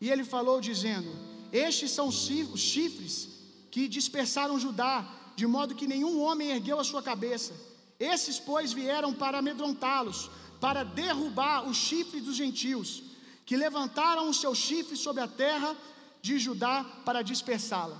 E 0.00 0.10
ele 0.10 0.24
falou, 0.24 0.60
dizendo: 0.60 1.10
Estes 1.52 1.90
são 1.90 2.08
os 2.08 2.60
chifres 2.60 3.31
que 3.72 3.88
dispersaram 3.88 4.60
Judá, 4.64 4.94
de 5.34 5.46
modo 5.46 5.74
que 5.74 5.92
nenhum 5.92 6.20
homem 6.20 6.50
ergueu 6.56 6.78
a 6.78 6.84
sua 6.84 7.02
cabeça. 7.02 7.54
Esses, 7.98 8.38
pois, 8.38 8.72
vieram 8.80 9.12
para 9.14 9.38
amedrontá-los, 9.38 10.30
para 10.60 10.84
derrubar 10.84 11.66
os 11.68 11.78
chifres 11.78 12.22
dos 12.22 12.36
gentios, 12.36 13.02
que 13.46 13.56
levantaram 13.56 14.28
os 14.28 14.38
seus 14.42 14.58
chifres 14.58 15.00
sobre 15.00 15.22
a 15.22 15.26
terra 15.26 15.74
de 16.20 16.38
Judá 16.38 16.84
para 17.06 17.22
dispersá-la. 17.22 17.98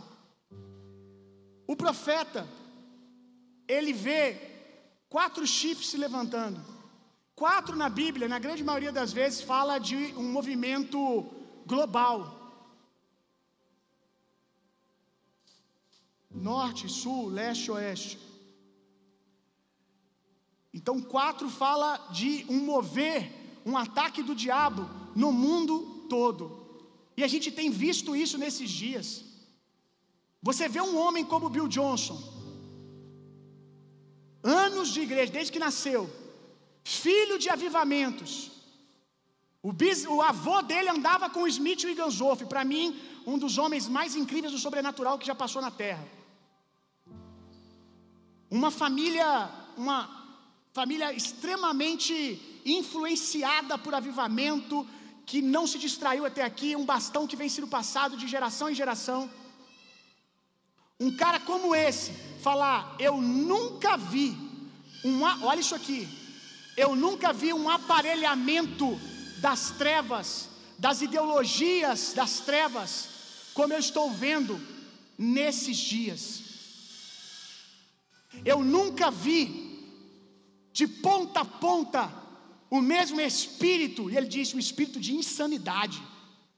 O 1.66 1.74
profeta 1.74 2.46
ele 3.66 3.94
vê 3.94 4.24
quatro 5.08 5.46
chifres 5.46 5.88
se 5.88 5.96
levantando. 5.96 6.60
Quatro 7.34 7.74
na 7.74 7.88
Bíblia, 7.88 8.28
na 8.28 8.38
grande 8.38 8.62
maioria 8.62 8.92
das 8.92 9.10
vezes, 9.10 9.40
fala 9.40 9.78
de 9.78 9.96
um 10.18 10.30
movimento 10.30 10.98
global. 11.64 12.41
Norte, 16.34 16.88
sul, 16.88 17.28
leste, 17.28 17.70
oeste. 17.70 18.18
Então, 20.72 21.00
quatro 21.00 21.50
fala 21.50 21.96
de 22.10 22.46
um 22.48 22.60
mover, 22.64 23.30
um 23.64 23.76
ataque 23.76 24.22
do 24.22 24.34
diabo 24.34 24.88
no 25.14 25.30
mundo 25.32 26.06
todo. 26.08 26.62
E 27.16 27.22
a 27.22 27.28
gente 27.28 27.50
tem 27.50 27.70
visto 27.70 28.16
isso 28.16 28.38
nesses 28.38 28.70
dias. 28.70 29.24
Você 30.42 30.68
vê 30.68 30.80
um 30.80 30.96
homem 30.98 31.24
como 31.24 31.50
Bill 31.50 31.68
Johnson, 31.68 32.18
anos 34.42 34.88
de 34.88 35.02
igreja, 35.02 35.30
desde 35.30 35.52
que 35.52 35.58
nasceu, 35.58 36.10
filho 36.82 37.38
de 37.38 37.48
avivamentos. 37.48 38.50
O, 39.62 39.72
bis, 39.72 40.04
o 40.06 40.20
avô 40.20 40.60
dele 40.62 40.88
andava 40.88 41.30
com 41.30 41.46
Smith 41.46 41.84
e 41.84 41.94
Ganzoff, 41.94 42.44
para 42.46 42.64
mim, 42.64 43.00
um 43.24 43.38
dos 43.38 43.58
homens 43.58 43.86
mais 43.86 44.16
incríveis 44.16 44.52
do 44.52 44.58
sobrenatural 44.58 45.18
que 45.18 45.26
já 45.26 45.34
passou 45.34 45.62
na 45.62 45.70
terra. 45.70 46.04
Uma 48.52 48.70
família, 48.70 49.48
uma 49.78 49.98
família 50.74 51.10
extremamente 51.10 52.14
influenciada 52.66 53.78
por 53.78 53.94
avivamento, 53.94 54.86
que 55.24 55.40
não 55.40 55.66
se 55.66 55.78
distraiu 55.78 56.26
até 56.26 56.42
aqui, 56.42 56.76
um 56.76 56.84
bastão 56.84 57.26
que 57.26 57.34
vem 57.34 57.48
sendo 57.48 57.66
passado 57.66 58.14
de 58.14 58.28
geração 58.28 58.68
em 58.68 58.74
geração. 58.74 59.30
Um 61.00 61.16
cara 61.16 61.40
como 61.40 61.74
esse, 61.74 62.12
falar: 62.42 62.94
Eu 62.98 63.22
nunca 63.22 63.96
vi, 63.96 64.36
um, 65.02 65.22
olha 65.22 65.60
isso 65.60 65.74
aqui, 65.74 66.06
eu 66.76 66.94
nunca 66.94 67.32
vi 67.32 67.54
um 67.54 67.70
aparelhamento 67.70 69.00
das 69.40 69.70
trevas, 69.70 70.50
das 70.78 71.00
ideologias 71.00 72.12
das 72.12 72.40
trevas, 72.40 73.08
como 73.54 73.72
eu 73.72 73.78
estou 73.78 74.10
vendo 74.10 74.60
nesses 75.16 75.78
dias. 75.78 76.51
Eu 78.44 78.64
nunca 78.64 79.10
vi 79.10 79.44
de 80.72 80.86
ponta 80.86 81.40
a 81.40 81.44
ponta 81.44 82.22
o 82.70 82.80
mesmo 82.80 83.20
espírito, 83.20 84.10
e 84.10 84.16
ele 84.16 84.26
disse: 84.26 84.56
um 84.56 84.58
espírito 84.58 84.98
de 84.98 85.14
insanidade, 85.14 86.02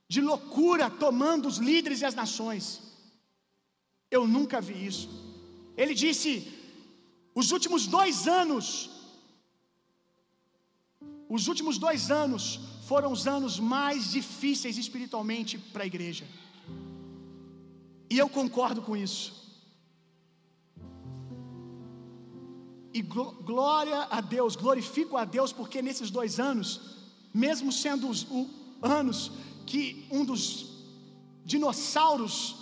de 0.09 0.21
loucura 0.21 0.89
tomando 0.89 1.49
os 1.49 1.59
líderes 1.59 2.01
e 2.01 2.05
as 2.05 2.15
nações. 2.15 2.81
Eu 4.11 4.27
nunca 4.27 4.61
vi 4.61 4.87
isso. 4.87 5.09
Ele 5.77 5.95
disse: 5.95 6.31
os 7.35 7.51
últimos 7.51 7.87
dois 7.87 8.29
anos, 8.29 8.91
os 11.29 11.49
últimos 11.49 11.79
dois 11.79 12.11
anos 12.11 12.61
foram 12.87 13.11
os 13.11 13.27
anos 13.27 13.59
mais 13.59 14.13
difíceis 14.13 14.79
espiritualmente 14.79 15.59
para 15.59 15.83
a 15.83 15.87
igreja. 15.87 16.27
E 18.09 18.17
eu 18.17 18.29
concordo 18.29 18.83
com 18.83 18.97
isso. 18.97 19.44
E 22.95 23.03
glória 23.03 24.07
a 24.09 24.21
Deus, 24.21 24.55
glorifico 24.55 25.17
a 25.17 25.25
Deus, 25.25 25.53
porque 25.53 25.83
nesses 25.83 26.11
dois 26.13 26.39
anos, 26.39 26.81
mesmo 27.35 27.73
sendo 27.73 28.09
os 28.09 28.25
anos 28.81 29.33
que 29.67 30.07
um 30.13 30.25
dos 30.25 30.85
dinossauros, 31.45 32.55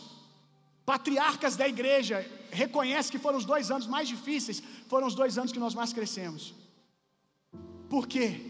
patriarcas 0.87 1.55
da 1.55 1.69
igreja, 1.69 2.27
reconhece 2.51 3.13
que 3.13 3.19
foram 3.19 3.37
os 3.37 3.45
dois 3.45 3.71
anos 3.71 3.87
mais 3.87 4.09
difíceis, 4.09 4.63
foram 4.89 5.07
os 5.07 5.15
dois 5.15 5.37
anos 5.37 5.53
que 5.53 5.59
nós 5.59 5.75
mais 5.75 5.93
crescemos. 5.93 6.55
Por 7.91 8.07
quê? 8.07 8.41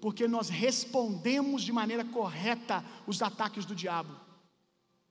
Porque 0.00 0.28
nós 0.28 0.48
respondemos 0.48 1.62
de 1.62 1.72
maneira 1.72 2.04
correta 2.04 2.84
os 3.08 3.20
ataques 3.20 3.64
do 3.64 3.74
diabo 3.74 4.24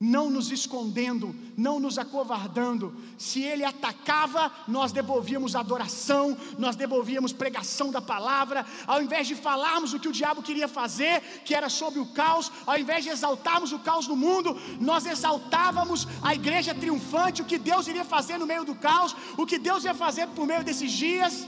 não 0.03 0.29
nos 0.29 0.51
escondendo, 0.51 1.33
não 1.55 1.79
nos 1.79 1.97
acovardando. 1.97 2.93
Se 3.17 3.41
ele 3.41 3.63
atacava, 3.63 4.51
nós 4.67 4.91
devolvíamos 4.91 5.55
adoração, 5.55 6.37
nós 6.59 6.75
devolvíamos 6.75 7.31
pregação 7.31 7.89
da 7.89 8.01
palavra, 8.01 8.65
ao 8.85 9.01
invés 9.01 9.27
de 9.29 9.35
falarmos 9.35 9.93
o 9.93 9.99
que 10.01 10.09
o 10.09 10.17
diabo 10.19 10.43
queria 10.43 10.67
fazer, 10.67 11.21
que 11.45 11.55
era 11.55 11.69
sobre 11.69 12.01
o 12.01 12.07
caos, 12.07 12.51
ao 12.67 12.77
invés 12.77 13.05
de 13.05 13.11
exaltarmos 13.11 13.71
o 13.71 13.79
caos 13.79 14.05
no 14.05 14.17
mundo, 14.17 14.59
nós 14.89 15.05
exaltávamos 15.05 16.05
a 16.21 16.35
igreja 16.35 16.75
triunfante, 16.75 17.41
o 17.41 17.45
que 17.45 17.57
Deus 17.57 17.87
iria 17.87 18.03
fazer 18.03 18.37
no 18.37 18.45
meio 18.45 18.65
do 18.65 18.75
caos, 18.75 19.15
o 19.37 19.45
que 19.45 19.57
Deus 19.57 19.85
ia 19.85 19.93
fazer 19.93 20.27
por 20.35 20.45
meio 20.45 20.65
desses 20.65 20.91
dias. 20.91 21.47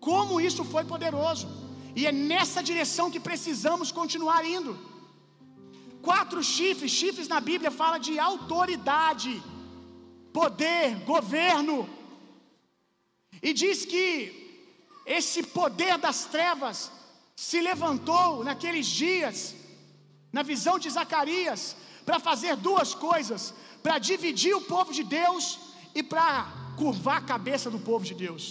Como 0.00 0.40
isso 0.40 0.64
foi 0.64 0.84
poderoso, 0.84 1.46
e 1.94 2.06
é 2.06 2.12
nessa 2.12 2.62
direção 2.62 3.10
que 3.10 3.20
precisamos 3.20 3.92
continuar 3.92 4.42
indo 4.46 4.95
quatro 6.08 6.40
chifres, 6.54 6.92
chifres 7.00 7.28
na 7.34 7.40
Bíblia 7.50 7.70
fala 7.80 7.98
de 8.06 8.14
autoridade, 8.30 9.32
poder, 10.38 10.88
governo. 11.12 11.76
E 13.46 13.52
diz 13.62 13.78
que 13.92 14.06
esse 15.18 15.40
poder 15.58 15.94
das 16.06 16.20
trevas 16.34 16.78
se 17.46 17.58
levantou 17.70 18.28
naqueles 18.48 18.86
dias, 19.04 19.36
na 20.36 20.42
visão 20.52 20.76
de 20.84 20.88
Zacarias, 20.98 21.62
para 22.06 22.18
fazer 22.28 22.54
duas 22.68 22.92
coisas: 23.08 23.42
para 23.84 23.98
dividir 24.10 24.54
o 24.56 24.66
povo 24.74 24.92
de 24.98 25.04
Deus 25.20 25.44
e 25.98 26.02
para 26.12 26.30
curvar 26.80 27.18
a 27.18 27.28
cabeça 27.34 27.68
do 27.74 27.80
povo 27.90 28.04
de 28.10 28.14
Deus. 28.24 28.44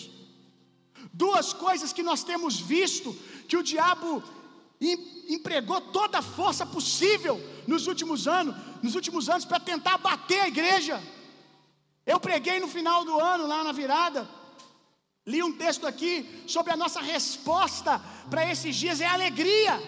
Duas 1.26 1.48
coisas 1.65 1.94
que 1.98 2.08
nós 2.10 2.22
temos 2.30 2.54
visto 2.76 3.10
que 3.48 3.58
o 3.60 3.68
diabo 3.74 4.12
empregou 5.28 5.82
toda 5.82 6.19
a 6.19 6.21
força 6.21 6.65
possível 6.65 7.41
nos 7.67 7.88
últimos 7.88 8.28
anos, 8.28 8.56
nos 8.82 8.95
últimos 8.95 9.30
anos 9.30 9.45
para 9.45 9.60
tentar 9.60 9.98
bater 9.98 10.41
a 10.41 10.48
igreja. 10.48 11.02
Eu 12.06 12.19
preguei 12.19 12.60
no 12.60 12.67
final 12.67 13.04
do 13.04 13.19
ano, 13.19 13.48
lá 13.48 13.63
na 13.63 13.71
virada, 13.71 14.30
li 15.26 15.41
um 15.41 15.52
texto 15.52 15.88
aqui 15.88 16.43
sobre 16.48 16.71
a 16.71 16.78
nossa 16.78 17.02
resposta 17.02 18.00
para 18.30 18.50
esses 18.50 18.76
dias 18.76 19.02
é 19.02 19.08
alegria. 19.08 19.82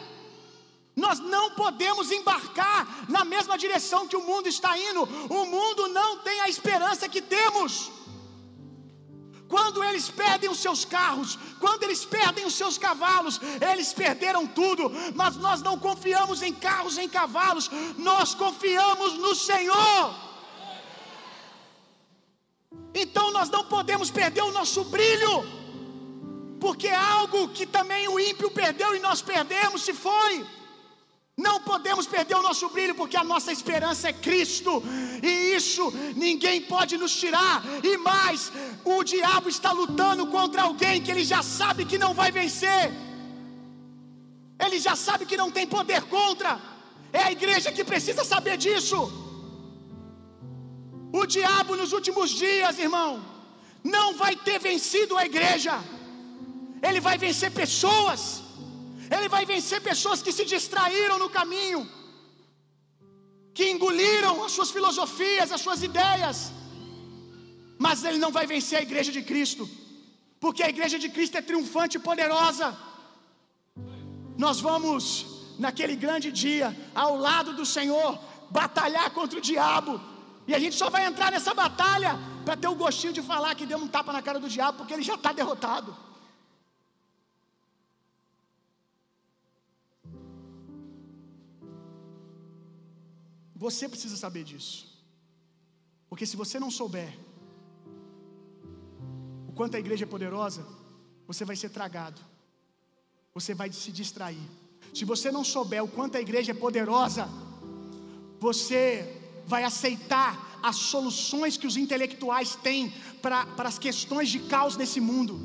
Nós 0.95 1.19
não 1.19 1.51
podemos 1.51 2.11
embarcar 2.11 3.05
na 3.07 3.23
mesma 3.23 3.55
direção 3.55 4.07
que 4.07 4.15
o 4.15 4.23
mundo 4.23 4.47
está 4.47 4.75
indo. 4.75 5.03
O 5.29 5.45
mundo 5.45 5.87
não 5.89 6.17
tem 6.19 6.41
a 6.41 6.49
esperança 6.49 7.07
que 7.07 7.21
temos. 7.21 7.91
Quando 9.47 9.83
eles 9.83 10.09
perdem 10.09 10.49
os 10.49 10.59
seus 10.59 10.83
carros, 10.83 11.37
quando 11.59 11.83
eles 11.83 12.03
perdem 12.03 12.45
os 12.45 12.53
seus 12.53 12.77
cavalos, 12.77 13.39
eles 13.71 13.93
perderam 13.93 14.45
tudo, 14.45 14.91
mas 15.15 15.37
nós 15.37 15.61
não 15.61 15.77
confiamos 15.79 16.41
em 16.41 16.53
carros, 16.53 16.97
em 16.97 17.07
cavalos, 17.07 17.69
nós 17.97 18.35
confiamos 18.35 19.13
no 19.13 19.33
Senhor. 19.33 20.13
Então 22.93 23.31
nós 23.31 23.49
não 23.49 23.63
podemos 23.63 24.09
perder 24.09 24.41
o 24.41 24.51
nosso 24.51 24.83
brilho, 24.85 25.45
porque 26.59 26.87
é 26.87 26.95
algo 26.95 27.49
que 27.49 27.65
também 27.65 28.07
o 28.07 28.19
ímpio 28.19 28.49
perdeu 28.51 28.95
e 28.95 28.99
nós 28.99 29.21
perdemos 29.21 29.83
se 29.83 29.93
foi. 29.93 30.45
Não 31.37 31.59
podemos 31.61 32.07
perder 32.07 32.35
o 32.35 32.41
nosso 32.41 32.67
brilho, 32.69 32.95
porque 32.95 33.15
a 33.15 33.23
nossa 33.23 33.51
esperança 33.51 34.09
é 34.09 34.13
Cristo, 34.13 34.81
e 35.21 35.55
isso 35.55 35.93
ninguém 36.15 36.61
pode 36.61 36.97
nos 36.97 37.15
tirar. 37.15 37.63
E 37.83 37.95
mais, 37.95 38.51
o 38.95 39.03
diabo 39.03 39.47
está 39.49 39.71
lutando 39.71 40.27
contra 40.27 40.63
alguém 40.63 41.01
que 41.01 41.11
ele 41.11 41.25
já 41.33 41.41
sabe 41.43 41.85
que 41.85 41.97
não 41.97 42.13
vai 42.13 42.31
vencer, 42.31 42.85
ele 44.65 44.79
já 44.79 44.95
sabe 44.95 45.25
que 45.25 45.37
não 45.37 45.49
tem 45.57 45.67
poder 45.67 46.01
contra. 46.15 46.51
É 47.13 47.23
a 47.23 47.31
igreja 47.31 47.71
que 47.71 47.83
precisa 47.83 48.23
saber 48.23 48.57
disso. 48.57 48.99
O 51.19 51.25
diabo 51.25 51.75
nos 51.75 51.93
últimos 51.93 52.29
dias, 52.31 52.79
irmão, 52.79 53.11
não 53.83 54.07
vai 54.15 54.35
ter 54.35 54.59
vencido 54.59 55.15
a 55.17 55.25
igreja, 55.25 55.75
ele 56.87 56.99
vai 56.99 57.17
vencer 57.17 57.51
pessoas 57.51 58.21
ele 59.15 59.27
vai 59.35 59.43
vencer 59.45 59.79
pessoas 59.81 60.21
que 60.21 60.31
se 60.37 60.45
distraíram 60.53 61.17
no 61.23 61.29
caminho, 61.29 61.81
que 63.53 63.69
engoliram 63.73 64.43
as 64.43 64.51
suas 64.51 64.71
filosofias, 64.77 65.51
as 65.51 65.61
suas 65.61 65.81
ideias. 65.81 66.51
Mas 67.77 68.03
ele 68.03 68.17
não 68.17 68.31
vai 68.31 68.45
vencer 68.47 68.79
a 68.79 68.81
igreja 68.81 69.11
de 69.11 69.21
Cristo, 69.21 69.69
porque 70.39 70.63
a 70.63 70.69
igreja 70.69 70.97
de 70.97 71.09
Cristo 71.09 71.37
é 71.37 71.41
triunfante 71.41 71.97
e 71.97 72.05
poderosa. 72.09 72.67
Nós 74.37 74.59
vamos, 74.59 75.03
naquele 75.59 75.95
grande 75.95 76.31
dia, 76.31 76.75
ao 76.93 77.15
lado 77.17 77.53
do 77.53 77.65
Senhor, 77.65 78.19
batalhar 78.49 79.09
contra 79.11 79.37
o 79.39 79.41
diabo. 79.41 79.99
E 80.47 80.55
a 80.55 80.59
gente 80.59 80.75
só 80.75 80.89
vai 80.89 81.05
entrar 81.05 81.31
nessa 81.31 81.53
batalha 81.53 82.17
para 82.45 82.55
ter 82.55 82.67
o 82.67 82.75
gostinho 82.75 83.13
de 83.13 83.21
falar 83.21 83.53
que 83.55 83.65
deu 83.65 83.77
um 83.77 83.87
tapa 83.87 84.13
na 84.13 84.21
cara 84.21 84.39
do 84.39 84.49
diabo, 84.49 84.77
porque 84.79 84.93
ele 84.93 85.03
já 85.03 85.15
está 85.15 85.31
derrotado. 85.33 85.95
Você 93.55 93.89
precisa 93.89 94.15
saber 94.15 94.43
disso. 94.43 94.85
Porque 96.09 96.25
se 96.25 96.37
você 96.37 96.59
não 96.59 96.71
souber 96.71 97.11
quanto 99.57 99.75
a 99.75 99.79
igreja 99.79 100.05
é 100.05 100.07
poderosa, 100.15 100.65
você 101.25 101.43
vai 101.43 101.55
ser 101.55 101.69
tragado. 101.69 102.21
Você 103.33 103.53
vai 103.53 103.71
se 103.73 103.91
distrair. 103.91 104.47
Se 104.93 105.03
você 105.03 105.31
não 105.31 105.43
souber 105.43 105.83
o 105.83 105.87
quanto 105.87 106.15
a 106.15 106.21
igreja 106.21 106.51
é 106.51 106.55
poderosa, 106.55 107.27
você 108.39 108.85
vai 109.45 109.63
aceitar 109.63 110.59
as 110.61 110.75
soluções 110.75 111.57
que 111.57 111.67
os 111.67 111.75
intelectuais 111.75 112.55
têm 112.55 112.93
para 113.21 113.45
as 113.57 113.79
questões 113.79 114.29
de 114.29 114.39
caos 114.39 114.77
nesse 114.77 114.99
mundo. 114.99 115.35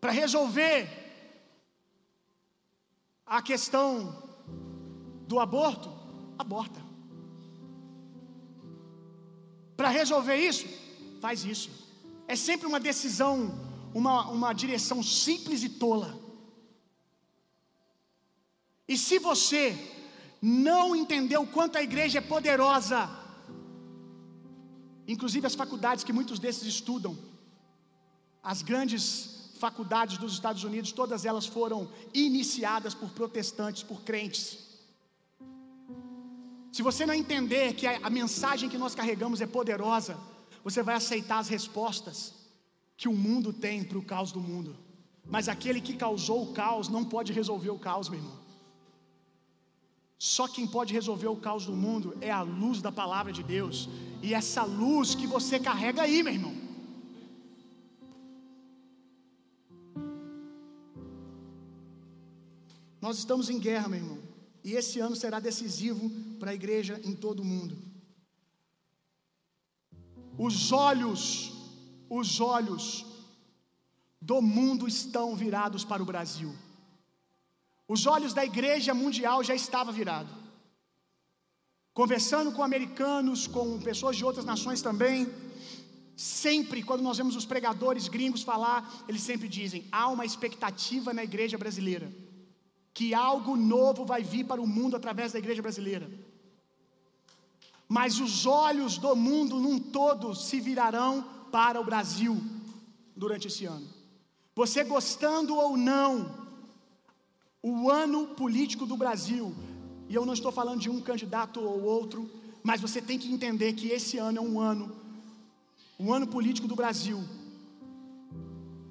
Para 0.00 0.12
resolver 0.12 0.88
a 3.24 3.40
questão 3.40 4.22
do 5.26 5.40
aborto, 5.40 5.90
aborta. 6.38 6.83
Para 9.76 9.88
resolver 9.88 10.36
isso, 10.36 10.66
faz 11.20 11.44
isso. 11.44 11.70
É 12.26 12.36
sempre 12.36 12.66
uma 12.66 12.80
decisão, 12.80 13.58
uma, 13.92 14.28
uma 14.28 14.52
direção 14.52 15.02
simples 15.02 15.62
e 15.62 15.68
tola. 15.68 16.18
E 18.86 18.96
se 18.96 19.18
você 19.18 19.76
não 20.40 20.94
entendeu 20.94 21.42
o 21.42 21.46
quanto 21.46 21.76
a 21.76 21.82
igreja 21.82 22.18
é 22.18 22.20
poderosa, 22.20 23.08
inclusive 25.08 25.46
as 25.46 25.54
faculdades 25.54 26.04
que 26.04 26.12
muitos 26.12 26.38
desses 26.38 26.64
estudam, 26.64 27.16
as 28.42 28.60
grandes 28.60 29.50
faculdades 29.58 30.18
dos 30.18 30.34
Estados 30.34 30.64
Unidos, 30.64 30.92
todas 30.92 31.24
elas 31.24 31.46
foram 31.46 31.90
iniciadas 32.12 32.92
por 32.92 33.08
protestantes, 33.10 33.82
por 33.82 34.02
crentes. 34.02 34.63
Se 36.74 36.82
você 36.82 37.06
não 37.06 37.14
entender 37.14 37.74
que 37.74 37.86
a, 37.86 38.00
a 38.08 38.10
mensagem 38.10 38.68
que 38.68 38.76
nós 38.76 38.96
carregamos 38.96 39.40
é 39.40 39.46
poderosa, 39.46 40.18
você 40.64 40.82
vai 40.82 40.96
aceitar 40.96 41.38
as 41.38 41.46
respostas 41.46 42.34
que 42.96 43.06
o 43.06 43.12
mundo 43.12 43.52
tem 43.52 43.84
para 43.84 43.96
o 43.96 44.02
caos 44.02 44.32
do 44.32 44.40
mundo. 44.40 44.76
Mas 45.24 45.48
aquele 45.48 45.80
que 45.80 45.94
causou 45.94 46.42
o 46.42 46.52
caos 46.52 46.88
não 46.88 47.04
pode 47.04 47.32
resolver 47.32 47.70
o 47.70 47.78
caos, 47.78 48.08
meu 48.08 48.18
irmão. 48.18 48.40
Só 50.18 50.48
quem 50.48 50.66
pode 50.66 50.92
resolver 50.92 51.28
o 51.28 51.36
caos 51.36 51.64
do 51.64 51.76
mundo 51.76 52.18
é 52.20 52.32
a 52.32 52.42
luz 52.42 52.82
da 52.82 52.90
palavra 52.90 53.32
de 53.32 53.44
Deus. 53.44 53.88
E 54.20 54.34
essa 54.34 54.64
luz 54.64 55.14
que 55.14 55.28
você 55.28 55.60
carrega 55.60 56.02
aí, 56.02 56.24
meu 56.24 56.32
irmão. 56.32 56.56
Nós 63.00 63.16
estamos 63.16 63.48
em 63.48 63.60
guerra, 63.60 63.88
meu 63.88 64.00
irmão. 64.00 64.23
E 64.64 64.72
esse 64.72 64.98
ano 64.98 65.14
será 65.14 65.38
decisivo 65.38 66.10
para 66.40 66.50
a 66.52 66.54
igreja 66.54 67.00
em 67.04 67.14
todo 67.14 67.40
o 67.40 67.44
mundo. 67.44 67.76
Os 70.38 70.72
olhos, 70.72 71.52
os 72.08 72.40
olhos 72.40 73.04
do 74.20 74.40
mundo 74.40 74.88
estão 74.88 75.36
virados 75.36 75.84
para 75.84 76.02
o 76.02 76.06
Brasil. 76.06 76.52
Os 77.86 78.06
olhos 78.06 78.32
da 78.32 78.42
igreja 78.44 78.94
mundial 78.94 79.44
já 79.44 79.54
estavam 79.54 79.92
virados. 79.92 80.34
conversando 81.92 82.50
com 82.52 82.62
americanos, 82.62 83.46
com 83.46 83.78
pessoas 83.80 84.16
de 84.16 84.24
outras 84.24 84.44
nações 84.44 84.82
também, 84.82 85.32
sempre, 86.16 86.82
quando 86.82 87.02
nós 87.02 87.16
vemos 87.16 87.36
os 87.36 87.46
pregadores 87.46 88.08
gringos 88.08 88.42
falar, 88.42 89.04
eles 89.08 89.22
sempre 89.22 89.48
dizem: 89.48 89.86
há 89.92 90.08
uma 90.08 90.24
expectativa 90.24 91.14
na 91.14 91.22
igreja 91.22 91.56
brasileira, 91.56 92.12
que 92.94 93.12
algo 93.12 93.56
novo 93.56 94.04
vai 94.04 94.22
vir 94.22 94.44
para 94.46 94.62
o 94.62 94.66
mundo 94.66 94.96
através 94.96 95.32
da 95.32 95.38
igreja 95.38 95.60
brasileira. 95.60 96.08
Mas 97.88 98.20
os 98.20 98.46
olhos 98.46 98.96
do 98.96 99.14
mundo 99.14 99.58
num 99.58 99.78
todo 99.78 100.34
se 100.34 100.60
virarão 100.60 101.24
para 101.50 101.80
o 101.80 101.84
Brasil 101.84 102.40
durante 103.14 103.48
esse 103.48 103.66
ano. 103.66 103.86
Você 104.54 104.84
gostando 104.84 105.56
ou 105.56 105.76
não, 105.76 106.46
o 107.62 107.90
ano 107.90 108.28
político 108.28 108.86
do 108.86 108.96
Brasil 108.96 109.54
e 110.08 110.14
eu 110.14 110.24
não 110.24 110.34
estou 110.34 110.52
falando 110.52 110.80
de 110.80 110.90
um 110.90 111.00
candidato 111.00 111.60
ou 111.60 111.82
outro, 111.82 112.30
mas 112.62 112.80
você 112.80 113.00
tem 113.00 113.18
que 113.18 113.32
entender 113.32 113.72
que 113.72 113.88
esse 113.88 114.18
ano 114.18 114.38
é 114.38 114.40
um 114.40 114.60
ano, 114.60 114.92
um 115.98 116.12
ano 116.12 116.26
político 116.26 116.68
do 116.68 116.76
Brasil, 116.76 117.22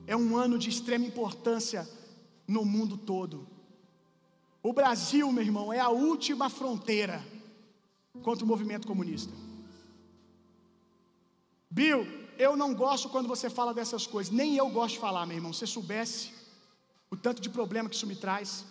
é 0.05 0.15
um 0.15 0.35
ano 0.35 0.57
de 0.57 0.69
extrema 0.69 1.05
importância 1.05 1.87
no 2.47 2.65
mundo 2.65 2.97
todo. 2.97 3.47
O 4.63 4.71
Brasil, 4.71 5.29
meu 5.29 5.43
irmão, 5.43 5.73
é 5.73 5.79
a 5.79 5.89
última 5.89 6.49
fronteira 6.49 7.21
contra 8.21 8.45
o 8.45 8.47
movimento 8.47 8.87
comunista. 8.87 9.33
Bill, 11.69 12.07
eu 12.37 12.55
não 12.55 12.73
gosto 12.73 13.09
quando 13.09 13.27
você 13.27 13.49
fala 13.49 13.73
dessas 13.73 14.07
coisas, 14.07 14.31
nem 14.31 14.55
eu 14.55 14.69
gosto 14.69 14.93
de 14.93 15.01
falar, 15.01 15.25
meu 15.25 15.35
irmão. 15.35 15.51
Se 15.51 15.67
soubesse 15.67 16.31
o 17.11 17.17
tanto 17.17 17.41
de 17.41 17.49
problema 17.49 17.89
que 17.89 17.95
isso 17.95 18.07
me 18.07 18.15
traz. 18.15 18.65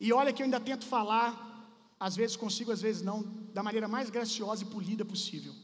E 0.00 0.10
olha 0.10 0.32
que 0.32 0.42
eu 0.42 0.44
ainda 0.44 0.58
tento 0.58 0.86
falar, 0.86 1.30
às 2.00 2.16
vezes 2.16 2.34
consigo, 2.34 2.72
às 2.72 2.80
vezes 2.80 3.02
não, 3.02 3.22
da 3.52 3.62
maneira 3.62 3.86
mais 3.86 4.08
graciosa 4.08 4.62
e 4.62 4.66
polida 4.66 5.04
possível, 5.04 5.54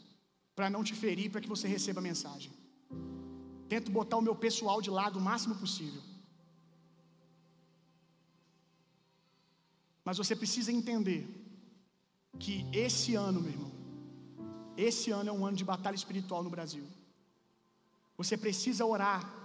para 0.55 0.69
não 0.69 0.85
te 0.85 0.95
ferir, 0.95 1.31
para 1.31 1.41
que 1.41 1.49
você 1.49 1.67
receba 1.67 2.01
a 2.01 2.03
mensagem. 2.03 2.53
Tento 3.69 3.91
botar 3.91 4.19
o 4.19 4.23
meu 4.23 4.37
pessoal 4.37 4.83
de 4.83 4.91
lado 4.91 5.19
o 5.19 5.23
máximo 5.23 5.55
possível. 5.55 6.03
Mas 10.05 10.19
você 10.19 10.35
precisa 10.35 10.73
entender 10.73 11.27
que 12.39 12.67
esse 12.73 13.15
ano, 13.15 13.41
meu 13.41 13.53
irmão, 13.53 13.73
esse 14.77 15.11
ano 15.11 15.31
é 15.31 15.33
um 15.33 15.45
ano 15.47 15.57
de 15.57 15.65
batalha 15.65 15.95
espiritual 15.95 16.43
no 16.43 16.51
Brasil. 16.51 16.85
Você 18.17 18.37
precisa 18.37 18.85
orar 18.85 19.43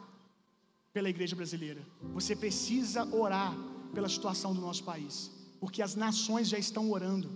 pela 0.93 1.09
igreja 1.09 1.35
brasileira. 1.35 1.81
Você 2.13 2.35
precisa 2.35 3.05
orar 3.13 3.55
pela 3.93 4.09
situação 4.09 4.53
do 4.53 4.61
nosso 4.61 4.83
país, 4.83 5.31
porque 5.59 5.81
as 5.81 5.95
nações 5.95 6.47
já 6.47 6.57
estão 6.57 6.91
orando. 6.91 7.29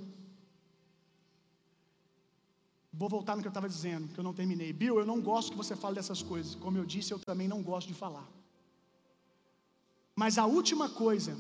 Vou 2.94 3.08
voltar 3.08 3.36
no 3.36 3.42
que 3.42 3.48
eu 3.48 3.52
estava 3.52 3.70
dizendo, 3.70 4.08
que 4.10 4.20
eu 4.20 4.24
não 4.24 4.34
terminei. 4.34 4.74
Bill, 4.74 5.00
eu 5.00 5.06
não 5.06 5.22
gosto 5.22 5.52
que 5.52 5.58
você 5.58 5.76
fale 5.76 5.96
dessas 5.96 6.22
coisas. 6.22 6.56
Como 6.56 6.78
eu 6.78 6.86
disse, 6.86 7.12
eu 7.14 7.20
também 7.20 7.48
não 7.48 7.62
gosto 7.64 7.88
de 7.88 7.94
falar. 7.94 8.28
Mas 10.16 10.38
a 10.38 10.46
última 10.46 10.90
coisa 10.90 11.38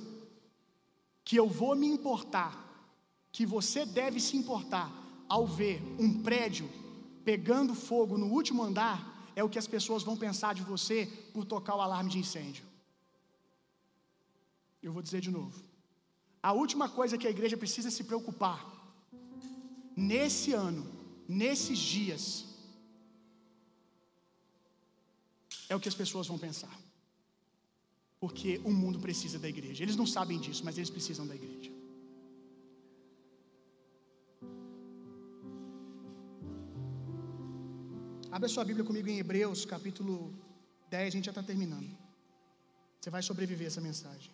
que 1.23 1.35
eu 1.35 1.47
vou 1.47 1.75
me 1.75 1.87
importar, 1.87 2.53
que 3.31 3.45
você 3.45 3.85
deve 3.85 4.19
se 4.19 4.35
importar 4.35 4.91
ao 5.27 5.45
ver 5.47 5.81
um 5.97 6.21
prédio 6.21 6.69
pegando 7.23 7.73
fogo 7.73 8.17
no 8.17 8.27
último 8.27 8.63
andar, 8.63 9.31
é 9.35 9.43
o 9.43 9.49
que 9.49 9.59
as 9.59 9.67
pessoas 9.67 10.03
vão 10.03 10.17
pensar 10.17 10.53
de 10.53 10.63
você 10.63 11.05
por 11.33 11.45
tocar 11.45 11.75
o 11.75 11.81
alarme 11.81 12.09
de 12.09 12.19
incêndio. 12.19 12.65
Eu 14.81 14.91
vou 14.91 15.01
dizer 15.01 15.21
de 15.21 15.31
novo. 15.31 15.63
A 16.41 16.51
última 16.53 16.89
coisa 16.89 17.17
que 17.17 17.27
a 17.27 17.29
igreja 17.29 17.55
precisa 17.55 17.91
se 17.91 18.03
preocupar, 18.03 18.59
nesse 19.95 20.53
ano, 20.53 20.83
nesses 21.27 21.77
dias, 21.77 22.45
é 25.69 25.75
o 25.75 25.79
que 25.79 25.87
as 25.87 25.95
pessoas 25.95 26.27
vão 26.27 26.37
pensar. 26.37 26.80
Porque 28.23 28.61
o 28.63 28.71
mundo 28.81 28.97
precisa 29.05 29.37
da 29.43 29.49
igreja. 29.49 29.83
Eles 29.83 29.95
não 30.01 30.05
sabem 30.15 30.39
disso, 30.39 30.63
mas 30.63 30.77
eles 30.77 30.91
precisam 30.97 31.25
da 31.25 31.35
igreja. 31.35 31.71
Abra 38.31 38.47
sua 38.47 38.63
Bíblia 38.63 38.85
comigo 38.85 39.09
em 39.09 39.17
Hebreus, 39.17 39.65
capítulo 39.65 40.15
10, 40.89 41.07
a 41.07 41.15
gente 41.15 41.25
já 41.25 41.31
está 41.31 41.43
terminando. 41.43 41.89
Você 42.99 43.09
vai 43.09 43.23
sobreviver 43.23 43.67
essa 43.67 43.81
mensagem. 43.81 44.31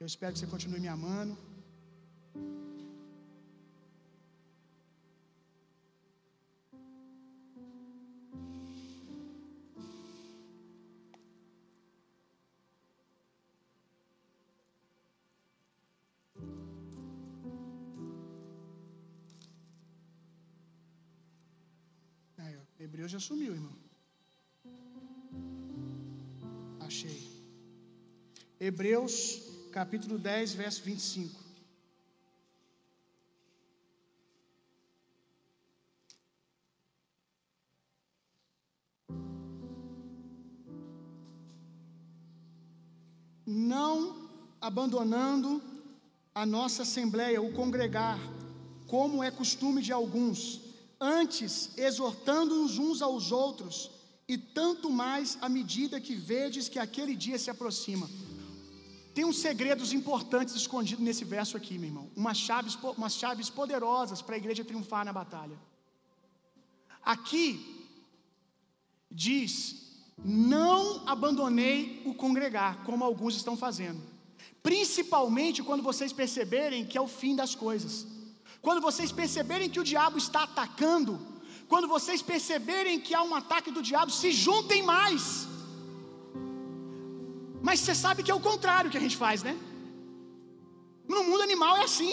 Eu 0.00 0.06
espero 0.06 0.32
que 0.32 0.40
você 0.40 0.46
continue 0.46 0.80
me 0.80 0.88
amando. 0.88 1.38
Hebreus 23.06 23.12
já 23.12 23.20
sumiu, 23.20 23.52
irmão. 23.54 23.76
Achei. 26.80 27.30
Hebreus 28.58 29.42
capítulo 29.70 30.18
10, 30.18 30.54
verso 30.54 30.82
25. 30.82 31.44
Não 43.46 44.28
abandonando 44.60 45.62
a 46.34 46.44
nossa 46.44 46.82
assembleia, 46.82 47.40
o 47.40 47.52
congregar, 47.52 48.18
como 48.88 49.22
é 49.22 49.30
costume 49.30 49.80
de 49.80 49.92
alguns, 49.92 50.65
antes 51.00 51.76
exortando-nos 51.76 52.78
uns 52.78 53.02
aos 53.02 53.32
outros, 53.32 53.90
e 54.28 54.36
tanto 54.36 54.90
mais 54.90 55.38
à 55.40 55.48
medida 55.48 56.00
que 56.00 56.14
vedes 56.14 56.68
que 56.68 56.78
aquele 56.78 57.14
dia 57.14 57.38
se 57.38 57.50
aproxima. 57.50 58.08
Tem 59.14 59.24
uns 59.24 59.38
segredos 59.38 59.92
importantes 59.92 60.54
escondidos 60.54 61.04
nesse 61.04 61.24
verso 61.24 61.56
aqui, 61.56 61.78
meu 61.78 61.88
irmão. 61.88 62.10
Umas 62.14 62.36
chaves, 62.36 62.74
umas 62.96 63.14
chaves 63.14 63.48
poderosas 63.48 64.20
para 64.20 64.34
a 64.34 64.38
igreja 64.38 64.64
triunfar 64.64 65.04
na 65.04 65.12
batalha. 65.12 65.58
Aqui 67.02 67.88
diz: 69.10 70.02
Não 70.22 71.08
abandonei 71.08 72.02
o 72.04 72.12
congregar, 72.12 72.84
como 72.84 73.04
alguns 73.04 73.36
estão 73.36 73.56
fazendo. 73.56 74.02
Principalmente 74.62 75.62
quando 75.62 75.82
vocês 75.82 76.12
perceberem 76.12 76.84
que 76.84 76.98
é 76.98 77.00
o 77.00 77.06
fim 77.06 77.36
das 77.36 77.54
coisas. 77.54 78.06
Quando 78.64 78.80
vocês 78.88 79.10
perceberem 79.20 79.70
que 79.72 79.80
o 79.80 79.88
diabo 79.92 80.18
está 80.18 80.42
atacando, 80.44 81.12
quando 81.68 81.88
vocês 81.88 82.20
perceberem 82.32 83.00
que 83.06 83.14
há 83.14 83.22
um 83.22 83.34
ataque 83.34 83.70
do 83.76 83.82
diabo, 83.90 84.10
se 84.10 84.30
juntem 84.30 84.82
mais. 84.82 85.22
Mas 87.66 87.80
você 87.80 87.94
sabe 87.94 88.22
que 88.22 88.30
é 88.30 88.34
o 88.34 88.46
contrário 88.50 88.90
que 88.90 89.00
a 89.00 89.04
gente 89.04 89.18
faz, 89.24 89.42
né? 89.42 89.54
No 91.14 91.22
mundo 91.28 91.42
animal 91.48 91.76
é 91.78 91.84
assim. 91.84 92.12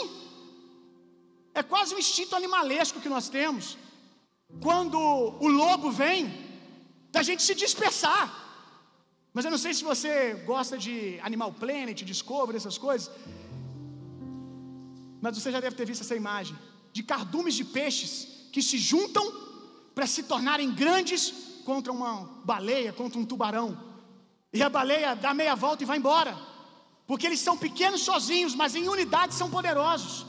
É 1.54 1.62
quase 1.62 1.94
um 1.94 2.00
instinto 2.04 2.36
animalesco 2.36 3.02
que 3.04 3.14
nós 3.16 3.28
temos. 3.38 3.78
Quando 4.66 4.98
o 5.46 5.48
lobo 5.48 5.92
vem, 5.92 6.22
da 7.16 7.22
gente 7.28 7.44
se 7.44 7.56
dispersar. 7.64 8.26
Mas 9.36 9.46
eu 9.46 9.52
não 9.52 9.62
sei 9.66 9.74
se 9.74 9.84
você 9.84 10.14
gosta 10.52 10.76
de 10.86 11.20
Animal 11.30 11.52
Planet, 11.62 12.02
Discovery, 12.12 12.58
essas 12.58 12.78
coisas. 12.78 13.10
Mas 15.24 15.38
você 15.38 15.50
já 15.54 15.62
deve 15.62 15.78
ter 15.78 15.86
visto 15.86 16.02
essa 16.02 16.18
imagem 16.18 16.54
de 16.92 17.02
cardumes 17.02 17.56
de 17.60 17.64
peixes 17.64 18.12
que 18.52 18.62
se 18.62 18.78
juntam 18.78 19.26
para 19.96 20.06
se 20.06 20.24
tornarem 20.24 20.70
grandes 20.82 21.22
contra 21.68 21.94
uma 21.94 22.14
baleia, 22.44 22.92
contra 22.92 23.18
um 23.18 23.26
tubarão. 23.32 23.70
E 24.52 24.62
a 24.62 24.68
baleia 24.68 25.16
dá 25.16 25.34
meia 25.34 25.56
volta 25.56 25.82
e 25.82 25.86
vai 25.86 25.98
embora. 25.98 26.38
Porque 27.08 27.26
eles 27.26 27.40
são 27.40 27.56
pequenos 27.58 28.02
sozinhos, 28.02 28.54
mas 28.54 28.76
em 28.76 28.90
unidade 28.90 29.34
são 29.34 29.50
poderosos. 29.50 30.26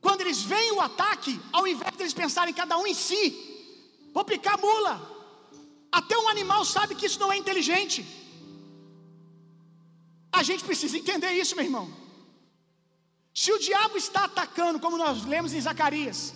Quando 0.00 0.22
eles 0.22 0.42
veem 0.42 0.72
o 0.72 0.80
ataque, 0.80 1.40
ao 1.52 1.64
invés 1.64 1.96
de 1.96 2.02
eles 2.02 2.20
pensarem 2.22 2.52
cada 2.52 2.76
um 2.76 2.88
em 2.88 2.98
si, 3.06 3.22
vou 4.12 4.24
picar 4.24 4.58
mula. 4.58 4.94
Até 5.92 6.18
um 6.18 6.28
animal 6.28 6.64
sabe 6.64 6.96
que 6.96 7.06
isso 7.06 7.20
não 7.20 7.32
é 7.32 7.36
inteligente. 7.36 8.04
A 10.32 10.42
gente 10.42 10.64
precisa 10.64 10.98
entender 10.98 11.30
isso, 11.34 11.54
meu 11.54 11.64
irmão. 11.64 12.01
Se 13.34 13.50
o 13.50 13.58
diabo 13.58 13.96
está 13.96 14.24
atacando, 14.24 14.78
como 14.78 14.98
nós 14.98 15.24
lemos 15.24 15.52
em 15.52 15.60
Zacarias, 15.60 16.34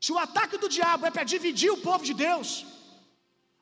se 0.00 0.12
o 0.12 0.18
ataque 0.18 0.56
do 0.58 0.68
diabo 0.68 1.06
é 1.06 1.10
para 1.10 1.24
dividir 1.24 1.70
o 1.72 1.82
povo 1.88 2.04
de 2.04 2.14
Deus, 2.14 2.66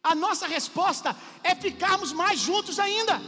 a 0.03 0.15
nossa 0.15 0.47
resposta 0.47 1.17
é 1.43 1.55
ficarmos 1.55 2.13
mais 2.13 2.41
juntos 2.41 2.79
ainda. 2.79 3.21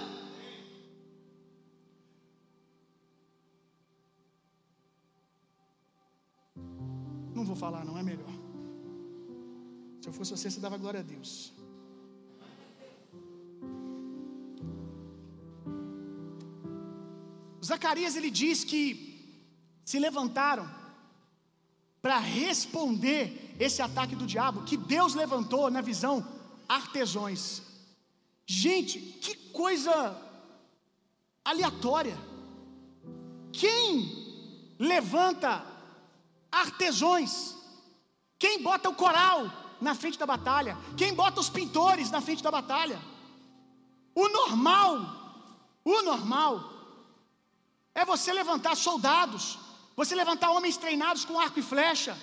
Não 7.35 7.45
vou 7.45 7.57
falar, 7.57 7.85
não 7.85 7.99
é 7.99 8.03
melhor. 8.03 8.33
Se 10.01 10.09
eu 10.09 10.13
fosse 10.13 10.31
você, 10.31 10.51
você 10.51 10.61
dava 10.61 10.77
glória 10.77 11.01
a 11.01 11.03
Deus. 11.03 11.53
Zacarias 17.65 18.17
ele 18.17 18.31
diz 18.31 18.65
que 18.65 19.13
se 19.85 19.99
levantaram 19.99 20.69
para 22.01 22.19
responder 22.19 23.55
esse 23.61 23.81
ataque 23.81 24.17
do 24.17 24.27
diabo, 24.27 24.65
que 24.65 24.77
Deus 24.77 25.15
levantou 25.15 25.71
na 25.71 25.81
visão 25.81 26.27
artesões. 26.69 27.63
Gente, 28.45 28.99
que 28.99 29.37
coisa 29.51 30.21
aleatória. 31.45 32.19
Quem 33.53 34.75
levanta 34.79 35.65
artesões? 36.51 37.57
Quem 38.39 38.61
bota 38.61 38.89
o 38.89 38.95
coral 38.95 39.77
na 39.81 39.95
frente 39.95 40.19
da 40.19 40.27
batalha? 40.27 40.77
Quem 40.97 41.15
bota 41.15 41.41
os 41.41 41.49
pintores 41.49 42.11
na 42.11 42.21
frente 42.21 42.43
da 42.43 42.51
batalha? 42.51 43.01
O 44.15 44.29
normal, 44.29 45.81
o 45.85 46.03
normal 46.03 46.72
é 47.95 48.05
você 48.05 48.33
levantar 48.33 48.75
soldados, 48.77 49.59
você 50.01 50.15
levantar 50.15 50.51
homens 50.51 50.77
treinados 50.77 51.25
com 51.25 51.39
arco 51.39 51.59
e 51.61 51.69
flecha. 51.73 52.17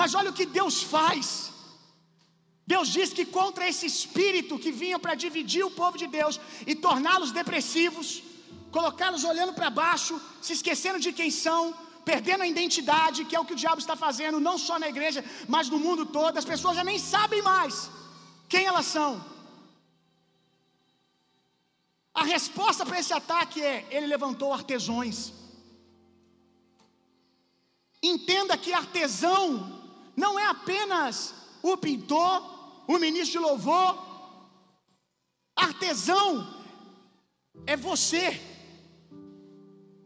Mas 0.00 0.14
olha 0.14 0.30
o 0.30 0.38
que 0.38 0.46
Deus 0.46 0.82
faz. 0.82 1.52
Deus 2.72 2.88
diz 2.96 3.12
que 3.12 3.24
contra 3.38 3.68
esse 3.68 3.86
espírito 3.86 4.58
que 4.64 4.70
vinha 4.70 4.98
para 4.98 5.14
dividir 5.24 5.64
o 5.64 5.74
povo 5.80 5.96
de 6.02 6.06
Deus 6.06 6.34
e 6.70 6.74
torná-los 6.86 7.32
depressivos, 7.32 8.08
colocá-los 8.70 9.24
olhando 9.24 9.52
para 9.52 9.70
baixo, 9.70 10.20
se 10.40 10.52
esquecendo 10.52 11.00
de 11.00 11.12
quem 11.12 11.30
são, 11.30 11.62
perdendo 12.04 12.44
a 12.44 12.46
identidade, 12.54 13.24
que 13.24 13.34
é 13.34 13.40
o 13.40 13.44
que 13.44 13.54
o 13.56 13.62
diabo 13.64 13.80
está 13.80 13.96
fazendo, 13.96 14.38
não 14.48 14.56
só 14.56 14.78
na 14.78 14.88
igreja, 14.88 15.24
mas 15.48 15.68
no 15.68 15.78
mundo 15.86 16.04
todo. 16.06 16.38
As 16.38 16.44
pessoas 16.44 16.76
já 16.76 16.84
nem 16.84 16.98
sabem 16.98 17.42
mais 17.42 17.90
quem 18.48 18.64
elas 18.66 18.86
são. 18.86 19.10
A 22.20 22.24
resposta 22.24 22.84
para 22.84 23.00
esse 23.00 23.14
ataque 23.14 23.62
é: 23.62 23.86
ele 23.90 24.06
levantou 24.06 24.52
artesões. 24.52 25.32
Entenda 28.02 28.58
que 28.58 28.74
artesão 28.74 29.44
não 30.14 30.38
é 30.38 30.46
apenas 30.46 31.34
o 31.62 31.78
pintor, 31.78 32.36
o 32.86 32.98
ministro 32.98 33.40
de 33.40 33.46
louvor. 33.46 33.90
Artesão 35.56 36.28
é 37.66 37.74
você 37.74 38.26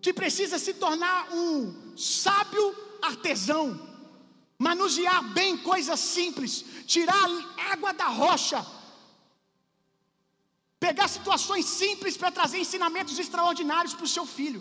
que 0.01 0.13
precisa 0.13 0.57
se 0.57 0.75
tornar 0.75 1.33
um 1.33 1.97
sábio 1.97 2.65
artesão, 3.03 3.67
manusear 4.57 5.21
bem 5.33 5.57
coisas 5.57 5.99
simples, 5.99 6.65
tirar 6.87 7.29
água 7.73 7.93
da 7.93 8.07
rocha, 8.07 8.65
pegar 10.87 11.09
situações 11.17 11.67
simples 11.81 12.15
para 12.21 12.31
trazer 12.39 12.59
ensinamentos 12.65 13.19
extraordinários 13.25 13.95
para 13.97 14.09
o 14.09 14.15
seu 14.17 14.27
filho. 14.37 14.61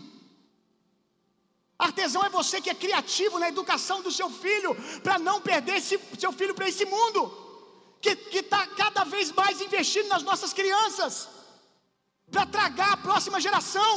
Artesão 1.88 2.22
é 2.28 2.30
você 2.40 2.56
que 2.64 2.72
é 2.74 2.82
criativo 2.84 3.42
na 3.42 3.50
educação 3.54 3.98
do 4.06 4.12
seu 4.20 4.30
filho, 4.44 4.72
para 5.06 5.18
não 5.28 5.38
perder 5.50 5.78
esse, 5.82 5.96
seu 6.24 6.32
filho 6.40 6.56
para 6.58 6.70
esse 6.72 6.86
mundo, 6.96 7.22
que 8.04 8.12
está 8.44 8.62
cada 8.82 9.04
vez 9.14 9.28
mais 9.42 9.60
investindo 9.68 10.10
nas 10.14 10.24
nossas 10.30 10.54
crianças, 10.60 11.14
para 12.34 12.46
tragar 12.58 12.92
a 12.94 13.02
próxima 13.08 13.42
geração, 13.48 13.92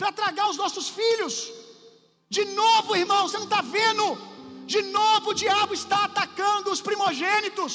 para 0.00 0.10
tragar 0.20 0.46
os 0.52 0.58
nossos 0.62 0.88
filhos. 0.98 1.34
De 2.36 2.44
novo, 2.62 2.96
irmão, 3.02 3.22
você 3.26 3.38
não 3.42 3.50
está 3.52 3.62
vendo? 3.78 4.04
De 4.74 4.82
novo 4.98 5.30
o 5.30 5.38
diabo 5.44 5.74
está 5.74 6.00
atacando 6.08 6.70
os 6.74 6.82
primogênitos. 6.88 7.72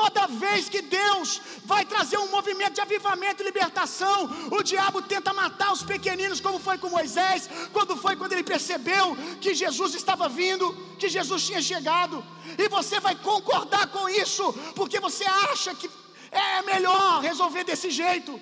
Toda 0.00 0.28
vez 0.28 0.68
que 0.68 0.80
Deus 0.80 1.40
vai 1.64 1.84
trazer 1.92 2.18
um 2.18 2.30
movimento 2.30 2.74
de 2.74 2.80
avivamento 2.80 3.42
e 3.42 3.46
libertação, 3.50 4.18
o 4.58 4.62
diabo 4.62 5.02
tenta 5.12 5.32
matar 5.32 5.72
os 5.72 5.82
pequeninos, 5.82 6.40
como 6.40 6.60
foi 6.66 6.76
com 6.78 6.88
Moisés, 6.88 7.50
quando 7.72 7.96
foi 7.96 8.14
quando 8.14 8.32
ele 8.34 8.44
percebeu 8.44 9.04
que 9.40 9.54
Jesus 9.62 9.94
estava 10.00 10.28
vindo, 10.28 10.66
que 11.00 11.08
Jesus 11.08 11.44
tinha 11.48 11.60
chegado, 11.60 12.24
e 12.56 12.68
você 12.68 13.00
vai 13.00 13.16
concordar 13.16 13.88
com 13.88 14.08
isso, 14.08 14.44
porque 14.76 15.00
você 15.00 15.24
acha 15.50 15.74
que 15.74 15.90
é 16.30 16.62
melhor 16.62 17.20
resolver 17.20 17.64
desse 17.64 17.90
jeito. 17.90 18.40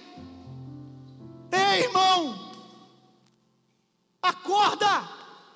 Ei, 1.50 1.84
irmão, 1.84 2.18
acorda, 4.20 4.92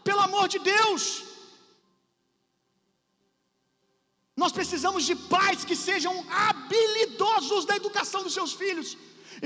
pelo 0.03 0.21
amor 0.21 0.49
de 0.49 0.61
Deus. 0.61 1.30
Nós 4.43 4.53
precisamos 4.59 5.03
de 5.09 5.15
pais 5.35 5.65
que 5.69 5.77
sejam 5.89 6.13
habilidosos 6.45 7.67
na 7.71 7.77
educação 7.81 8.21
dos 8.27 8.35
seus 8.39 8.53
filhos. 8.61 8.89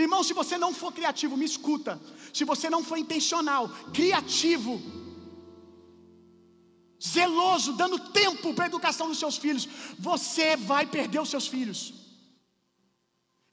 Irmão, 0.03 0.21
se 0.27 0.35
você 0.41 0.57
não 0.65 0.73
for 0.81 0.91
criativo, 0.99 1.39
me 1.41 1.47
escuta. 1.53 1.93
Se 2.37 2.45
você 2.51 2.67
não 2.75 2.83
for 2.89 2.99
intencional, 3.05 3.65
criativo, 3.99 4.75
zeloso, 7.15 7.73
dando 7.83 7.99
tempo 8.23 8.55
para 8.55 8.67
a 8.67 8.73
educação 8.73 9.09
dos 9.09 9.19
seus 9.23 9.37
filhos, 9.45 9.67
você 10.11 10.49
vai 10.71 10.85
perder 10.97 11.21
os 11.25 11.33
seus 11.35 11.49
filhos. 11.55 11.81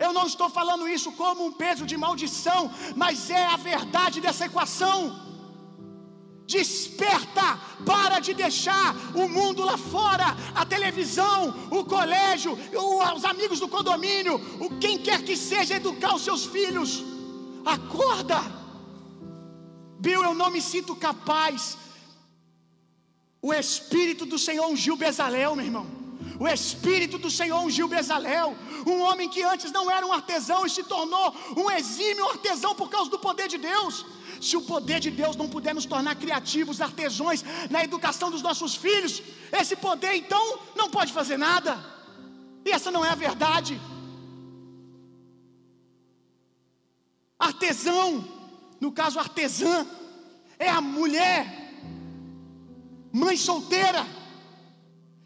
Eu 0.05 0.13
não 0.17 0.27
estou 0.33 0.49
falando 0.59 0.91
isso 0.97 1.11
como 1.23 1.45
um 1.47 1.53
peso 1.63 1.85
de 1.91 1.97
maldição, 2.05 2.61
mas 3.03 3.29
é 3.41 3.45
a 3.47 3.57
verdade 3.71 4.21
dessa 4.25 4.45
equação. 4.51 5.30
Desperta, 6.51 7.47
para 7.85 8.19
de 8.19 8.33
deixar 8.33 8.95
o 9.15 9.27
mundo 9.27 9.63
lá 9.63 9.77
fora, 9.77 10.27
a 10.53 10.65
televisão, 10.65 11.39
o 11.69 11.85
colégio, 11.85 12.57
os 13.15 13.25
amigos 13.25 13.59
do 13.59 13.69
condomínio, 13.75 14.35
o 14.59 14.67
quem 14.79 14.97
quer 14.97 15.23
que 15.23 15.37
seja 15.37 15.75
educar 15.75 16.13
os 16.15 16.23
seus 16.23 16.45
filhos. 16.45 17.03
Acorda. 17.65 18.39
Bill, 19.99 20.23
eu 20.23 20.33
não 20.33 20.49
me 20.49 20.61
sinto 20.61 20.95
capaz. 20.95 21.77
O 23.41 23.53
Espírito 23.53 24.25
do 24.25 24.37
Senhor 24.37 24.67
ungiu 24.67 24.97
Bezalel, 24.97 25.55
meu 25.55 25.65
irmão. 25.65 26.00
O 26.39 26.47
Espírito 26.47 27.17
do 27.17 27.29
Senhor 27.29 27.59
ungiu 27.59 27.87
Bezalel, 27.87 28.55
um 28.85 29.01
homem 29.01 29.29
que 29.29 29.41
antes 29.43 29.71
não 29.71 29.89
era 29.89 30.05
um 30.05 30.13
artesão 30.13 30.65
e 30.65 30.69
se 30.69 30.83
tornou 30.83 31.35
um 31.55 31.69
exímio 31.69 32.29
artesão 32.29 32.73
por 32.75 32.89
causa 32.89 33.09
do 33.09 33.19
poder 33.19 33.47
de 33.47 33.57
Deus. 33.57 34.05
Se 34.41 34.57
o 34.57 34.61
poder 34.61 34.99
de 34.99 35.11
Deus 35.11 35.35
não 35.35 35.47
puder 35.47 35.73
nos 35.75 35.85
tornar 35.85 36.15
criativos, 36.15 36.81
artesões 36.81 37.43
na 37.69 37.83
educação 37.83 38.31
dos 38.31 38.41
nossos 38.41 38.75
filhos, 38.75 39.21
esse 39.51 39.75
poder 39.75 40.15
então 40.15 40.59
não 40.75 40.89
pode 40.89 41.13
fazer 41.13 41.37
nada. 41.37 41.77
E 42.65 42.71
essa 42.71 42.89
não 42.89 43.05
é 43.05 43.09
a 43.09 43.15
verdade. 43.15 43.79
Artesão, 47.37 48.23
no 48.79 48.91
caso 48.91 49.19
artesã, 49.19 49.85
é 50.57 50.69
a 50.69 50.79
mulher, 50.79 51.41
mãe 53.11 53.35
solteira, 53.35 54.05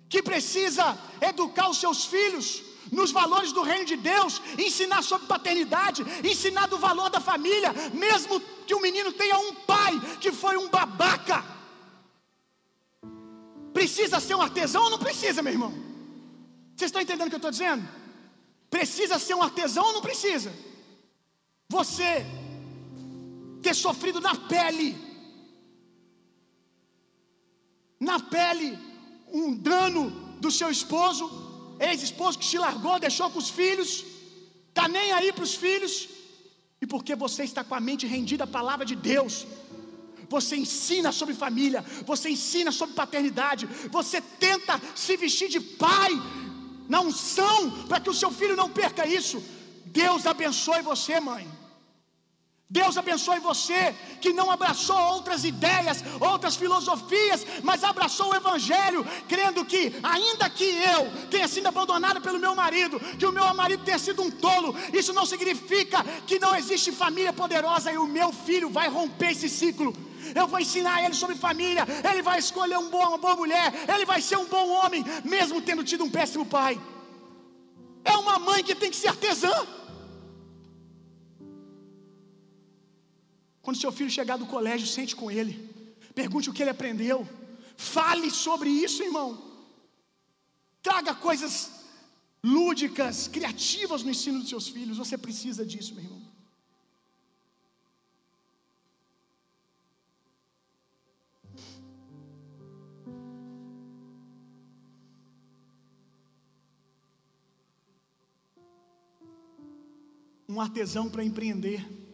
que 0.10 0.22
precisa 0.22 0.98
educar 1.22 1.70
os 1.70 1.78
seus 1.78 2.06
filhos 2.06 2.64
nos 2.92 3.12
valores 3.12 3.52
do 3.52 3.62
reino 3.64 3.86
de 3.86 3.96
Deus, 3.96 4.42
ensinar 4.58 5.02
sobre 5.02 5.28
paternidade, 5.28 6.04
ensinar 6.24 6.68
do 6.68 6.78
valor 6.78 7.10
da 7.10 7.20
família, 7.20 7.74
mesmo 7.94 8.40
que 8.40 8.76
o 8.76 8.82
menino 8.82 9.12
tenha 9.12 9.38
um 9.38 9.54
pai 9.56 10.00
que 10.20 10.32
foi 10.32 10.58
um 10.58 10.70
babaca. 10.70 11.44
Precisa 13.74 14.20
ser 14.20 14.36
um 14.36 14.42
artesão 14.42 14.84
ou 14.84 14.90
não 14.90 15.00
precisa, 15.00 15.42
meu 15.42 15.52
irmão? 15.52 15.72
Vocês 16.76 16.90
estão 16.90 17.02
entendendo 17.02 17.28
o 17.28 17.30
que 17.30 17.36
eu 17.36 17.38
estou 17.38 17.52
dizendo? 17.52 17.88
Precisa 18.70 19.18
ser 19.20 19.34
um 19.34 19.44
artesão 19.44 19.86
ou 19.86 19.94
não 19.94 20.02
precisa? 20.02 20.54
Você 21.68 22.26
ter 23.62 23.74
sofrido 23.74 24.22
na 24.22 24.36
pele, 24.36 24.96
na 28.00 28.20
pele, 28.20 28.78
um 29.32 29.56
dano 29.56 30.10
do 30.40 30.52
seu 30.52 30.70
esposo, 30.70 31.24
ex-esposo 31.80 32.40
que 32.40 32.48
te 32.48 32.58
largou, 32.58 33.00
deixou 33.00 33.30
com 33.30 33.40
os 33.40 33.50
filhos, 33.50 34.06
está 34.70 34.88
nem 34.88 35.12
aí 35.12 35.32
para 35.32 35.44
os 35.44 35.56
filhos, 35.56 36.10
e 36.82 36.88
porque 36.88 37.16
você 37.16 37.44
está 37.44 37.64
com 37.64 37.76
a 37.76 37.80
mente 37.80 38.06
rendida 38.06 38.44
à 38.44 38.48
palavra 38.48 38.86
de 38.86 38.96
Deus, 38.96 39.46
você 40.30 40.56
ensina 40.56 41.12
sobre 41.12 41.34
família, 41.34 41.84
você 42.06 42.30
ensina 42.30 42.72
sobre 42.72 42.96
paternidade, 42.96 43.68
você 43.92 44.20
tenta 44.22 44.82
se 44.96 45.16
vestir 45.18 45.50
de 45.50 45.60
pai. 45.60 46.12
Na 46.88 47.02
unção 47.02 47.86
para 47.88 48.00
que 48.00 48.10
o 48.10 48.14
seu 48.14 48.30
filho 48.30 48.56
não 48.56 48.70
perca 48.70 49.08
isso. 49.08 49.44
Deus 49.86 50.28
abençoe 50.28 50.82
você, 50.82 51.20
mãe. 51.20 51.48
Deus 52.68 52.98
abençoe 52.98 53.40
você 53.40 53.96
que 54.20 54.34
não 54.34 54.50
abraçou 54.50 54.98
outras 54.98 55.46
ideias, 55.46 56.04
outras 56.20 56.56
filosofias, 56.56 57.46
mas 57.62 57.84
abraçou 57.84 58.32
o 58.32 58.36
Evangelho, 58.36 59.06
crendo 59.28 59.64
que, 59.64 59.94
ainda 60.02 60.50
que 60.50 60.64
eu 60.64 61.30
tenha 61.30 61.48
sido 61.48 61.68
abandonada 61.68 62.20
pelo 62.20 62.40
meu 62.40 62.56
marido, 62.56 63.00
que 63.20 63.26
o 63.26 63.32
meu 63.32 63.54
marido 63.54 63.84
tenha 63.84 64.00
sido 64.00 64.24
um 64.24 64.32
tolo, 64.32 64.76
isso 64.92 65.14
não 65.14 65.28
significa 65.28 66.04
que 66.26 66.40
não 66.40 66.56
existe 66.56 66.92
família 66.92 67.32
poderosa 67.32 67.92
e 67.92 67.98
o 68.00 68.08
meu 68.08 68.34
filho 68.34 68.72
vai 68.72 68.90
romper 68.90 69.32
esse 69.34 69.48
ciclo. 69.48 69.96
eu 70.34 70.48
vou 70.48 70.60
ensinar 70.60 71.04
ele 71.04 71.14
sobre 71.14 71.36
família, 71.36 71.86
ele 72.12 72.24
vai 72.24 72.40
escolher 72.40 72.80
um 72.80 72.90
bom, 72.90 73.10
uma 73.10 73.20
boa 73.20 73.36
mulher, 73.36 73.72
ele 73.94 74.06
vai 74.06 74.20
ser 74.22 74.38
um 74.38 74.46
bom 74.46 74.70
homem, 74.70 75.06
mesmo 75.24 75.62
tendo 75.62 75.84
tido 75.84 76.04
um 76.04 76.10
péssimo 76.10 76.48
pai. 76.48 76.82
É 78.04 78.18
uma 78.18 78.40
mãe 78.40 78.64
que 78.64 78.74
tem 78.74 78.90
que 78.90 78.98
ser 78.98 79.10
artesã. 79.10 79.54
Quando 83.66 83.82
seu 83.82 83.92
filho 83.92 84.12
chegar 84.12 84.38
do 84.38 84.46
colégio, 84.46 84.88
sente 84.88 85.16
com 85.16 85.32
ele, 85.32 85.54
pergunte 86.14 86.48
o 86.48 86.54
que 86.54 86.62
ele 86.62 86.70
aprendeu, 86.70 87.28
fale 87.76 88.30
sobre 88.30 88.70
isso, 88.70 89.02
irmão. 89.02 89.30
Traga 90.84 91.16
coisas 91.16 91.72
lúdicas, 92.44 93.28
criativas 93.28 94.04
no 94.04 94.12
ensino 94.12 94.38
dos 94.40 94.50
seus 94.50 94.68
filhos. 94.68 95.00
Você 95.00 95.18
precisa 95.18 95.66
disso, 95.66 95.96
meu 95.96 96.04
irmão. 96.04 96.22
Um 110.48 110.62
artesão 110.62 111.10
para 111.10 111.24
empreender 111.24 112.05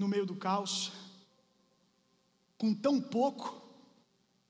no 0.00 0.08
meio 0.08 0.26
do 0.26 0.34
caos, 0.34 0.92
com 2.58 2.74
tão 2.74 3.00
pouco, 3.00 3.60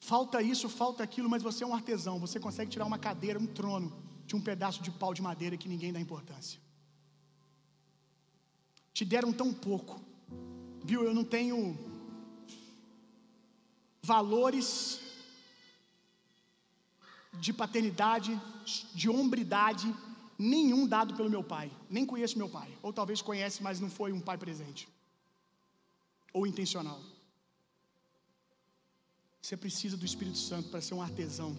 Falta 0.00 0.40
isso, 0.40 0.66
falta 0.68 1.02
aquilo, 1.02 1.28
mas 1.28 1.42
você 1.42 1.62
é 1.62 1.66
um 1.66 1.74
artesão. 1.74 2.18
Você 2.18 2.40
consegue 2.40 2.70
tirar 2.70 2.86
uma 2.86 2.98
cadeira, 2.98 3.38
um 3.38 3.46
trono 3.46 3.92
de 4.26 4.34
um 4.34 4.40
pedaço 4.40 4.82
de 4.82 4.90
pau 4.90 5.12
de 5.12 5.20
madeira 5.20 5.58
que 5.58 5.68
ninguém 5.68 5.92
dá 5.92 6.00
importância. 6.00 6.58
Te 8.94 9.04
deram 9.04 9.30
tão 9.30 9.52
pouco, 9.52 10.00
viu? 10.82 11.04
Eu 11.04 11.12
não 11.12 11.22
tenho 11.22 11.78
valores 14.02 15.00
de 17.34 17.52
paternidade, 17.52 18.40
de 18.94 19.08
hombridade, 19.08 19.94
nenhum 20.38 20.86
dado 20.86 21.14
pelo 21.14 21.28
meu 21.28 21.44
pai. 21.44 21.70
Nem 21.90 22.06
conheço 22.06 22.38
meu 22.38 22.48
pai. 22.48 22.74
Ou 22.82 22.90
talvez 22.90 23.20
conhece, 23.20 23.62
mas 23.62 23.78
não 23.78 23.90
foi 23.90 24.12
um 24.12 24.20
pai 24.20 24.38
presente. 24.38 24.88
Ou 26.32 26.46
intencional. 26.46 27.00
Você 29.42 29.56
precisa 29.56 29.96
do 29.96 30.04
Espírito 30.04 30.38
Santo 30.38 30.68
para 30.68 30.80
ser 30.80 30.94
um 30.94 31.02
artesão. 31.02 31.56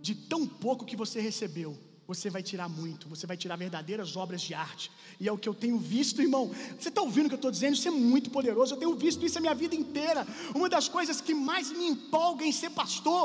De 0.00 0.14
tão 0.14 0.46
pouco 0.46 0.84
que 0.84 0.96
você 0.96 1.20
recebeu, 1.20 1.78
você 2.06 2.28
vai 2.28 2.42
tirar 2.42 2.68
muito, 2.68 3.08
você 3.08 3.26
vai 3.26 3.36
tirar 3.36 3.56
verdadeiras 3.56 4.16
obras 4.16 4.42
de 4.42 4.52
arte. 4.52 4.90
E 5.18 5.28
é 5.28 5.32
o 5.32 5.38
que 5.38 5.48
eu 5.48 5.54
tenho 5.54 5.78
visto, 5.78 6.20
irmão. 6.20 6.50
Você 6.78 6.90
está 6.90 7.00
ouvindo 7.00 7.26
o 7.26 7.28
que 7.28 7.34
eu 7.34 7.36
estou 7.36 7.50
dizendo? 7.50 7.74
Isso 7.74 7.88
é 7.88 7.90
muito 7.90 8.30
poderoso. 8.30 8.74
Eu 8.74 8.78
tenho 8.78 8.94
visto 8.94 9.24
isso 9.24 9.38
a 9.38 9.40
minha 9.40 9.54
vida 9.54 9.74
inteira. 9.74 10.26
Uma 10.54 10.68
das 10.68 10.88
coisas 10.88 11.20
que 11.20 11.32
mais 11.32 11.70
me 11.70 11.86
empolga 11.86 12.44
em 12.44 12.52
ser 12.52 12.70
pastor 12.70 13.24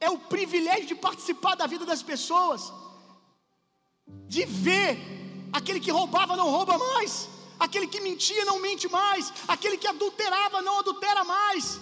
é 0.00 0.10
o 0.10 0.18
privilégio 0.18 0.86
de 0.86 0.94
participar 0.94 1.54
da 1.54 1.66
vida 1.66 1.84
das 1.84 2.02
pessoas, 2.02 2.72
de 4.26 4.44
ver 4.46 4.98
aquele 5.52 5.78
que 5.78 5.90
roubava 5.90 6.36
não 6.36 6.50
rouba 6.50 6.76
mais, 6.78 7.28
aquele 7.60 7.86
que 7.86 8.00
mentia 8.00 8.44
não 8.46 8.58
mente 8.58 8.88
mais, 8.88 9.32
aquele 9.46 9.76
que 9.76 9.86
adulterava 9.86 10.62
não 10.62 10.78
adultera 10.78 11.22
mais 11.22 11.78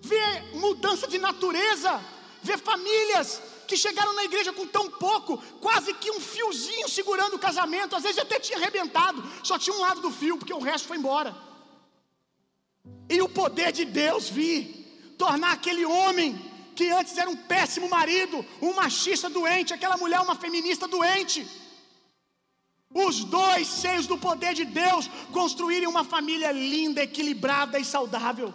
ver 0.00 0.54
mudança 0.54 1.06
de 1.06 1.18
natureza, 1.18 2.00
ver 2.42 2.58
famílias 2.58 3.42
que 3.68 3.76
chegaram 3.76 4.14
na 4.14 4.24
igreja 4.24 4.52
com 4.52 4.66
tão 4.66 4.90
pouco, 4.90 5.36
quase 5.60 5.92
que 5.94 6.10
um 6.10 6.18
fiozinho 6.18 6.88
segurando 6.88 7.34
o 7.36 7.38
casamento, 7.38 7.94
às 7.94 8.02
vezes 8.02 8.18
até 8.18 8.40
tinha 8.40 8.58
arrebentado, 8.58 9.22
só 9.44 9.58
tinha 9.58 9.76
um 9.76 9.80
lado 9.80 10.00
do 10.00 10.10
fio, 10.10 10.38
porque 10.38 10.54
o 10.54 10.58
resto 10.58 10.88
foi 10.88 10.96
embora. 10.96 11.36
E 13.08 13.20
o 13.20 13.28
poder 13.28 13.70
de 13.70 13.84
Deus 13.84 14.28
vir, 14.28 15.14
tornar 15.18 15.52
aquele 15.52 15.84
homem 15.84 16.28
que 16.74 16.90
antes 16.90 17.16
era 17.16 17.28
um 17.28 17.36
péssimo 17.36 17.88
marido, 17.88 18.44
um 18.60 18.72
machista 18.72 19.28
doente, 19.28 19.74
aquela 19.74 19.96
mulher 19.96 20.20
uma 20.20 20.34
feminista 20.34 20.88
doente. 20.88 21.46
Os 22.92 23.22
dois 23.24 23.80
cheios 23.80 24.06
do 24.06 24.18
poder 24.18 24.52
de 24.52 24.64
Deus 24.64 25.08
construírem 25.32 25.88
uma 25.88 26.02
família 26.02 26.50
linda, 26.50 27.02
equilibrada 27.02 27.78
e 27.78 27.84
saudável. 27.84 28.52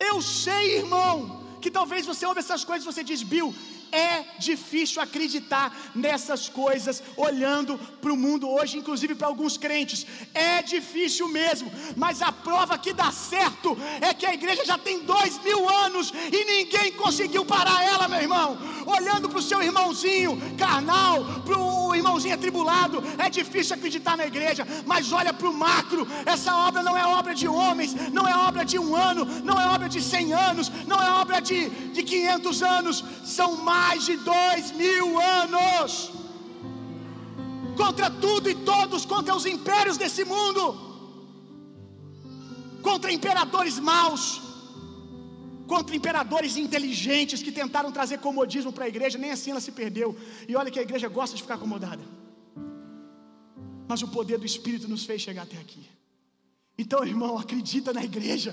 Eu 0.00 0.22
sei, 0.22 0.78
irmão, 0.78 1.44
que 1.60 1.70
talvez 1.70 2.06
você 2.06 2.24
ouve 2.24 2.40
essas 2.40 2.64
coisas 2.64 2.84
e 2.84 2.92
você 2.92 3.04
diz, 3.04 3.22
Bill, 3.22 3.54
é 3.94 4.24
difícil 4.38 5.00
acreditar 5.00 5.74
nessas 5.94 6.48
coisas 6.48 7.02
olhando 7.16 7.78
para 8.02 8.12
o 8.12 8.16
mundo 8.16 8.50
hoje, 8.50 8.76
inclusive 8.76 9.14
para 9.14 9.28
alguns 9.28 9.56
crentes. 9.56 10.04
É 10.34 10.62
difícil 10.62 11.28
mesmo, 11.28 11.70
mas 11.96 12.20
a 12.20 12.32
prova 12.32 12.76
que 12.76 12.92
dá 12.92 13.12
certo 13.12 13.76
é 14.00 14.12
que 14.12 14.26
a 14.26 14.34
igreja 14.34 14.64
já 14.64 14.76
tem 14.76 15.04
dois 15.04 15.38
mil 15.42 15.68
anos 15.68 16.12
e 16.32 16.44
ninguém 16.44 16.92
conseguiu 16.92 17.44
parar 17.44 17.84
ela, 17.84 18.08
meu 18.08 18.20
irmão. 18.20 18.58
Olhando 18.86 19.28
para 19.28 19.38
o 19.38 19.42
seu 19.42 19.62
irmãozinho 19.62 20.38
carnal, 20.58 21.24
para 21.44 21.58
o 21.58 21.94
irmãozinho 21.94 22.34
atribulado, 22.34 23.02
é 23.18 23.30
difícil 23.30 23.76
acreditar 23.76 24.16
na 24.16 24.26
igreja, 24.26 24.66
mas 24.84 25.12
olha 25.12 25.32
para 25.32 25.48
o 25.48 25.54
macro. 25.54 26.06
Essa 26.26 26.54
obra 26.56 26.82
não 26.82 26.96
é 26.96 27.06
obra 27.06 27.34
de 27.34 27.46
homens, 27.46 27.94
não 28.10 28.26
é 28.26 28.36
obra 28.36 28.64
de 28.64 28.78
um 28.78 28.94
ano, 28.96 29.24
não 29.44 29.60
é 29.60 29.66
obra 29.68 29.88
de 29.88 30.02
cem 30.02 30.32
anos, 30.32 30.70
não 30.86 31.00
é 31.00 31.10
obra 31.22 31.40
de, 31.40 31.70
de 31.96 32.02
500 32.02 32.62
anos, 32.62 33.04
são 33.24 33.56
mais 33.56 33.83
mais 33.84 34.04
de 34.08 34.16
dois 34.34 34.64
mil 34.82 35.06
anos 35.42 35.92
contra 37.80 38.08
tudo 38.24 38.46
e 38.52 38.56
todos, 38.72 39.04
contra 39.12 39.32
os 39.38 39.46
impérios 39.54 39.96
desse 40.02 40.22
mundo, 40.32 40.62
contra 42.88 43.16
imperadores 43.18 43.76
maus, 43.90 44.24
contra 45.72 45.96
imperadores 46.00 46.56
inteligentes 46.64 47.42
que 47.46 47.52
tentaram 47.60 47.90
trazer 47.98 48.18
comodismo 48.26 48.72
para 48.76 48.84
a 48.86 48.92
igreja, 48.94 49.18
nem 49.24 49.32
assim 49.36 49.50
ela 49.54 49.64
se 49.66 49.72
perdeu. 49.80 50.08
E 50.48 50.54
olha 50.60 50.70
que 50.74 50.82
a 50.82 50.86
igreja 50.88 51.08
gosta 51.18 51.34
de 51.36 51.42
ficar 51.44 51.56
acomodada. 51.60 52.04
Mas 53.90 54.02
o 54.06 54.08
poder 54.16 54.38
do 54.42 54.46
Espírito 54.52 54.86
nos 54.94 55.04
fez 55.08 55.20
chegar 55.26 55.42
até 55.48 55.58
aqui. 55.64 55.82
Então, 56.82 57.04
irmão, 57.12 57.32
acredita 57.44 57.92
na 57.98 58.04
igreja. 58.10 58.52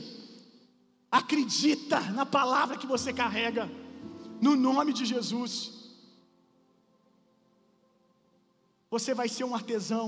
Acredita 1.21 1.99
na 2.19 2.25
palavra 2.25 2.77
que 2.81 2.87
você 2.93 3.11
carrega 3.21 3.69
no 4.41 4.55
nome 4.55 4.91
de 4.91 5.05
Jesus. 5.05 5.53
Você 8.89 9.13
vai 9.13 9.29
ser 9.29 9.45
um 9.45 9.55
artesão, 9.55 10.05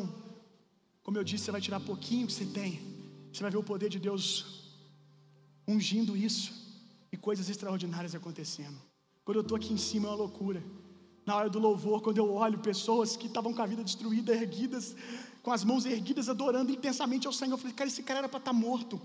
como 1.04 1.18
eu 1.18 1.24
disse, 1.24 1.46
você 1.46 1.52
vai 1.52 1.62
tirar 1.62 1.80
pouquinho 1.80 2.28
que 2.28 2.34
você 2.34 2.46
tem, 2.46 2.72
você 3.32 3.42
vai 3.42 3.52
ver 3.52 3.58
o 3.58 3.70
poder 3.72 3.90
de 3.96 4.00
Deus 4.08 4.28
ungindo 5.68 6.18
isso 6.18 6.52
e 7.12 7.16
coisas 7.16 7.48
extraordinárias 7.48 8.16
acontecendo. 8.16 8.78
Quando 9.24 9.38
eu 9.38 9.42
estou 9.42 9.56
aqui 9.56 9.72
em 9.72 9.78
cima 9.78 10.08
é 10.08 10.12
uma 10.12 10.18
loucura. 10.18 10.62
Na 11.26 11.36
hora 11.38 11.50
do 11.50 11.60
louvor, 11.60 12.02
quando 12.02 12.18
eu 12.18 12.34
olho 12.34 12.60
pessoas 12.60 13.16
que 13.16 13.28
estavam 13.28 13.54
com 13.54 13.62
a 13.62 13.66
vida 13.66 13.82
destruída, 13.82 14.34
erguidas, 14.34 14.94
com 15.42 15.52
as 15.54 15.64
mãos 15.64 15.86
erguidas, 15.86 16.28
adorando 16.28 16.72
intensamente 16.72 17.26
ao 17.26 17.32
Senhor, 17.32 17.54
eu 17.54 17.58
falei, 17.58 17.74
cara, 17.74 17.90
esse 17.90 18.04
cara 18.04 18.20
era 18.20 18.30
para 18.30 18.40
estar 18.40 18.52
tá 18.52 18.58
morto. 18.58 19.02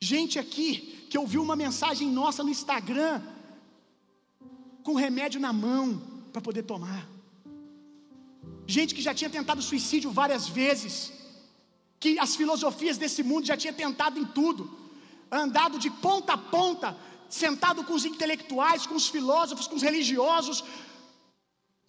Gente 0.00 0.38
aqui 0.40 1.06
que 1.08 1.16
ouviu 1.16 1.40
uma 1.42 1.54
mensagem 1.54 2.10
nossa 2.10 2.42
no 2.42 2.50
Instagram, 2.50 3.22
com 4.84 4.94
remédio 5.06 5.40
na 5.40 5.52
mão 5.52 5.86
para 6.32 6.42
poder 6.48 6.62
tomar. 6.62 7.02
Gente 8.66 8.94
que 8.94 9.02
já 9.06 9.14
tinha 9.18 9.30
tentado 9.30 9.62
suicídio 9.62 10.10
várias 10.10 10.46
vezes, 10.60 10.94
que 11.98 12.18
as 12.18 12.36
filosofias 12.40 12.98
desse 13.02 13.22
mundo 13.30 13.46
já 13.46 13.56
tinha 13.56 13.72
tentado 13.72 14.18
em 14.18 14.26
tudo, 14.38 14.62
andado 15.32 15.78
de 15.84 15.90
ponta 16.06 16.34
a 16.34 16.38
ponta, 16.56 16.96
sentado 17.28 17.82
com 17.82 17.94
os 17.94 18.04
intelectuais, 18.04 18.86
com 18.86 18.94
os 18.94 19.08
filósofos, 19.08 19.66
com 19.66 19.76
os 19.76 19.82
religiosos, 19.82 20.62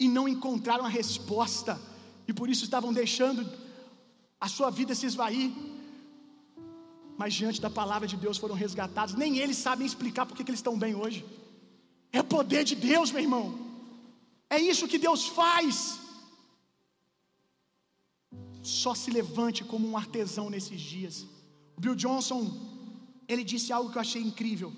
e 0.00 0.08
não 0.08 0.26
encontraram 0.26 0.84
a 0.86 0.88
resposta, 0.88 1.78
e 2.28 2.32
por 2.32 2.48
isso 2.48 2.64
estavam 2.64 2.92
deixando 2.92 3.46
a 4.40 4.48
sua 4.48 4.70
vida 4.70 4.94
se 4.94 5.06
esvair. 5.06 5.50
Mas 7.18 7.34
diante 7.34 7.60
da 7.60 7.70
palavra 7.70 8.06
de 8.06 8.16
Deus 8.16 8.38
foram 8.38 8.54
resgatados, 8.54 9.14
nem 9.14 9.38
eles 9.38 9.58
sabem 9.58 9.86
explicar 9.86 10.26
porque 10.26 10.44
que 10.44 10.50
eles 10.50 10.60
estão 10.60 10.78
bem 10.78 10.94
hoje. 10.94 11.24
É 12.12 12.22
poder 12.22 12.64
de 12.64 12.74
Deus, 12.74 13.10
meu 13.10 13.22
irmão. 13.22 13.46
É 14.48 14.58
isso 14.58 14.88
que 14.88 14.98
Deus 14.98 15.26
faz. 15.26 15.98
Só 18.62 18.94
se 18.94 19.10
levante 19.10 19.64
como 19.64 19.88
um 19.88 19.96
artesão 19.96 20.48
nesses 20.50 20.80
dias. 20.80 21.26
O 21.76 21.80
Bill 21.80 21.94
Johnson, 21.94 22.42
ele 23.28 23.44
disse 23.44 23.72
algo 23.72 23.90
que 23.90 23.98
eu 23.98 24.02
achei 24.02 24.22
incrível. 24.22 24.72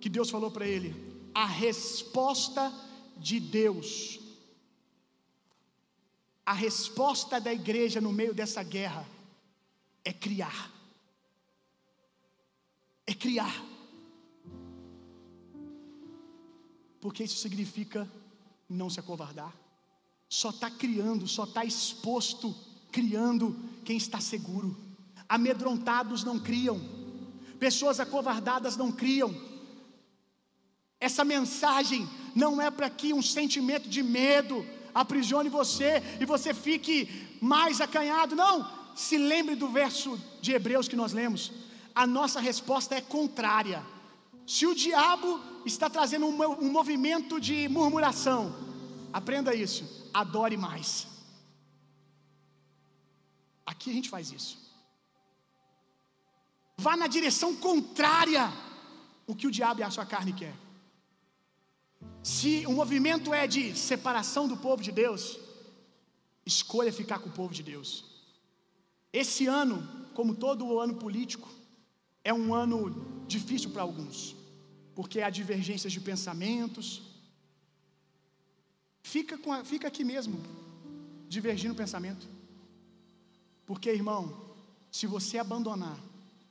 Que 0.00 0.08
Deus 0.08 0.30
falou 0.30 0.50
para 0.50 0.66
ele: 0.66 0.94
a 1.34 1.46
resposta 1.46 2.72
de 3.16 3.38
Deus, 3.40 4.20
a 6.44 6.52
resposta 6.52 7.40
da 7.40 7.52
igreja 7.52 8.00
no 8.00 8.12
meio 8.12 8.34
dessa 8.34 8.62
guerra 8.62 9.06
é 10.04 10.12
criar. 10.12 10.70
É 13.06 13.14
criar. 13.14 13.71
Porque 17.02 17.24
isso 17.24 17.36
significa 17.36 18.08
não 18.68 18.88
se 18.88 19.00
acovardar. 19.00 19.52
Só 20.28 20.50
está 20.50 20.70
criando, 20.70 21.26
só 21.26 21.42
está 21.42 21.64
exposto, 21.64 22.54
criando 22.92 23.58
quem 23.84 23.96
está 23.96 24.20
seguro. 24.20 24.76
Amedrontados 25.28 26.22
não 26.22 26.38
criam, 26.38 26.80
pessoas 27.58 27.98
acovardadas 27.98 28.76
não 28.76 28.92
criam. 28.92 29.34
Essa 31.00 31.24
mensagem 31.24 32.08
não 32.36 32.62
é 32.62 32.70
para 32.70 32.88
que 32.88 33.12
um 33.12 33.20
sentimento 33.20 33.88
de 33.88 34.00
medo 34.00 34.64
aprisione 34.94 35.48
você 35.48 36.00
e 36.20 36.24
você 36.24 36.54
fique 36.54 37.36
mais 37.40 37.80
acanhado. 37.80 38.36
Não, 38.36 38.70
se 38.94 39.18
lembre 39.18 39.56
do 39.56 39.68
verso 39.68 40.16
de 40.40 40.52
Hebreus 40.52 40.86
que 40.86 40.94
nós 40.94 41.12
lemos. 41.12 41.50
A 41.92 42.06
nossa 42.06 42.38
resposta 42.38 42.94
é 42.94 43.00
contrária. 43.00 43.82
Se 44.46 44.66
o 44.66 44.74
diabo 44.74 45.40
está 45.64 45.88
trazendo 45.88 46.26
um, 46.26 46.72
movimento 46.72 47.40
de 47.40 47.68
murmuração, 47.68 48.54
aprenda 49.12 49.54
isso, 49.54 50.08
adore 50.12 50.56
mais. 50.56 51.06
Aqui 53.64 53.90
a 53.90 53.92
gente 53.92 54.10
faz 54.10 54.32
isso. 54.32 54.58
Vá 56.76 56.96
na 56.96 57.06
direção 57.06 57.54
contrária 57.54 58.52
o 59.26 59.34
que 59.34 59.46
o 59.46 59.50
diabo 59.50 59.80
e 59.80 59.84
a 59.84 59.90
sua 59.90 60.04
carne 60.04 60.32
quer. 60.32 60.54
Se 62.22 62.66
o 62.66 62.72
movimento 62.72 63.32
é 63.32 63.46
de 63.46 63.76
separação 63.76 64.48
do 64.48 64.56
povo 64.56 64.82
de 64.82 64.90
Deus, 64.90 65.38
escolha 66.44 66.92
ficar 66.92 67.20
com 67.20 67.28
o 67.28 67.32
povo 67.32 67.54
de 67.54 67.62
Deus. 67.62 68.04
Esse 69.12 69.46
ano, 69.46 70.06
como 70.14 70.34
todo 70.34 70.66
o 70.66 70.80
ano 70.80 70.94
político, 70.94 71.48
é 72.24 72.32
um 72.32 72.54
ano 72.54 73.24
difícil 73.26 73.70
para 73.70 73.82
alguns, 73.82 74.36
porque 74.94 75.20
há 75.20 75.30
divergências 75.30 75.92
de 75.92 76.00
pensamentos. 76.00 77.02
Fica, 79.02 79.38
a, 79.52 79.64
fica 79.64 79.88
aqui 79.88 80.04
mesmo, 80.04 80.40
divergindo 81.28 81.74
o 81.74 81.76
pensamento. 81.76 82.26
Porque, 83.66 83.90
irmão, 83.90 84.40
se 84.90 85.06
você 85.06 85.38
abandonar, 85.38 85.98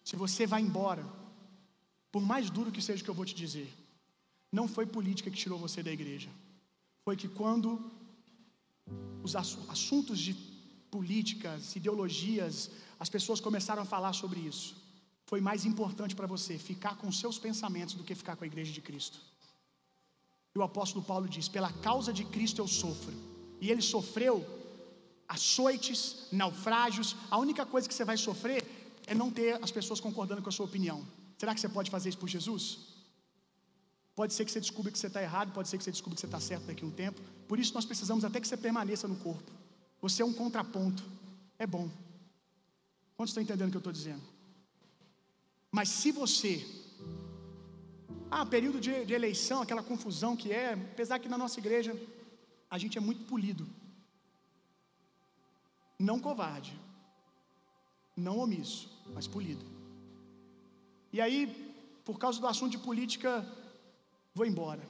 se 0.03 0.15
você 0.15 0.47
vai 0.47 0.61
embora, 0.61 1.05
por 2.11 2.21
mais 2.21 2.49
duro 2.49 2.71
que 2.71 2.81
seja 2.81 3.01
o 3.01 3.03
que 3.03 3.09
eu 3.09 3.15
vou 3.15 3.25
te 3.25 3.35
dizer, 3.35 3.71
não 4.51 4.67
foi 4.67 4.85
política 4.85 5.29
que 5.29 5.37
tirou 5.37 5.57
você 5.57 5.81
da 5.81 5.91
igreja. 5.91 6.29
Foi 7.05 7.15
que 7.15 7.27
quando 7.27 7.79
os 9.23 9.35
assuntos 9.35 10.19
de 10.19 10.33
políticas, 10.89 11.75
ideologias, 11.75 12.69
as 12.99 13.09
pessoas 13.09 13.39
começaram 13.39 13.83
a 13.83 13.85
falar 13.85 14.13
sobre 14.13 14.39
isso. 14.41 14.80
Foi 15.31 15.39
mais 15.39 15.65
importante 15.65 16.13
para 16.13 16.27
você 16.27 16.57
ficar 16.57 16.97
com 16.97 17.09
seus 17.09 17.39
pensamentos 17.39 17.95
do 17.95 18.03
que 18.03 18.13
ficar 18.13 18.35
com 18.35 18.43
a 18.43 18.47
igreja 18.47 18.73
de 18.77 18.81
Cristo. 18.81 19.17
E 20.53 20.59
o 20.59 20.61
apóstolo 20.61 21.05
Paulo 21.05 21.29
diz: 21.35 21.47
pela 21.47 21.71
causa 21.87 22.11
de 22.11 22.25
Cristo 22.25 22.59
eu 22.61 22.67
sofro. 22.67 23.13
E 23.61 23.71
ele 23.71 23.81
sofreu 23.81 24.35
açoites, 25.29 26.27
naufrágios. 26.33 27.15
A 27.29 27.37
única 27.37 27.65
coisa 27.65 27.87
que 27.87 27.93
você 27.93 28.03
vai 28.03 28.17
sofrer 28.17 28.61
é 29.07 29.15
não 29.15 29.31
ter 29.31 29.57
as 29.63 29.71
pessoas 29.71 30.01
concordando 30.01 30.41
com 30.41 30.49
a 30.49 30.51
sua 30.51 30.65
opinião. 30.65 31.01
Será 31.37 31.55
que 31.55 31.61
você 31.61 31.69
pode 31.69 31.89
fazer 31.89 32.09
isso 32.09 32.17
por 32.17 32.27
Jesus? 32.27 32.79
Pode 34.13 34.33
ser 34.33 34.43
que 34.43 34.51
você 34.51 34.59
descubra 34.59 34.91
que 34.91 34.99
você 34.99 35.07
está 35.07 35.23
errado, 35.23 35.53
pode 35.53 35.69
ser 35.69 35.77
que 35.77 35.83
você 35.85 35.91
descubra 35.91 36.15
que 36.15 36.19
você 36.19 36.27
está 36.27 36.41
certo 36.41 36.65
daqui 36.65 36.83
a 36.83 36.87
um 36.87 36.91
tempo. 36.91 37.21
Por 37.47 37.57
isso 37.57 37.73
nós 37.73 37.85
precisamos 37.85 38.25
até 38.25 38.41
que 38.41 38.47
você 38.49 38.57
permaneça 38.57 39.07
no 39.07 39.15
corpo. 39.15 39.49
Você 40.01 40.21
é 40.21 40.25
um 40.25 40.33
contraponto. 40.33 41.01
É 41.57 41.65
bom. 41.65 41.89
Quantos 43.15 43.31
estão 43.31 43.41
entendendo 43.41 43.69
o 43.69 43.71
que 43.71 43.77
eu 43.77 43.85
estou 43.87 43.93
dizendo? 43.93 44.30
Mas 45.71 45.89
se 45.89 46.11
você. 46.11 46.53
Ah, 48.29 48.45
período 48.45 48.79
de, 48.79 49.05
de 49.05 49.13
eleição, 49.13 49.61
aquela 49.61 49.83
confusão 49.83 50.35
que 50.35 50.51
é, 50.51 50.73
apesar 50.73 51.19
que 51.19 51.29
na 51.29 51.37
nossa 51.37 51.59
igreja 51.59 51.95
a 52.69 52.77
gente 52.77 52.97
é 52.97 53.01
muito 53.01 53.25
polido. 53.25 53.67
Não 55.99 56.19
covarde. 56.19 56.73
Não 58.15 58.39
omisso, 58.39 58.89
mas 59.13 59.27
polido. 59.27 59.65
E 61.13 61.19
aí, 61.19 61.39
por 62.05 62.17
causa 62.17 62.39
do 62.39 62.47
assunto 62.47 62.71
de 62.71 62.77
política, 62.77 63.45
vou 64.33 64.45
embora. 64.45 64.83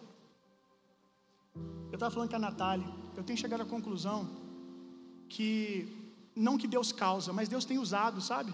Eu 1.92 1.96
estava 1.96 2.12
falando 2.14 2.30
com 2.30 2.36
a 2.36 2.40
Natália, 2.40 2.88
eu 3.16 3.24
tenho 3.24 3.38
chegado 3.38 3.62
à 3.62 3.66
conclusão 3.66 4.30
que, 5.28 6.14
não 6.36 6.58
que 6.58 6.68
Deus 6.68 6.92
causa, 6.92 7.34
mas 7.34 7.50
Deus 7.50 7.66
tem 7.66 7.78
usado, 7.78 8.22
sabe, 8.22 8.54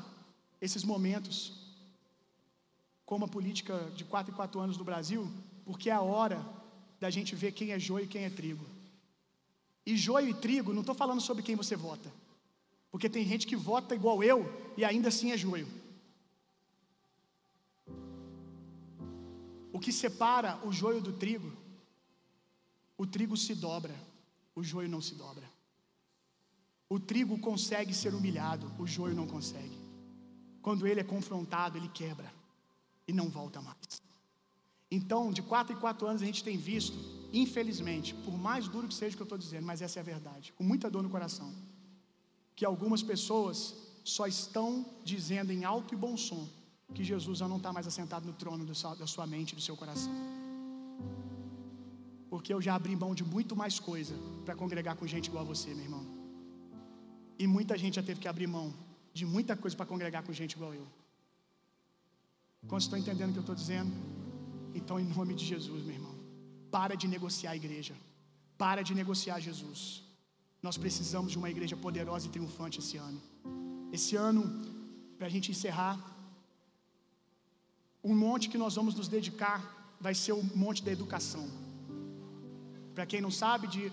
esses 0.60 0.84
momentos, 0.84 1.67
como 3.08 3.24
a 3.24 3.28
política 3.28 3.90
de 3.96 4.04
quatro 4.04 4.34
e 4.34 4.36
quatro 4.36 4.60
anos 4.60 4.78
no 4.78 4.84
Brasil, 4.84 5.32
porque 5.66 5.90
é 5.90 5.94
a 5.94 6.02
hora 6.02 6.46
da 7.00 7.10
gente 7.10 7.34
ver 7.36 7.54
quem 7.54 7.72
é 7.72 7.80
joio 7.80 8.04
e 8.04 8.08
quem 8.08 8.26
é 8.26 8.30
trigo. 8.30 8.66
E 9.86 9.96
joio 9.96 10.28
e 10.28 10.34
trigo, 10.34 10.74
não 10.74 10.82
estou 10.82 10.94
falando 10.94 11.22
sobre 11.22 11.42
quem 11.42 11.56
você 11.56 11.78
vota, 11.78 12.12
porque 12.92 13.10
tem 13.10 13.26
gente 13.26 13.48
que 13.48 13.56
vota 13.56 13.96
igual 13.96 14.22
eu 14.22 14.46
e 14.76 14.84
ainda 14.84 15.08
assim 15.08 15.32
é 15.32 15.38
joio. 15.38 15.70
O 19.72 19.80
que 19.80 19.94
separa 19.94 20.60
o 20.66 20.72
joio 20.74 21.00
do 21.00 21.14
trigo, 21.14 21.50
o 22.98 23.08
trigo 23.08 23.38
se 23.38 23.56
dobra, 23.56 23.96
o 24.54 24.62
joio 24.62 24.90
não 24.90 25.00
se 25.00 25.16
dobra. 25.16 25.50
O 26.90 27.00
trigo 27.00 27.40
consegue 27.40 27.94
ser 27.94 28.14
humilhado, 28.14 28.70
o 28.78 28.86
joio 28.86 29.16
não 29.16 29.28
consegue. 29.28 29.78
Quando 30.62 30.86
ele 30.86 31.00
é 31.00 31.06
confrontado, 31.06 31.78
ele 31.78 31.88
quebra 31.88 32.36
e 33.08 33.14
não 33.14 33.30
volta 33.30 33.62
mais. 33.62 34.02
Então, 34.90 35.32
de 35.32 35.42
quatro 35.42 35.76
em 35.76 35.80
quatro 35.80 36.08
anos, 36.08 36.22
a 36.22 36.26
gente 36.26 36.44
tem 36.44 36.58
visto, 36.58 36.98
infelizmente, 37.34 38.14
por 38.26 38.38
mais 38.38 38.68
duro 38.68 38.88
que 38.88 38.94
seja 38.94 39.14
o 39.14 39.18
que 39.18 39.24
eu 39.24 39.26
estou 39.26 39.38
dizendo, 39.38 39.66
mas 39.66 39.82
essa 39.82 40.00
é 40.00 40.02
a 40.02 40.04
verdade, 40.04 40.54
com 40.54 40.64
muita 40.64 40.90
dor 40.90 41.04
no 41.04 41.10
coração, 41.10 41.54
que 42.56 42.66
algumas 42.66 43.04
pessoas 43.04 43.76
só 44.04 44.26
estão 44.26 44.86
dizendo 45.04 45.52
em 45.52 45.66
alto 45.66 45.94
e 45.94 45.98
bom 45.98 46.16
som 46.16 46.48
que 46.94 47.04
Jesus 47.04 47.40
já 47.40 47.48
não 47.48 47.58
está 47.58 47.74
mais 47.74 47.86
assentado 47.86 48.26
no 48.26 48.34
trono 48.34 48.66
da 48.66 49.08
sua 49.08 49.28
mente 49.28 49.52
e 49.52 49.56
do 49.56 49.62
seu 49.62 49.76
coração. 49.76 50.14
Porque 52.30 52.54
eu 52.54 52.62
já 52.62 52.76
abri 52.76 52.96
mão 52.96 53.14
de 53.14 53.24
muito 53.24 53.56
mais 53.56 53.80
coisa 53.80 54.16
para 54.46 54.56
congregar 54.56 54.96
com 54.96 55.06
gente 55.06 55.28
igual 55.28 55.44
a 55.44 55.48
você, 55.48 55.74
meu 55.74 55.84
irmão. 55.84 56.06
E 57.38 57.46
muita 57.46 57.78
gente 57.78 57.96
já 57.96 58.04
teve 58.04 58.20
que 58.20 58.28
abrir 58.28 58.48
mão 58.48 58.74
de 59.14 59.26
muita 59.26 59.56
coisa 59.56 59.76
para 59.76 59.86
congregar 59.86 60.24
com 60.24 60.32
gente 60.32 60.54
igual 60.54 60.74
eu. 60.74 60.88
Quando 62.68 62.82
estão 62.82 63.00
entendendo 63.00 63.30
o 63.30 63.34
que 63.34 63.40
eu 63.40 63.48
estou 63.48 63.56
dizendo? 63.56 63.92
Então, 64.80 65.00
em 65.00 65.08
nome 65.18 65.34
de 65.34 65.46
Jesus, 65.46 65.84
meu 65.84 65.96
irmão, 65.96 66.16
para 66.76 66.96
de 66.96 67.08
negociar 67.08 67.52
a 67.52 67.56
igreja. 67.56 67.96
Para 68.64 68.82
de 68.88 68.94
negociar 69.02 69.40
Jesus. 69.40 70.04
Nós 70.62 70.78
precisamos 70.78 71.32
de 71.32 71.38
uma 71.38 71.50
igreja 71.50 71.78
poderosa 71.86 72.28
e 72.28 72.30
triunfante 72.30 72.80
esse 72.80 72.98
ano. 72.98 73.22
Esse 73.98 74.16
ano, 74.16 74.42
para 75.18 75.28
a 75.28 75.30
gente 75.30 75.52
encerrar, 75.52 75.96
um 78.04 78.16
monte 78.26 78.50
que 78.50 78.58
nós 78.58 78.76
vamos 78.76 78.96
nos 78.96 79.08
dedicar 79.08 79.60
vai 80.00 80.14
ser 80.24 80.34
o 80.34 80.44
monte 80.64 80.84
da 80.84 80.92
educação. 80.92 81.46
Para 82.94 83.06
quem 83.06 83.22
não 83.22 83.32
sabe, 83.32 83.68
de 83.68 83.92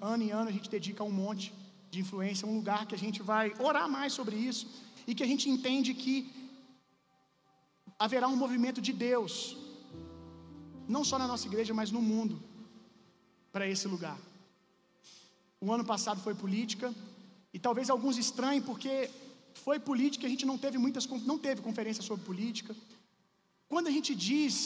ano 0.00 0.22
em 0.22 0.30
ano 0.30 0.48
a 0.50 0.52
gente 0.52 0.68
dedica 0.68 1.02
um 1.04 1.16
monte 1.24 1.52
de 1.90 2.00
influência, 2.00 2.46
um 2.46 2.56
lugar 2.56 2.86
que 2.86 2.94
a 2.94 3.02
gente 3.04 3.22
vai 3.22 3.52
orar 3.58 3.88
mais 3.88 4.12
sobre 4.12 4.36
isso 4.36 4.66
e 5.06 5.14
que 5.14 5.22
a 5.22 5.26
gente 5.26 5.48
entende 5.48 5.92
que 5.94 6.14
haverá 8.04 8.26
um 8.34 8.40
movimento 8.44 8.80
de 8.86 8.92
Deus, 9.08 9.34
não 10.94 11.02
só 11.04 11.16
na 11.22 11.28
nossa 11.32 11.46
igreja, 11.46 11.74
mas 11.80 11.90
no 11.96 12.00
mundo, 12.10 12.42
para 13.52 13.68
esse 13.72 13.86
lugar. 13.94 14.18
O 15.60 15.70
ano 15.76 15.84
passado 15.84 16.18
foi 16.26 16.34
política, 16.34 16.94
e 17.52 17.58
talvez 17.66 17.90
alguns 17.90 18.16
estranhem 18.16 18.62
porque 18.62 19.10
foi 19.66 19.78
política, 19.78 20.26
a 20.26 20.30
gente 20.30 20.46
não 20.46 20.56
teve 20.64 20.78
muitas 20.78 21.06
não 21.30 21.38
teve 21.46 21.60
conferência 21.60 22.02
sobre 22.02 22.24
política. 22.24 22.74
Quando 23.68 23.88
a 23.88 23.94
gente 23.96 24.14
diz, 24.14 24.56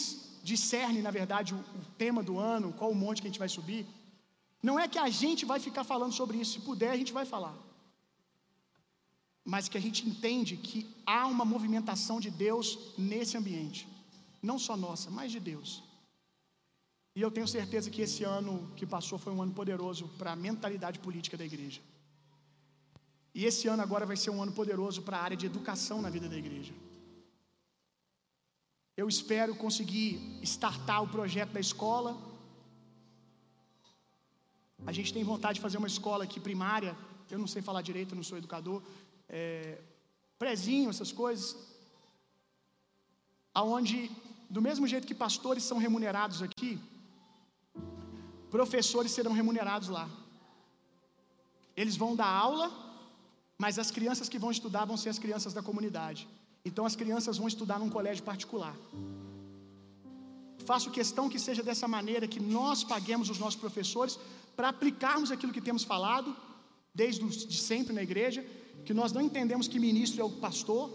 discerne, 0.51 1.03
na 1.03 1.11
verdade, 1.11 1.55
o, 1.55 1.59
o 1.59 1.85
tema 1.99 2.22
do 2.22 2.39
ano, 2.39 2.72
qual 2.78 2.91
o 2.93 3.01
monte 3.05 3.20
que 3.20 3.26
a 3.26 3.32
gente 3.32 3.45
vai 3.45 3.49
subir, 3.49 3.85
não 4.62 4.78
é 4.78 4.87
que 4.87 4.99
a 5.07 5.11
gente 5.22 5.45
vai 5.45 5.59
ficar 5.59 5.82
falando 5.93 6.14
sobre 6.20 6.39
isso, 6.39 6.53
se 6.53 6.61
puder 6.61 6.91
a 6.93 6.97
gente 6.97 7.12
vai 7.12 7.26
falar. 7.35 7.55
Mas 9.45 9.68
que 9.68 9.78
a 9.78 9.80
gente 9.80 10.09
entende 10.09 10.57
que 10.57 10.86
há 11.05 11.26
uma 11.26 11.45
movimentação 11.45 12.18
de 12.18 12.30
Deus 12.30 12.78
nesse 12.97 13.36
ambiente. 13.36 13.86
Não 14.42 14.59
só 14.59 14.76
nossa, 14.76 15.11
mas 15.11 15.30
de 15.30 15.40
Deus. 15.40 15.82
E 17.16 17.20
eu 17.20 17.30
tenho 17.30 17.47
certeza 17.47 17.90
que 17.90 18.03
esse 18.03 18.24
ano 18.24 18.70
que 18.76 18.86
passou 18.86 19.18
foi 19.18 19.32
um 19.32 19.42
ano 19.42 19.53
poderoso 19.53 20.09
para 20.18 20.32
a 20.32 20.36
mentalidade 20.36 20.99
política 20.99 21.36
da 21.36 21.45
igreja. 21.45 21.80
E 23.34 23.45
esse 23.45 23.66
ano 23.68 23.82
agora 23.82 24.07
vai 24.07 24.16
ser 24.16 24.30
um 24.30 24.42
ano 24.42 24.53
poderoso 24.53 25.03
para 25.03 25.18
a 25.18 25.22
área 25.22 25.36
de 25.36 25.47
educação 25.47 26.01
na 26.01 26.11
vida 26.11 26.28
da 26.28 26.36
igreja. 26.36 26.72
Eu 28.97 29.09
espero 29.09 29.55
conseguir 29.57 30.11
startar 30.42 31.03
o 31.03 31.09
projeto 31.09 31.51
da 31.51 31.61
escola. 31.61 32.16
A 34.86 34.92
gente 34.92 35.12
tem 35.12 35.24
vontade 35.24 35.57
de 35.57 35.61
fazer 35.61 35.78
uma 35.78 35.88
escola 35.88 36.24
aqui 36.24 36.38
primária. 36.38 36.97
Eu 37.28 37.38
não 37.38 37.49
sei 37.49 37.61
falar 37.61 37.82
direito, 37.82 38.14
não 38.14 38.22
sou 38.22 38.38
educador. 38.38 38.82
É, 39.29 39.81
prezinho, 40.39 40.91
essas 40.91 41.12
coisas. 41.12 41.57
Aonde, 43.53 44.11
do 44.51 44.61
mesmo 44.61 44.87
jeito 44.87 45.07
que 45.07 45.14
pastores 45.14 45.64
são 45.64 45.79
remunerados 45.79 46.43
aqui, 46.43 46.81
professores 48.51 49.12
serão 49.12 49.33
remunerados 49.33 49.89
lá. 49.89 50.09
Eles 51.77 51.97
vão 51.97 52.14
dar 52.14 52.27
aula 52.27 52.66
Mas 53.59 53.79
as 53.79 53.91
crianças 53.91 54.29
que 54.29 54.39
vão 54.39 54.51
estudar 54.51 54.85
vão 54.85 54.97
ser 54.97 55.11
as 55.11 55.18
crianças 55.18 55.53
da 55.53 55.62
comunidade. 55.62 56.29
Então 56.64 56.85
as 56.85 56.97
crianças 56.97 57.39
vão 57.39 57.49
estudar 57.49 57.79
num 57.79 57.91
colégio 57.91 58.25
particular. 58.25 58.75
Faço 60.64 60.91
questão 60.91 61.29
que 61.29 61.39
seja 61.39 61.62
dessa 61.62 61.87
maneira 61.87 62.27
que 62.27 62.41
nós 62.41 62.83
paguemos 62.83 63.29
os 63.29 63.39
nossos 63.39 63.61
professores 63.61 64.18
para 64.57 64.70
aplicarmos 64.70 65.31
aquilo 65.31 65.53
que 65.53 65.61
temos 65.61 65.85
falado 65.85 66.35
desde 66.95 67.25
de 67.53 67.59
sempre 67.59 67.93
na 67.93 68.03
igreja, 68.03 68.45
que 68.85 68.95
nós 68.95 69.12
não 69.12 69.22
entendemos 69.28 69.66
que 69.66 69.78
ministro 69.78 70.20
é 70.20 70.24
o 70.24 70.30
pastor, 70.30 70.91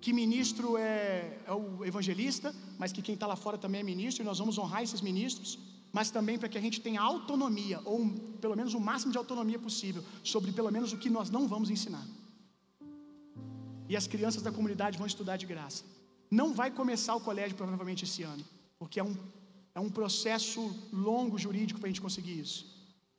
que 0.00 0.12
ministro 0.12 0.76
é, 0.76 1.38
é 1.46 1.52
o 1.52 1.84
evangelista, 1.84 2.54
mas 2.78 2.92
que 2.92 3.02
quem 3.02 3.14
está 3.14 3.26
lá 3.26 3.36
fora 3.36 3.56
também 3.56 3.80
é 3.80 3.84
ministro, 3.84 4.22
e 4.22 4.26
nós 4.26 4.38
vamos 4.38 4.58
honrar 4.58 4.82
esses 4.82 5.00
ministros, 5.00 5.58
mas 5.92 6.10
também 6.10 6.36
para 6.38 6.48
que 6.48 6.58
a 6.58 6.60
gente 6.60 6.80
tenha 6.80 7.00
autonomia, 7.00 7.80
ou 7.84 8.00
um, 8.00 8.10
pelo 8.44 8.56
menos 8.56 8.74
o 8.74 8.80
máximo 8.80 9.12
de 9.12 9.18
autonomia 9.18 9.58
possível, 9.58 10.02
sobre 10.22 10.52
pelo 10.52 10.70
menos 10.70 10.92
o 10.92 10.98
que 10.98 11.08
nós 11.08 11.30
não 11.30 11.46
vamos 11.46 11.70
ensinar. 11.70 12.06
E 13.88 13.96
as 13.96 14.06
crianças 14.06 14.42
da 14.42 14.50
comunidade 14.50 14.98
vão 14.98 15.06
estudar 15.06 15.36
de 15.36 15.46
graça. 15.46 15.84
Não 16.30 16.52
vai 16.52 16.70
começar 16.70 17.14
o 17.14 17.20
colégio 17.20 17.56
provavelmente 17.56 18.04
esse 18.04 18.22
ano, 18.22 18.44
porque 18.78 18.98
é 18.98 19.04
um, 19.04 19.16
é 19.74 19.80
um 19.80 19.90
processo 19.90 20.60
longo 20.92 21.38
jurídico 21.38 21.78
para 21.78 21.88
a 21.88 21.92
gente 21.92 22.00
conseguir 22.00 22.40
isso. 22.40 22.60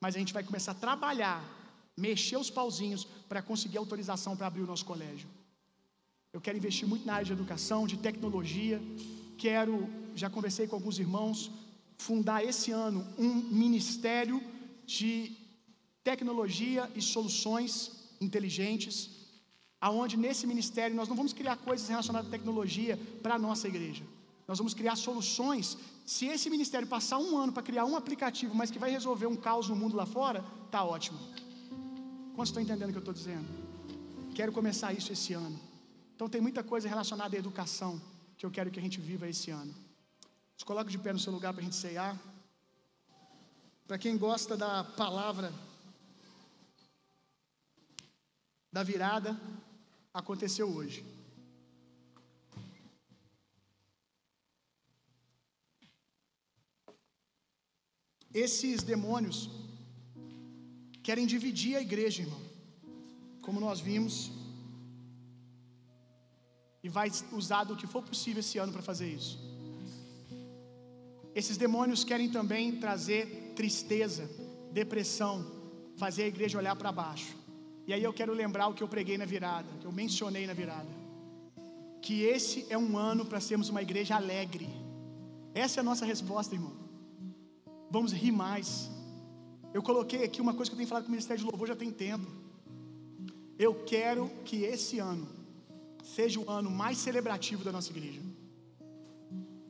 Mas 0.02 0.16
a 0.16 0.20
gente 0.20 0.34
vai 0.34 0.43
começar 0.43 0.72
a 0.74 0.76
trabalhar, 0.76 1.39
mexer 1.98 2.38
os 2.38 2.50
pauzinhos 2.50 3.06
para 3.30 3.41
conseguir 3.41 3.78
autorização 3.78 4.36
para 4.36 4.48
abrir 4.48 4.64
o 4.64 4.68
nosso 4.68 4.86
colégio. 4.86 5.28
Eu 6.34 6.41
quero 6.41 6.58
investir 6.58 6.88
muito 6.88 7.06
na 7.06 7.14
área 7.14 7.26
de 7.26 7.32
educação, 7.32 7.88
de 7.88 7.98
tecnologia. 7.98 8.82
Quero, 9.38 9.88
já 10.16 10.30
conversei 10.30 10.68
com 10.68 10.76
alguns 10.76 11.00
irmãos, 11.00 11.50
fundar 11.98 12.43
esse 12.43 12.72
ano 12.72 13.06
um 13.18 13.34
ministério 13.64 14.41
de 14.86 15.32
tecnologia 16.04 16.91
e 16.93 17.02
soluções 17.02 17.91
inteligentes, 18.20 19.10
aonde 19.80 20.18
nesse 20.18 20.46
ministério 20.46 20.96
nós 20.96 21.08
não 21.08 21.16
vamos 21.16 21.34
criar 21.34 21.56
coisas 21.58 21.88
relacionadas 21.88 22.28
à 22.28 22.32
tecnologia 22.32 23.00
para 23.24 23.36
a 23.36 23.39
nossa 23.39 23.68
igreja. 23.68 24.04
Nós 24.48 24.58
vamos 24.58 24.74
criar 24.74 24.96
soluções. 24.96 25.78
Se 26.06 26.26
esse 26.26 26.50
ministério 26.50 26.88
passar 26.88 27.18
um 27.18 27.38
ano 27.38 27.52
para 27.52 27.64
criar 27.64 27.86
um 27.86 27.96
aplicativo, 27.96 28.54
mas 28.54 28.70
que 28.70 28.78
vai 28.78 28.91
resolver 28.91 29.26
um 29.26 29.36
caos 29.36 29.70
no 29.70 29.76
mundo 29.76 29.96
lá 29.96 30.06
fora, 30.06 30.43
tá 30.70 30.84
ótimo. 30.84 31.18
Quantos 32.36 32.50
estão 32.50 32.62
entendendo 32.62 32.90
o 32.90 32.92
que 32.92 32.98
eu 32.98 33.00
estou 33.00 33.14
dizendo? 33.14 33.48
Quero 34.36 34.52
começar 34.52 34.92
isso 34.92 35.14
esse 35.14 35.32
ano. 35.32 35.58
Então 36.14 36.28
tem 36.28 36.42
muita 36.42 36.62
coisa 36.62 36.90
relacionada 36.90 37.34
à 37.34 37.40
educação 37.40 38.02
que 38.38 38.46
eu 38.46 38.52
quero 38.52 38.70
que 38.70 38.78
a 38.78 38.82
gente 38.82 39.00
viva 39.00 39.26
esse 39.26 39.52
ano. 39.52 39.74
Se 40.58 40.66
coloque 40.66 40.92
de 40.92 40.98
pé 40.98 41.14
no 41.14 41.20
seu 41.20 41.32
lugar 41.32 41.54
para 41.54 41.62
a 41.62 41.64
gente 41.64 41.78
ceiar. 41.78 42.20
Para 43.88 43.98
quem 43.98 44.18
gosta 44.18 44.58
da 44.58 44.84
palavra 44.84 45.54
da 48.70 48.84
virada, 48.84 49.40
aconteceu 50.14 50.68
hoje. 50.68 51.06
Esses 58.34 58.84
demônios 58.84 59.50
querem 61.08 61.26
dividir 61.34 61.74
a 61.78 61.82
igreja, 61.88 62.24
irmão. 62.24 62.41
Como 63.45 63.60
nós 63.66 63.80
vimos, 63.89 64.16
e 66.86 66.89
vai 66.97 67.08
usar 67.32 67.64
do 67.70 67.76
que 67.80 67.88
for 67.93 68.03
possível 68.12 68.39
esse 68.39 68.58
ano 68.64 68.72
para 68.76 68.82
fazer 68.89 69.08
isso. 69.20 69.36
Esses 71.39 71.58
demônios 71.58 72.03
querem 72.10 72.30
também 72.38 72.66
trazer 72.84 73.22
tristeza, 73.60 74.24
depressão, 74.80 75.36
fazer 76.03 76.24
a 76.24 76.28
igreja 76.34 76.58
olhar 76.58 76.76
para 76.76 76.91
baixo. 76.91 77.34
E 77.88 77.93
aí 77.93 78.03
eu 78.03 78.14
quero 78.20 78.34
lembrar 78.34 78.68
o 78.68 78.76
que 78.76 78.84
eu 78.84 78.88
preguei 78.88 79.18
na 79.18 79.26
virada, 79.26 79.70
que 79.80 79.88
eu 79.89 79.91
mencionei 79.91 80.45
na 80.47 80.53
virada. 80.53 80.93
Que 82.01 82.22
esse 82.36 82.66
é 82.70 82.78
um 82.78 82.97
ano 82.97 83.26
para 83.26 83.39
sermos 83.39 83.70
uma 83.70 83.82
igreja 83.82 84.16
alegre. 84.16 84.70
Essa 85.53 85.80
é 85.80 85.82
a 85.82 85.89
nossa 85.89 86.06
resposta, 86.06 86.56
irmão. 86.56 86.76
Vamos 87.91 88.12
rir 88.12 88.32
mais. 88.32 88.70
Eu 89.76 89.84
coloquei 89.84 90.24
aqui 90.24 90.40
uma 90.40 90.54
coisa 90.54 90.70
que 90.70 90.76
eu 90.76 90.78
tenho 90.78 90.88
falado 90.88 91.04
com 91.04 91.10
o 91.10 91.16
Ministério 91.16 91.44
de 91.44 91.48
Louvor 91.50 91.68
já 91.68 91.76
tem 91.76 91.92
tempo. 91.92 92.26
Eu 93.60 93.74
quero 93.92 94.32
que 94.46 94.58
esse 94.64 95.00
ano 95.00 95.28
seja 96.02 96.40
o 96.40 96.50
ano 96.50 96.70
mais 96.72 96.98
celebrativo 96.98 97.62
da 97.62 97.74
nossa 97.74 97.90
igreja. 97.92 98.22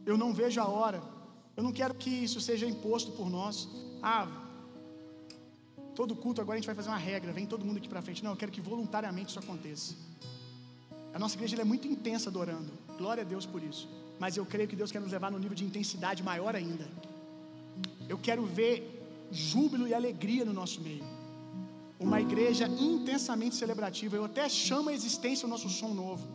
Eu 0.05 0.15
não 0.15 0.31
vejo 0.31 0.61
a 0.61 0.67
hora. 0.67 1.01
Eu 1.57 1.63
não 1.63 1.71
quero 1.71 1.95
que 1.95 2.11
isso 2.25 2.39
seja 2.39 2.67
imposto 2.67 3.13
por 3.13 3.31
nós. 3.31 3.67
Ah, 3.99 4.27
todo 5.95 6.15
culto 6.15 6.39
agora 6.39 6.55
a 6.57 6.59
gente 6.59 6.67
vai 6.67 6.75
fazer 6.75 6.89
uma 6.89 7.03
regra, 7.11 7.33
vem 7.33 7.47
todo 7.47 7.65
mundo 7.65 7.77
aqui 7.77 7.89
para 7.89 8.03
frente. 8.03 8.23
Não, 8.23 8.33
eu 8.33 8.37
quero 8.37 8.51
que 8.51 8.61
voluntariamente 8.61 9.31
isso 9.31 9.39
aconteça. 9.39 9.95
A 11.15 11.17
nossa 11.17 11.35
igreja 11.35 11.59
é 11.59 11.63
muito 11.63 11.87
intensa 11.87 12.29
adorando. 12.29 12.71
Glória 12.99 13.23
a 13.23 13.25
Deus 13.33 13.47
por 13.47 13.63
isso. 13.63 13.89
Mas 14.19 14.37
eu 14.37 14.45
creio 14.45 14.69
que 14.69 14.75
Deus 14.75 14.91
quer 14.91 15.01
nos 15.01 15.11
levar 15.11 15.31
num 15.31 15.39
nível 15.39 15.55
de 15.55 15.65
intensidade 15.65 16.21
maior 16.21 16.55
ainda. 16.55 16.87
Eu 18.07 18.19
quero 18.19 18.45
ver 18.45 18.94
júbilo 19.35 19.87
e 19.87 19.93
alegria 19.93 20.45
no 20.45 20.53
nosso 20.53 20.81
meio. 20.81 21.05
Uma 21.99 22.19
igreja 22.21 22.65
intensamente 22.67 23.55
celebrativa. 23.55 24.15
Eu 24.15 24.25
até 24.25 24.47
chamo 24.49 24.89
a 24.89 24.93
existência 24.93 25.45
o 25.45 25.49
nosso 25.49 25.69
som 25.69 25.93
novo. 25.93 26.25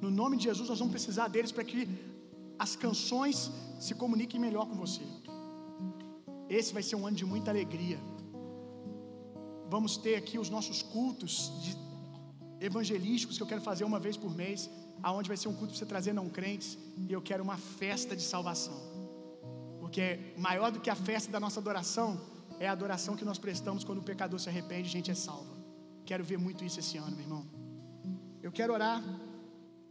No 0.00 0.10
nome 0.10 0.36
de 0.36 0.44
Jesus, 0.44 0.68
nós 0.68 0.78
vamos 0.78 0.92
precisar 0.92 1.28
deles 1.28 1.52
para 1.52 1.64
que 1.64 1.88
as 2.58 2.76
canções 2.76 3.50
se 3.80 3.94
comuniquem 3.94 4.40
melhor 4.40 4.66
com 4.66 4.76
você. 4.76 5.02
Esse 6.48 6.72
vai 6.72 6.82
ser 6.82 6.96
um 6.96 7.06
ano 7.06 7.16
de 7.16 7.24
muita 7.24 7.50
alegria. 7.50 7.98
Vamos 9.68 9.96
ter 9.96 10.14
aqui 10.16 10.38
os 10.38 10.50
nossos 10.50 10.82
cultos 10.82 11.52
evangelísticos 12.60 13.36
que 13.36 13.42
eu 13.42 13.46
quero 13.46 13.60
fazer 13.70 13.84
uma 13.84 13.98
vez 13.98 14.16
por 14.16 14.34
mês, 14.42 14.70
aonde 15.02 15.28
vai 15.28 15.36
ser 15.36 15.48
um 15.48 15.54
culto 15.54 15.72
para 15.72 15.78
você 15.78 15.86
trazer 15.86 16.12
não 16.12 16.28
crentes, 16.28 16.78
e 17.08 17.12
eu 17.12 17.20
quero 17.20 17.42
uma 17.42 17.56
festa 17.56 18.14
de 18.14 18.22
salvação. 18.22 18.78
Porque 19.80 20.04
maior 20.36 20.70
do 20.70 20.80
que 20.80 20.90
a 20.90 20.94
festa 20.94 21.30
da 21.30 21.40
nossa 21.40 21.60
adoração 21.60 22.20
é 22.58 22.66
a 22.68 22.72
adoração 22.72 23.16
que 23.16 23.24
nós 23.24 23.38
prestamos 23.38 23.84
quando 23.84 23.98
o 23.98 24.02
pecador 24.02 24.38
se 24.38 24.48
arrepende 24.48 24.88
e 24.88 24.90
a 24.90 24.96
gente 24.98 25.10
é 25.10 25.14
salvo. 25.14 25.54
Quero 26.04 26.24
ver 26.24 26.38
muito 26.38 26.64
isso 26.64 26.78
esse 26.80 26.96
ano, 26.96 27.12
meu 27.16 27.24
irmão. 27.26 27.44
Eu 28.42 28.52
quero 28.52 28.72
orar, 28.72 29.02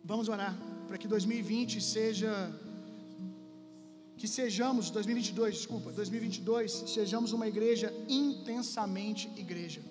vamos 0.03 0.29
orar, 0.29 0.55
para 0.87 0.97
que 0.97 1.07
2020 1.07 1.81
seja. 1.81 2.31
Que 4.15 4.27
sejamos, 4.27 4.89
2022, 4.89 5.55
desculpa, 5.55 5.91
2022, 5.91 6.71
sejamos 6.95 7.33
uma 7.33 7.47
igreja 7.47 7.91
intensamente 8.07 9.27
igreja. 9.35 9.81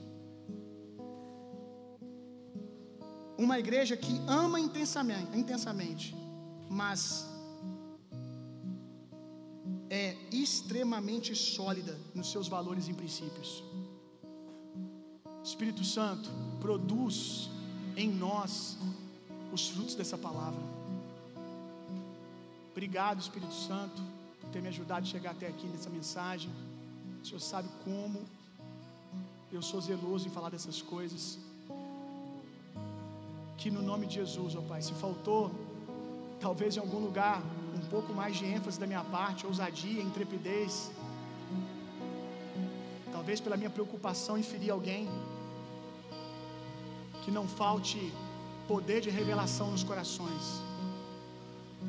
Uma 3.37 3.59
igreja 3.59 3.97
que 3.97 4.15
ama 4.29 4.59
intensamente, 4.61 5.37
intensamente 5.37 6.23
mas 6.73 7.29
é 9.95 10.17
extremamente 10.31 11.37
sólida 11.37 11.95
nos 12.15 12.31
seus 12.31 12.49
valores 12.49 12.89
e 12.89 12.95
princípios. 12.95 13.63
Espírito 15.45 15.85
Santo, 15.85 16.31
produz 16.63 17.51
em 17.95 18.09
nós 18.11 18.79
os 19.53 19.69
frutos 19.69 19.95
dessa 19.95 20.17
palavra. 20.17 20.63
Obrigado, 22.71 23.21
Espírito 23.21 23.53
Santo, 23.53 24.01
por 24.41 24.49
ter 24.49 24.63
me 24.63 24.69
ajudado 24.69 25.03
a 25.03 25.11
chegar 25.11 25.33
até 25.33 25.47
aqui 25.47 25.67
nessa 25.67 25.91
mensagem. 25.91 26.51
O 27.23 27.27
Senhor 27.27 27.41
sabe 27.41 27.69
como 27.85 28.23
eu 29.53 29.61
sou 29.61 29.79
zeloso 29.79 30.27
em 30.27 30.31
falar 30.31 30.49
dessas 30.49 30.81
coisas. 30.81 31.39
Que 33.59 33.71
no 33.71 33.83
nome 33.83 34.07
de 34.07 34.15
Jesus, 34.15 34.57
ó 34.57 34.63
Pai, 34.63 34.81
se 34.81 34.95
faltou, 34.95 35.51
talvez 36.41 36.79
em 36.79 36.81
algum 36.81 36.99
lugar, 36.99 37.43
um 37.75 37.87
pouco 37.93 38.13
mais 38.13 38.37
de 38.37 38.45
ênfase 38.45 38.79
da 38.79 38.87
minha 38.87 39.05
parte, 39.05 39.47
ousadia, 39.47 40.03
intrepidez. 40.03 40.91
Talvez 43.13 43.41
pela 43.41 43.57
minha 43.57 43.71
preocupação 43.71 44.37
em 44.37 44.43
ferir 44.43 44.71
alguém. 44.71 45.09
Que 47.23 47.31
não 47.31 47.47
falte 47.47 48.13
poder 48.69 49.01
de 49.01 49.11
revelação 49.11 49.71
nos 49.71 49.85
corações. 49.85 50.45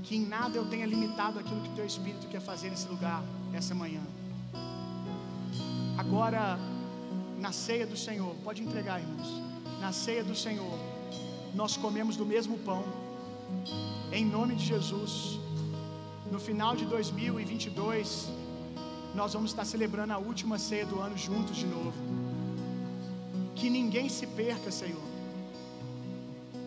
Que 0.03 0.15
em 0.15 0.25
nada 0.25 0.57
eu 0.57 0.65
tenha 0.65 0.85
limitado 0.85 1.39
aquilo 1.39 1.61
que 1.61 1.75
teu 1.75 1.85
Espírito 1.85 2.27
quer 2.27 2.41
fazer 2.41 2.69
nesse 2.69 2.87
lugar, 2.87 3.23
essa 3.53 3.73
manhã. 3.73 4.01
Agora, 5.97 6.57
na 7.39 7.51
ceia 7.51 7.85
do 7.85 7.97
Senhor, 7.97 8.35
pode 8.43 8.63
entregar, 8.63 8.99
irmãos. 8.99 9.29
Na 9.79 9.91
ceia 9.91 10.23
do 10.23 10.35
Senhor, 10.35 10.77
nós 11.53 11.77
comemos 11.77 12.15
do 12.15 12.25
mesmo 12.25 12.57
pão. 12.59 12.83
Em 14.11 14.25
nome 14.25 14.55
de 14.55 14.65
Jesus 14.65 15.42
no 16.33 16.39
final 16.39 16.75
de 16.75 16.85
2022, 16.85 18.27
nós 19.13 19.33
vamos 19.35 19.51
estar 19.51 19.65
celebrando 19.65 20.13
a 20.13 20.17
última 20.17 20.57
ceia 20.57 20.85
do 20.91 20.99
ano 20.99 21.15
juntos 21.15 21.55
de 21.55 21.67
novo. 21.67 21.93
Que 23.53 23.69
ninguém 23.69 24.09
se 24.09 24.25
perca, 24.25 24.71
Senhor, 24.71 25.07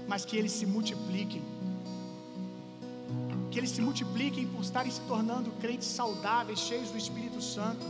mas 0.07 0.25
que 0.25 0.37
eles 0.37 0.53
se 0.53 0.67
multipliquem. 0.75 1.43
Que 3.51 3.59
eles 3.59 3.71
se 3.71 3.83
multipliquem 3.89 4.47
por 4.47 4.63
estarem 4.69 4.93
se 4.99 5.01
tornando 5.13 5.51
crentes 5.63 5.89
saudáveis, 5.89 6.61
cheios 6.61 6.91
do 6.91 6.99
Espírito 7.05 7.43
Santo. 7.43 7.85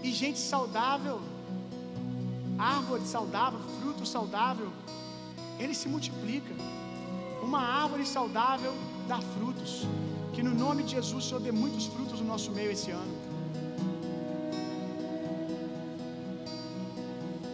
E 0.00 0.12
gente 0.12 0.38
saudável, 0.38 1.20
árvore 2.56 3.04
saudável, 3.16 3.58
fruto 3.80 4.06
saudável, 4.06 4.70
ele 5.58 5.74
se 5.74 5.88
multiplica. 5.88 6.54
Uma 7.42 7.62
árvore 7.82 8.06
saudável 8.06 8.72
dá 9.08 9.20
frutos. 9.34 9.84
Que 10.32 10.42
no 10.42 10.54
nome 10.54 10.82
de 10.84 10.92
Jesus 10.92 11.24
o 11.24 11.28
Senhor 11.28 11.40
dê 11.40 11.52
muitos 11.52 11.86
frutos 11.86 12.20
no 12.20 12.26
nosso 12.26 12.50
meio 12.50 12.70
esse 12.70 12.90
ano. 12.90 13.14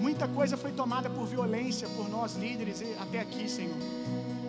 Muita 0.01 0.29
coisa 0.29 0.57
foi 0.57 0.73
tomada 0.73 1.11
por 1.11 1.27
violência 1.27 1.89
por 1.97 2.09
nós 2.09 2.37
líderes 2.37 2.83
até 3.01 3.21
aqui, 3.21 3.49
Senhor. 3.49 3.77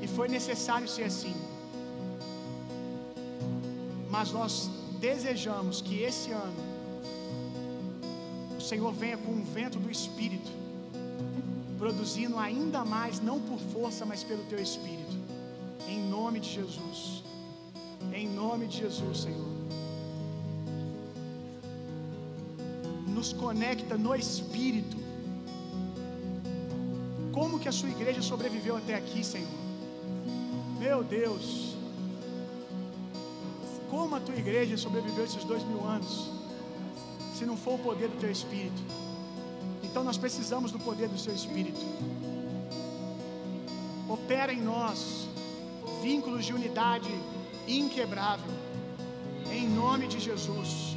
E 0.02 0.08
foi 0.08 0.28
necessário 0.28 0.88
ser 0.88 1.06
assim. 1.06 1.36
Mas 4.10 4.32
nós 4.32 4.70
desejamos 5.00 5.82
que 5.82 6.02
esse 6.02 6.32
ano 6.32 6.70
o 8.58 8.62
Senhor 8.62 8.92
venha 8.92 9.18
com 9.18 9.32
um 9.32 9.44
vento 9.44 9.80
do 9.80 9.90
Espírito, 9.90 10.52
produzindo 11.78 12.38
ainda 12.38 12.84
mais, 12.86 13.20
não 13.20 13.40
por 13.40 13.58
força, 13.58 14.06
mas 14.06 14.24
pelo 14.24 14.44
Teu 14.44 14.62
Espírito. 14.62 15.18
Em 15.88 16.00
nome 16.10 16.40
de 16.40 16.50
Jesus. 16.50 17.19
Em 18.14 18.28
nome 18.28 18.68
de 18.68 18.78
Jesus, 18.80 19.22
Senhor. 19.22 19.48
Nos 23.08 23.34
conecta 23.34 23.98
no 23.98 24.16
Espírito. 24.16 24.98
Como 27.32 27.60
que 27.60 27.70
a 27.70 27.72
sua 27.72 27.90
igreja 27.90 28.22
sobreviveu 28.22 28.78
até 28.78 28.96
aqui, 28.96 29.24
Senhor? 29.24 29.48
Meu 30.80 31.04
Deus. 31.04 31.76
Como 33.90 34.16
a 34.16 34.20
tua 34.20 34.36
igreja 34.36 34.78
sobreviveu 34.78 35.26
esses 35.26 35.44
dois 35.44 35.64
mil 35.64 35.84
anos? 35.86 36.30
Se 37.36 37.46
não 37.46 37.58
for 37.58 37.76
o 37.76 37.80
poder 37.80 38.10
do 38.10 38.20
teu 38.20 38.32
Espírito. 38.32 38.82
Então 39.84 40.04
nós 40.04 40.18
precisamos 40.18 40.72
do 40.72 40.80
poder 40.80 41.10
do 41.10 41.18
seu 41.18 41.34
Espírito. 41.34 41.80
Opera 44.08 44.52
em 44.52 44.62
nós 44.62 45.28
vínculos 46.02 46.46
de 46.46 46.54
unidade 46.54 47.10
inquebrável. 47.78 48.54
Em 49.52 49.68
nome 49.68 50.08
de 50.08 50.20
Jesus. 50.20 50.96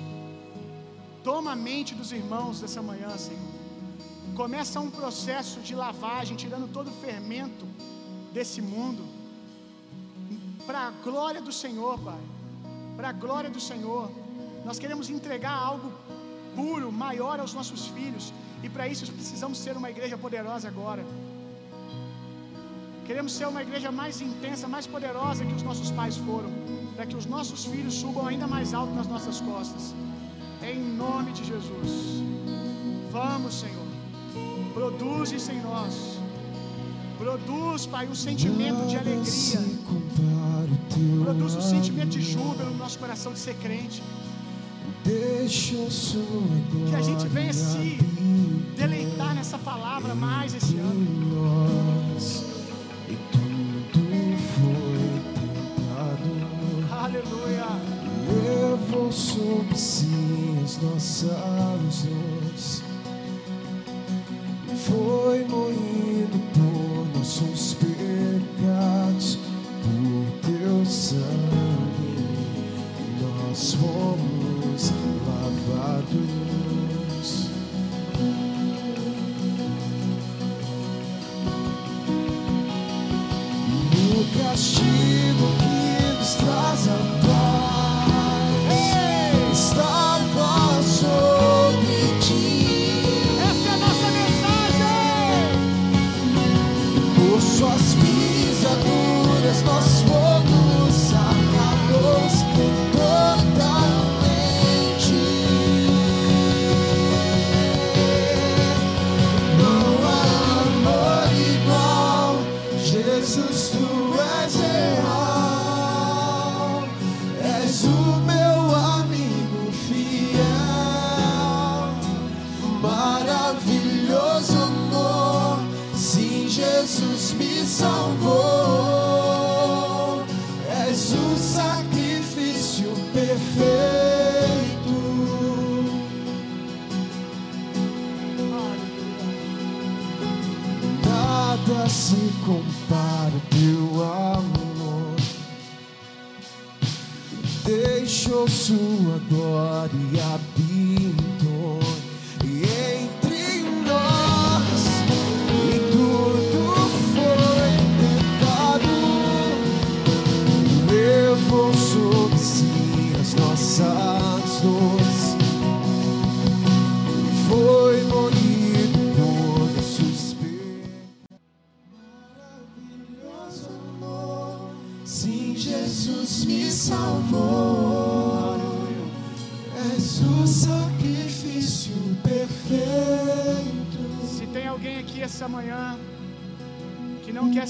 Toma 1.23 1.53
a 1.53 1.57
mente 1.57 1.95
dos 1.95 2.11
irmãos 2.13 2.61
dessa 2.61 2.83
manhã, 2.83 3.17
Senhor. 3.17 3.53
Começa 4.35 4.81
um 4.81 4.91
processo 4.91 5.61
de 5.61 5.75
lavagem, 5.75 6.37
tirando 6.37 6.73
todo 6.73 6.89
o 6.89 6.97
fermento 7.05 7.67
desse 8.33 8.61
mundo. 8.61 9.05
Para 10.67 10.89
a 10.89 10.91
glória 10.91 11.41
do 11.41 11.53
Senhor, 11.53 11.99
Pai. 11.99 12.21
Para 12.97 13.11
a 13.11 13.13
glória 13.13 13.51
do 13.51 13.61
Senhor. 13.61 14.11
Nós 14.65 14.79
queremos 14.79 15.11
entregar 15.11 15.53
algo 15.53 15.93
puro, 16.57 16.91
maior 16.91 17.41
aos 17.41 17.53
nossos 17.53 17.87
filhos. 17.89 18.33
E 18.63 18.69
para 18.69 18.87
isso 18.89 19.11
precisamos 19.13 19.59
ser 19.59 19.77
uma 19.77 19.91
igreja 19.91 20.17
poderosa 20.17 20.69
agora. 20.69 21.05
Queremos 23.13 23.35
ser 23.35 23.47
uma 23.47 23.61
igreja 23.61 23.93
mais 23.93 24.23
intensa, 24.23 24.67
mais 24.67 24.87
poderosa 24.87 25.45
que 25.45 25.53
os 25.53 25.63
nossos 25.63 25.91
pais 25.91 26.17
foram, 26.17 26.51
para 26.97 27.05
que 27.05 27.15
os 27.15 27.27
nossos 27.27 27.67
filhos 27.67 27.93
subam 27.93 28.27
ainda 28.27 28.47
mais 28.47 28.73
alto 28.73 28.95
nas 28.95 29.07
nossas 29.07 29.39
costas. 29.39 29.95
Em 30.63 30.79
nome 30.83 31.31
de 31.33 31.45
Jesus. 31.45 31.91
Vamos, 33.11 33.61
Senhor. 33.61 33.87
Produz 34.73 35.31
isso 35.31 35.53
em 35.53 35.61
nós. 35.61 36.19
Produz, 37.19 37.85
Pai, 37.85 38.09
um 38.09 38.15
sentimento 38.15 38.87
de 38.87 38.97
alegria. 38.97 39.61
Produz 41.23 41.55
um 41.55 41.61
sentimento 41.61 42.09
de 42.09 42.23
júbilo 42.23 42.71
no 42.71 42.79
nosso 42.79 42.99
coração 42.99 43.35
de 43.35 43.41
ser 43.41 43.57
crente. 43.57 44.03
Que 46.89 46.97
a 46.97 47.03
gente 47.03 47.29
venha 47.29 47.53
se 47.53 47.99
deleitar 48.75 49.35
nessa 49.35 49.59
palavra 49.59 50.15
mais 50.15 50.55
esse 50.55 50.79
ano. 50.79 51.82
Sobre 59.13 59.77
si 59.77 60.09
as 60.65 60.79
nossas 60.79 62.05
dores. 62.05 62.83
Foi 64.87 65.45
moído 65.45 66.39
por 66.55 67.19
nossos 67.19 67.75
pecados, 67.75 67.92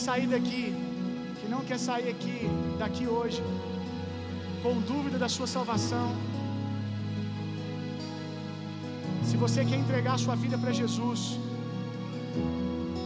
sair 0.08 0.28
daqui, 0.34 0.64
que 1.38 1.48
não 1.54 1.62
quer 1.68 1.78
sair 1.88 2.08
aqui 2.14 2.38
daqui 2.82 3.06
hoje 3.16 3.42
com 4.62 4.74
dúvida 4.92 5.18
da 5.24 5.28
sua 5.36 5.48
salvação, 5.56 6.08
se 9.28 9.36
você 9.44 9.60
quer 9.68 9.78
entregar 9.84 10.18
sua 10.24 10.36
vida 10.44 10.56
para 10.62 10.72
Jesus, 10.80 11.20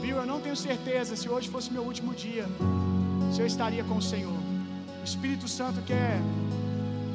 viu? 0.02 0.16
Eu 0.22 0.26
não 0.32 0.38
tenho 0.44 0.56
certeza 0.68 1.14
se 1.20 1.28
hoje 1.34 1.48
fosse 1.54 1.70
meu 1.76 1.84
último 1.90 2.12
dia, 2.24 2.46
se 3.32 3.40
eu 3.42 3.46
estaria 3.46 3.84
com 3.84 3.96
o 4.02 4.06
Senhor. 4.12 4.38
O 5.02 5.06
Espírito 5.10 5.48
Santo 5.58 5.80
quer 5.90 6.20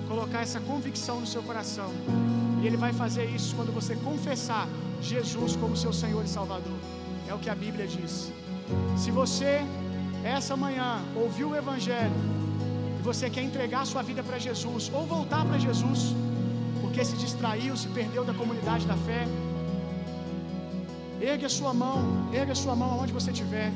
colocar 0.07 0.41
essa 0.47 0.59
convicção 0.59 1.19
no 1.23 1.27
seu 1.33 1.43
coração. 1.49 1.91
E 2.61 2.67
Ele 2.67 2.77
vai 2.77 2.93
fazer 2.93 3.25
isso 3.37 3.55
quando 3.55 3.73
você 3.79 3.95
confessar 3.95 4.67
Jesus 5.01 5.55
como 5.55 5.75
seu 5.75 5.93
Senhor 6.01 6.23
e 6.23 6.27
Salvador. 6.37 6.79
É 7.27 7.33
o 7.33 7.39
que 7.39 7.49
a 7.49 7.55
Bíblia 7.55 7.87
diz. 7.87 8.31
Se 8.97 9.11
você, 9.11 9.61
essa 10.23 10.55
manhã, 10.55 10.99
ouviu 11.15 11.49
o 11.49 11.55
Evangelho 11.55 12.19
e 12.99 13.01
você 13.03 13.29
quer 13.29 13.43
entregar 13.43 13.85
sua 13.85 14.01
vida 14.01 14.21
para 14.23 14.37
Jesus 14.39 14.91
ou 14.93 15.05
voltar 15.05 15.45
para 15.45 15.57
Jesus, 15.57 16.15
porque 16.81 17.03
se 17.03 17.15
distraiu, 17.17 17.75
se 17.75 17.87
perdeu 17.89 18.23
da 18.23 18.33
comunidade 18.33 18.85
da 18.85 18.97
fé, 19.07 19.25
Ergue 21.21 21.45
a 21.45 21.49
sua 21.49 21.71
mão, 21.71 21.99
ergue 22.33 22.51
a 22.51 22.55
sua 22.55 22.75
mão 22.75 22.89
aonde 22.93 23.13
você 23.13 23.29
estiver. 23.29 23.71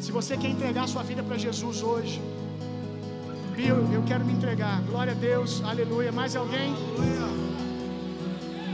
Se 0.00 0.12
você 0.12 0.36
quer 0.36 0.48
entregar 0.48 0.86
sua 0.86 1.02
vida 1.02 1.24
para 1.24 1.36
Jesus 1.36 1.82
hoje, 1.82 2.22
Bill, 3.56 3.78
eu 3.92 4.02
quero 4.04 4.24
me 4.24 4.32
entregar. 4.32 4.80
Glória 4.82 5.12
a 5.12 5.16
Deus, 5.16 5.60
aleluia. 5.64 6.12
Mais 6.12 6.36
alguém? 6.36 6.72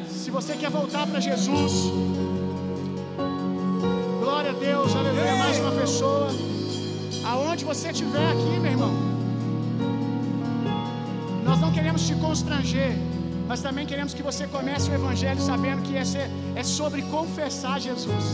Se 0.06 0.30
você 0.30 0.54
quer 0.54 0.68
voltar 0.68 1.06
para 1.06 1.18
Jesus, 1.18 1.72
pessoa. 5.86 6.28
Aonde 7.32 7.64
você 7.64 7.90
estiver 7.90 8.28
aqui, 8.32 8.54
meu 8.62 8.72
irmão. 8.72 8.94
Nós 11.44 11.60
não 11.60 11.70
queremos 11.76 12.02
te 12.08 12.14
constranger, 12.16 12.92
mas 13.46 13.60
também 13.60 13.86
queremos 13.86 14.12
que 14.12 14.22
você 14.22 14.48
comece 14.48 14.90
o 14.90 14.94
Evangelho 14.94 15.40
sabendo 15.40 15.82
que 15.82 15.94
é 15.96 16.62
sobre 16.64 17.02
confessar 17.02 17.80
Jesus, 17.80 18.24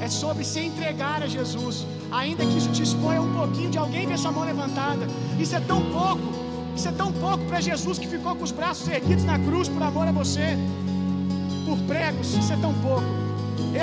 é 0.00 0.08
sobre 0.08 0.44
se 0.44 0.60
entregar 0.60 1.22
a 1.22 1.26
Jesus, 1.26 1.86
ainda 2.10 2.42
que 2.46 2.56
isso 2.56 2.70
te 2.70 2.82
exponha 2.82 3.20
um 3.20 3.34
pouquinho 3.34 3.70
de 3.70 3.78
alguém 3.84 4.06
ver 4.06 4.18
sua 4.18 4.32
mão 4.32 4.44
levantada. 4.44 5.06
Isso 5.38 5.54
é 5.54 5.60
tão 5.60 5.82
pouco, 5.98 6.26
isso 6.74 6.88
é 6.88 6.92
tão 6.92 7.12
pouco 7.12 7.44
para 7.44 7.60
Jesus 7.60 7.98
que 7.98 8.06
ficou 8.06 8.34
com 8.34 8.44
os 8.44 8.54
braços 8.60 8.88
erguidos 8.88 9.24
na 9.24 9.38
cruz 9.38 9.68
por 9.68 9.82
amor 9.82 10.08
a 10.08 10.12
você, 10.12 10.56
por 11.66 11.78
pregos, 11.80 12.34
isso 12.34 12.52
é 12.52 12.56
tão 12.56 12.72
pouco. 12.74 13.27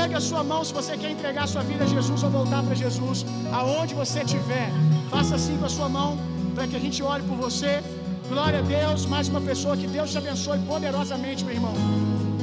Erga 0.04 0.18
a 0.18 0.22
sua 0.30 0.44
mão 0.44 0.62
se 0.68 0.74
você 0.80 0.94
quer 1.02 1.12
entregar 1.16 1.48
sua 1.48 1.64
vida 1.70 1.84
a 1.86 1.88
Jesus 1.96 2.22
ou 2.26 2.30
voltar 2.30 2.62
para 2.64 2.76
Jesus, 2.76 3.26
aonde 3.60 3.94
você 4.02 4.20
estiver. 4.24 4.70
Faça 5.10 5.36
assim 5.36 5.56
com 5.58 5.66
a 5.66 5.74
sua 5.78 5.88
mão, 5.98 6.18
para 6.54 6.68
que 6.68 6.76
a 6.76 6.80
gente 6.86 7.02
ore 7.02 7.24
por 7.30 7.38
você. 7.38 7.82
Glória 8.28 8.60
a 8.60 8.62
Deus, 8.62 9.06
mais 9.06 9.28
uma 9.30 9.42
pessoa, 9.50 9.78
que 9.78 9.88
Deus 9.88 10.12
te 10.12 10.18
abençoe 10.18 10.60
poderosamente, 10.72 11.46
meu 11.46 11.56
irmão. 11.60 11.74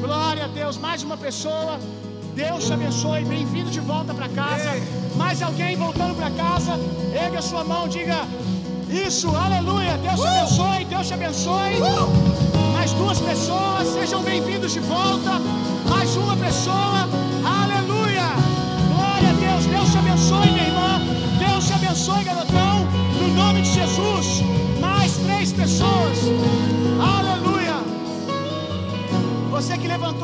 Glória 0.01 0.45
a 0.47 0.49
Deus, 0.49 0.79
mais 0.79 1.03
uma 1.03 1.17
pessoa. 1.17 1.79
Deus 2.35 2.65
te 2.67 2.73
abençoe, 2.73 3.25
bem-vindo 3.25 3.71
de 3.71 3.81
volta 3.81 4.15
para 4.15 4.29
casa. 4.31 4.71
Mais 5.17 5.43
alguém 5.43 5.77
voltando 5.77 6.15
para 6.17 6.31
casa, 6.31 6.73
erga 7.15 7.39
a 7.41 7.43
sua 7.43 7.65
mão, 7.65 7.87
diga 7.87 8.21
isso, 9.07 9.29
aleluia. 9.37 9.99
Deus 9.99 10.21
te 10.21 10.27
abençoe, 10.27 10.85
Deus 10.87 11.07
te 11.09 11.15
abençoe. 11.15 11.75
Mais 12.73 12.93
duas 12.93 13.21
pessoas, 13.21 13.89
sejam 13.89 14.23
bem-vindos 14.23 14.73
de 14.73 14.81
volta. 14.81 15.33
Mais 15.89 16.17
uma 16.17 16.37
pessoa, 16.37 17.02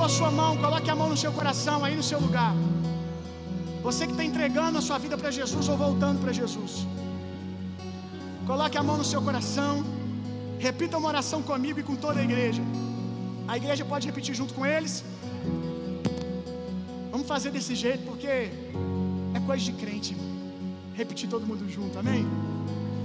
a 0.09 0.16
sua 0.18 0.30
mão, 0.40 0.50
coloque 0.64 0.90
a 0.92 0.96
mão 1.00 1.09
no 1.12 1.18
seu 1.22 1.32
coração, 1.38 1.78
aí 1.86 1.94
no 2.00 2.04
seu 2.11 2.18
lugar. 2.26 2.52
Você 3.86 4.02
que 4.06 4.14
está 4.14 4.24
entregando 4.30 4.76
a 4.80 4.82
sua 4.86 4.98
vida 5.04 5.16
para 5.20 5.30
Jesus 5.38 5.64
ou 5.72 5.76
voltando 5.86 6.18
para 6.22 6.32
Jesus. 6.40 6.72
Coloque 8.50 8.76
a 8.80 8.84
mão 8.88 8.96
no 9.02 9.06
seu 9.12 9.20
coração. 9.28 9.74
Repita 10.66 10.96
uma 11.00 11.09
oração 11.14 11.40
comigo 11.50 11.78
e 11.82 11.84
com 11.88 11.96
toda 12.04 12.18
a 12.22 12.24
igreja. 12.28 12.62
A 13.52 13.56
igreja 13.61 13.84
pode 13.92 14.06
repetir 14.11 14.34
junto 14.40 14.54
com 14.59 14.64
eles. 14.74 14.94
Vamos 17.12 17.26
fazer 17.34 17.50
desse 17.56 17.74
jeito 17.84 18.02
porque 18.11 18.32
é 19.38 19.40
coisa 19.46 19.62
de 19.68 19.74
crente. 19.82 20.12
Irmão. 20.14 20.30
Repetir 21.00 21.28
todo 21.34 21.46
mundo 21.50 21.68
junto, 21.76 21.98
amém? 22.02 22.22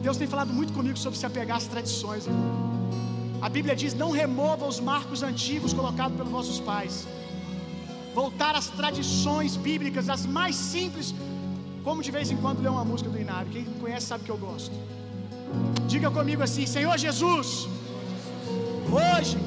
Deus 0.02 0.18
tem 0.22 0.28
falado 0.36 0.54
muito 0.60 0.72
comigo 0.80 0.98
sobre 1.06 1.20
se 1.20 1.26
apegar 1.32 1.58
às 1.58 1.68
tradições. 1.74 2.26
Irmão. 2.28 2.74
A 3.46 3.50
Bíblia 3.56 3.76
diz: 3.82 3.94
não 4.04 4.10
remova 4.22 4.66
os 4.74 4.80
marcos 4.92 5.22
antigos 5.32 5.72
colocados 5.80 6.16
pelos 6.18 6.34
vossos 6.38 6.60
pais. 6.70 6.96
Voltar 8.20 8.54
às 8.60 8.68
tradições 8.80 9.54
bíblicas, 9.68 10.08
as 10.16 10.26
mais 10.38 10.56
simples. 10.56 11.08
Como 11.86 12.02
de 12.08 12.12
vez 12.18 12.28
em 12.34 12.38
quando 12.44 12.62
lê 12.66 12.70
uma 12.70 12.86
música 12.92 13.10
do 13.14 13.20
Inário. 13.26 13.52
Quem 13.56 13.66
conhece 13.84 14.06
sabe 14.12 14.24
que 14.24 14.34
eu 14.36 14.38
gosto. 14.38 14.76
Diga 15.94 16.10
comigo 16.20 16.42
assim: 16.48 16.66
Senhor 16.78 16.98
Jesus, 17.06 17.68
hoje 19.00 19.38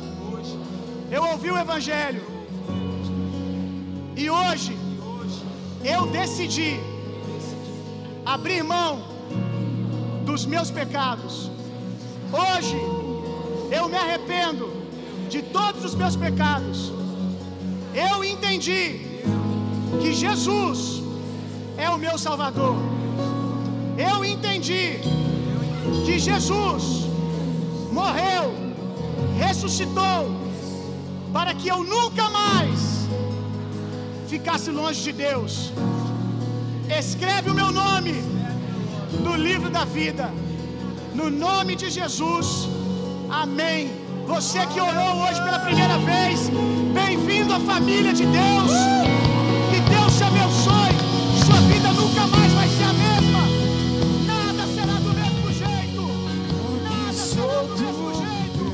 eu 1.16 1.22
ouvi 1.32 1.51
o 1.51 1.59
Evangelho 1.64 2.22
e 4.22 4.28
hoje 4.28 4.76
eu 5.94 6.03
decidi 6.18 6.72
abrir 8.34 8.62
mão 8.74 8.92
dos 10.28 10.44
meus 10.44 10.70
pecados. 10.70 11.34
Hoje 12.44 12.76
eu 13.70 13.88
me 13.88 13.96
arrependo 13.96 14.70
de 15.28 15.42
todos 15.42 15.84
os 15.84 15.94
meus 15.94 16.16
pecados. 16.16 16.92
Eu 17.94 18.24
entendi 18.24 19.00
que 20.00 20.12
Jesus 20.12 21.02
é 21.76 21.88
o 21.90 21.98
meu 21.98 22.18
Salvador. 22.18 22.76
Eu 23.96 24.24
entendi 24.24 25.00
que 26.04 26.18
Jesus 26.18 27.06
morreu, 27.92 28.54
ressuscitou, 29.38 30.20
para 31.32 31.54
que 31.54 31.68
eu 31.68 31.82
nunca 31.82 32.28
mais 32.30 33.08
ficasse 34.28 34.70
longe 34.70 35.02
de 35.02 35.12
Deus. 35.12 35.72
Escreve 36.88 37.50
o 37.50 37.54
meu 37.54 37.70
nome 37.72 38.14
no 39.24 39.34
livro 39.34 39.70
da 39.70 39.84
vida, 39.84 40.30
no 41.14 41.30
nome 41.30 41.74
de 41.74 41.90
Jesus. 41.90 42.76
Amém. 43.31 43.91
Você 44.27 44.64
que 44.66 44.81
orou 44.81 45.22
hoje 45.22 45.43
pela 45.43 45.59
primeira 45.59 45.99
vez, 45.99 46.49
bem-vindo 46.93 47.53
à 47.53 47.61
família 47.61 48.12
de 48.12 48.24
Deus. 48.24 48.70
Que 49.70 49.81
Deus 49.91 50.16
te 50.16 50.24
abençoe. 50.24 50.95
Sua 51.45 51.61
vida 51.72 51.93
nunca 51.93 52.27
mais 52.27 52.53
vai 52.53 52.68
ser 52.68 52.85
a 52.85 52.93
mesma. 52.93 53.41
Nada 54.27 54.66
será 54.74 54.95
do 54.95 55.12
mesmo 55.12 55.53
jeito. 55.53 56.03
Nada 56.83 57.12
será 57.12 57.62
do 57.62 57.79
mesmo 57.83 58.14
jeito. 58.14 58.64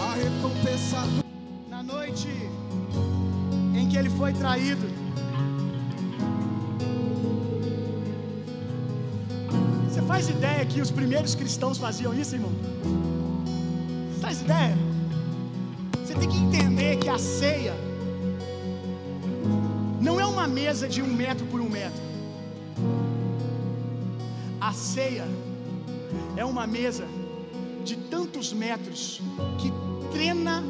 a 0.00 0.14
recompensa 0.14 1.04
Na 1.68 1.82
noite 1.82 2.28
em 3.74 3.88
que 3.88 3.96
ele 3.96 4.10
foi 4.10 4.32
traído, 4.32 4.86
você 9.88 10.02
faz 10.02 10.28
ideia 10.28 10.64
que 10.64 10.80
os 10.80 10.90
primeiros 10.90 11.34
cristãos 11.34 11.78
faziam 11.78 12.14
isso, 12.14 12.34
irmão? 12.34 13.15
Faz 14.26 14.40
ideia? 14.40 14.76
Você 16.04 16.12
tem 16.16 16.28
que 16.28 16.36
entender 16.36 16.96
que 16.96 17.08
a 17.08 17.16
ceia 17.16 17.72
não 20.00 20.18
é 20.18 20.26
uma 20.26 20.48
mesa 20.48 20.88
de 20.88 21.00
um 21.00 21.06
metro 21.06 21.46
por 21.46 21.60
um 21.60 21.70
metro. 21.70 22.02
A 24.60 24.72
ceia 24.72 25.28
é 26.36 26.44
uma 26.44 26.66
mesa 26.66 27.06
de 27.84 27.94
tantos 27.94 28.52
metros 28.52 29.22
que 29.60 29.72
trena 30.10 30.60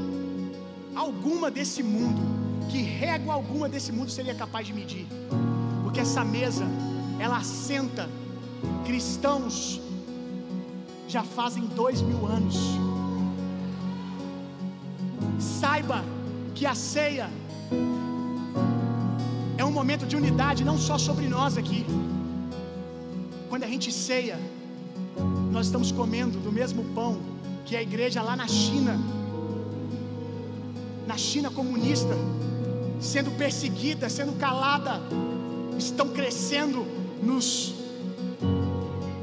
alguma 0.95 1.51
desse 1.51 1.83
mundo, 1.83 2.21
que 2.69 2.83
régua 2.83 3.33
alguma 3.33 3.71
desse 3.71 3.91
mundo 3.91 4.11
seria 4.11 4.35
capaz 4.35 4.67
de 4.67 4.75
medir. 4.75 5.07
Porque 5.83 6.01
essa 6.01 6.23
mesa, 6.23 6.67
ela 7.19 7.39
assenta 7.39 8.07
cristãos 8.85 9.81
já 11.09 11.23
fazem 11.23 11.65
dois 11.69 12.03
mil 12.03 12.27
anos. 12.27 12.77
Saiba 15.39 16.05
que 16.55 16.65
a 16.67 16.75
ceia 16.75 17.29
é 19.59 19.65
um 19.65 19.71
momento 19.71 20.07
de 20.07 20.17
unidade 20.17 20.65
não 20.65 20.79
só 20.79 20.99
sobre 20.99 21.27
nós 21.29 21.57
aqui. 21.57 21.85
Quando 23.49 23.65
a 23.65 23.67
gente 23.67 23.93
ceia, 23.93 24.39
nós 25.51 25.67
estamos 25.67 25.93
comendo 25.93 26.39
do 26.39 26.53
mesmo 26.53 26.85
pão 26.95 27.19
que 27.65 27.77
a 27.77 27.83
igreja 27.83 28.23
lá 28.23 28.37
na 28.37 28.47
China, 28.47 28.99
na 31.07 31.17
China 31.17 31.51
comunista, 31.51 32.15
sendo 33.01 33.31
perseguida, 33.33 34.09
sendo 34.09 34.33
calada, 34.39 35.01
estão 35.79 36.09
crescendo 36.09 36.87
nos 37.23 37.75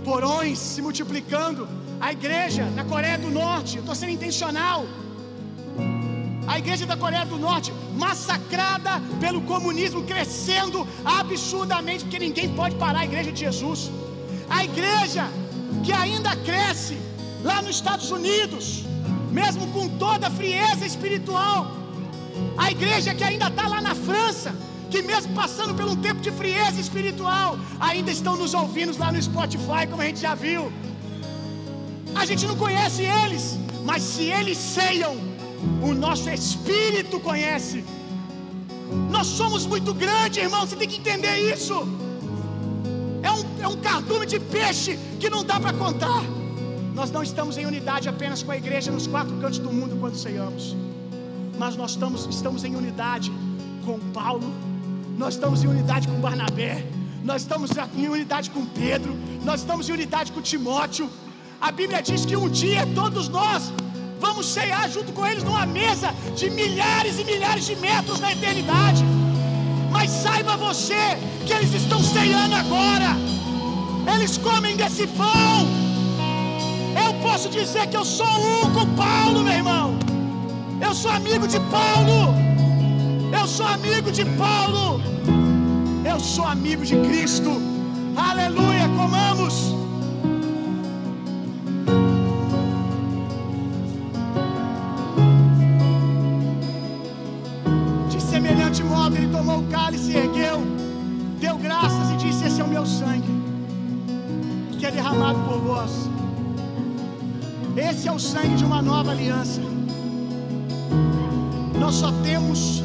porões, 0.04 0.60
se 0.60 0.82
multiplicando. 0.82 1.68
A 2.00 2.12
igreja 2.12 2.66
na 2.72 2.84
Coreia 2.84 3.18
do 3.18 3.30
Norte, 3.30 3.78
eu 3.78 3.82
estou 3.82 3.96
sendo 3.96 4.12
intencional. 4.12 4.86
A 6.54 6.60
igreja 6.60 6.86
da 6.86 6.96
Coreia 6.96 7.26
do 7.26 7.38
Norte, 7.40 7.74
massacrada 7.98 9.02
pelo 9.20 9.42
comunismo, 9.42 10.04
crescendo 10.04 10.88
absurdamente, 11.04 12.04
porque 12.04 12.20
ninguém 12.20 12.48
pode 12.60 12.76
parar 12.76 13.00
a 13.00 13.06
igreja 13.06 13.32
de 13.32 13.40
Jesus. 13.40 13.90
A 14.48 14.64
igreja 14.64 15.24
que 15.84 15.92
ainda 15.92 16.36
cresce 16.50 16.96
lá 17.44 17.60
nos 17.64 17.78
Estados 17.78 18.12
Unidos, 18.12 18.84
mesmo 19.32 19.66
com 19.76 19.90
toda 20.06 20.28
a 20.28 20.30
frieza 20.30 20.86
espiritual. 20.86 21.66
A 22.56 22.70
igreja 22.70 23.16
que 23.16 23.24
ainda 23.24 23.48
está 23.48 23.68
lá 23.68 23.82
na 23.82 23.96
França, 23.96 24.56
que 24.92 25.02
mesmo 25.02 25.34
passando 25.34 25.74
por 25.74 25.86
um 25.86 25.96
tempo 25.96 26.22
de 26.22 26.30
frieza 26.30 26.80
espiritual, 26.80 27.58
ainda 27.80 28.12
estão 28.12 28.38
nos 28.38 28.54
ouvindo 28.54 28.96
lá 29.00 29.12
no 29.12 29.20
Spotify, 29.20 29.88
como 29.90 30.04
a 30.04 30.06
gente 30.06 30.22
já 30.22 30.36
viu. 30.36 30.72
A 32.14 32.28
gente 32.28 32.46
não 32.46 32.56
conhece 32.56 33.02
eles, 33.02 33.58
mas 33.84 34.04
se 34.04 34.26
eles 34.26 34.60
ceiam, 34.60 35.16
o 35.82 35.94
nosso 35.94 36.30
espírito 36.30 37.20
conhece. 37.20 37.84
Nós 39.10 39.28
somos 39.28 39.66
muito 39.66 39.94
grandes, 39.94 40.44
irmão. 40.44 40.62
Você 40.62 40.76
tem 40.76 40.88
que 40.88 40.98
entender 40.98 41.36
isso. 41.54 41.76
É 43.22 43.32
um, 43.32 43.44
é 43.62 43.68
um 43.68 43.78
cardume 43.78 44.26
de 44.26 44.40
peixe 44.40 45.00
que 45.20 45.30
não 45.30 45.44
dá 45.44 45.60
para 45.60 45.74
contar. 45.74 46.24
Nós 46.94 47.10
não 47.10 47.24
estamos 47.24 47.58
em 47.58 47.66
unidade 47.66 48.08
apenas 48.08 48.44
com 48.44 48.52
a 48.52 48.58
igreja 48.58 48.92
nos 48.92 49.08
quatro 49.08 49.36
cantos 49.38 49.60
do 49.60 49.72
mundo 49.72 49.98
quando 50.00 50.16
ceiamos. 50.16 50.76
Mas 51.58 51.76
nós 51.76 51.92
estamos, 51.92 52.28
estamos 52.30 52.64
em 52.64 52.76
unidade 52.76 53.32
com 53.86 54.00
Paulo, 54.12 54.50
nós 55.18 55.36
estamos 55.36 55.64
em 55.64 55.68
unidade 55.68 56.08
com 56.08 56.20
Barnabé, 56.20 56.86
nós 57.24 57.42
estamos 57.44 57.72
em 57.96 58.08
unidade 58.08 58.50
com 58.50 58.66
Pedro, 58.66 59.16
nós 59.44 59.62
estamos 59.62 59.90
em 59.90 59.94
unidade 59.94 60.32
com 60.32 60.42
Timóteo. 60.42 61.10
A 61.60 61.72
Bíblia 61.72 62.02
diz 62.02 62.26
que 62.26 62.36
um 62.36 62.50
dia 62.50 62.86
todos 62.94 63.28
nós 63.28 63.72
vamos 64.24 64.46
cear 64.48 64.90
junto 64.90 65.12
com 65.12 65.26
eles 65.28 65.44
numa 65.44 65.66
mesa 65.66 66.10
de 66.40 66.50
milhares 66.50 67.20
e 67.20 67.26
milhares 67.26 67.66
de 67.66 67.76
metros 67.76 68.22
na 68.22 68.32
eternidade. 68.32 69.04
Mas 69.92 70.10
saiba 70.10 70.56
você 70.56 71.04
que 71.46 71.52
eles 71.52 71.74
estão 71.74 72.02
ceando 72.02 72.56
agora, 72.56 73.10
eles 74.16 74.38
comem 74.38 74.78
desse 74.78 75.06
pão. 75.08 75.58
Eu 77.06 77.12
posso 77.26 77.50
dizer 77.50 77.86
que 77.88 77.98
eu 77.98 78.06
sou 78.06 78.34
um 78.52 78.72
com 78.76 78.86
Paulo, 78.96 79.44
meu 79.44 79.54
irmão. 79.62 80.00
Eu 80.80 80.94
sou 80.96 81.12
amigo 81.12 81.46
de 81.46 81.60
Paulo. 81.78 82.20
Eu 83.40 83.46
sou 83.46 83.68
amigo 83.68 84.10
de 84.10 84.26
Paulo. 84.44 85.02
Eu 86.12 86.20
sou 86.20 86.46
amigo 86.46 86.86
de 86.86 86.96
Cristo. 87.08 87.52
Aleluia, 88.16 88.88
comamos. 89.00 89.83
Esse 108.04 108.10
é 108.10 108.12
o 108.12 108.20
sangue 108.20 108.56
de 108.58 108.66
uma 108.66 108.82
nova 108.82 109.12
aliança. 109.12 109.62
Nós 111.80 111.96
só 111.96 112.12
temos 112.22 112.84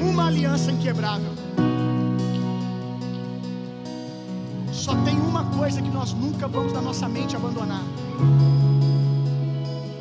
uma 0.00 0.28
aliança 0.28 0.72
inquebrável. 0.72 1.30
Só 4.72 4.94
tem 5.04 5.20
uma 5.20 5.44
coisa 5.58 5.82
que 5.82 5.90
nós 5.90 6.14
nunca 6.14 6.48
vamos 6.48 6.72
da 6.72 6.80
nossa 6.80 7.06
mente 7.06 7.36
abandonar: 7.36 7.82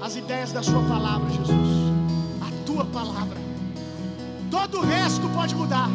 as 0.02 0.15
ideias 0.15 0.53
da 0.53 0.64
Sua 0.64 0.82
palavra, 0.84 1.30
Jesus. 1.32 1.69
A 2.40 2.65
Tua 2.65 2.86
palavra. 2.86 3.38
Todo 4.49 4.77
o 4.77 4.86
resto 4.86 5.27
pode 5.36 5.53
mudar. 5.53 5.90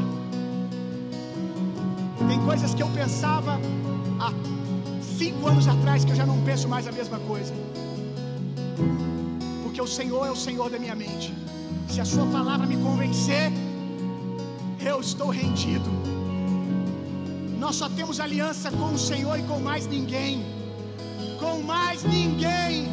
Tem 2.28 2.38
coisas 2.44 2.74
que 2.74 2.82
eu 2.82 2.88
pensava 2.88 3.58
há 4.20 4.30
cinco 5.02 5.48
anos 5.48 5.66
atrás 5.66 6.04
que 6.04 6.10
eu 6.10 6.16
já 6.16 6.26
não 6.26 6.38
penso 6.42 6.68
mais 6.68 6.86
a 6.86 6.92
mesma 6.92 7.18
coisa. 7.20 7.54
Porque 9.80 9.92
o 9.92 9.96
Senhor 9.96 10.26
é 10.26 10.30
o 10.30 10.36
Senhor 10.36 10.68
da 10.68 10.78
minha 10.78 10.94
mente. 10.94 11.28
Se 11.88 12.02
a 12.02 12.04
Sua 12.04 12.26
palavra 12.26 12.66
me 12.66 12.76
convencer, 12.86 13.50
eu 14.78 15.00
estou 15.00 15.30
rendido. 15.30 15.90
Nós 17.62 17.76
só 17.76 17.88
temos 17.88 18.20
aliança 18.20 18.70
com 18.72 18.88
o 18.96 18.98
Senhor 18.98 19.38
e 19.38 19.42
com 19.44 19.58
mais 19.58 19.86
ninguém. 19.86 20.44
Com 21.42 21.62
mais 21.62 22.04
ninguém. 22.04 22.90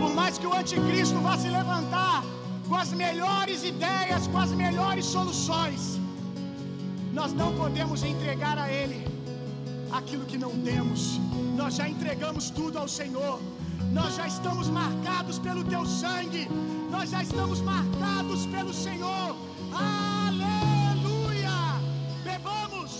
Por 0.00 0.12
mais 0.12 0.38
que 0.38 0.46
o 0.48 0.54
anticristo 0.60 1.20
vá 1.20 1.38
se 1.38 1.50
levantar 1.60 2.24
com 2.68 2.74
as 2.74 2.92
melhores 3.04 3.62
ideias, 3.62 4.26
com 4.26 4.38
as 4.38 4.50
melhores 4.50 5.06
soluções, 5.06 6.00
nós 7.12 7.32
não 7.32 7.54
podemos 7.62 8.02
entregar 8.02 8.58
a 8.58 8.68
Ele 8.68 9.06
aquilo 9.92 10.24
que 10.24 10.36
não 10.36 10.50
temos. 10.70 11.20
Nós 11.56 11.74
já 11.76 11.88
entregamos 11.88 12.50
tudo 12.50 12.76
ao 12.76 12.88
Senhor. 12.88 13.38
Nós 13.98 14.12
já 14.18 14.26
estamos 14.26 14.66
marcados 14.68 15.38
pelo 15.46 15.62
Teu 15.72 15.84
sangue. 15.84 16.44
Nós 16.90 17.10
já 17.10 17.20
estamos 17.22 17.58
marcados 17.60 18.46
pelo 18.54 18.72
Senhor. 18.72 19.28
Aleluia! 19.88 21.58
Bebamos. 22.28 22.92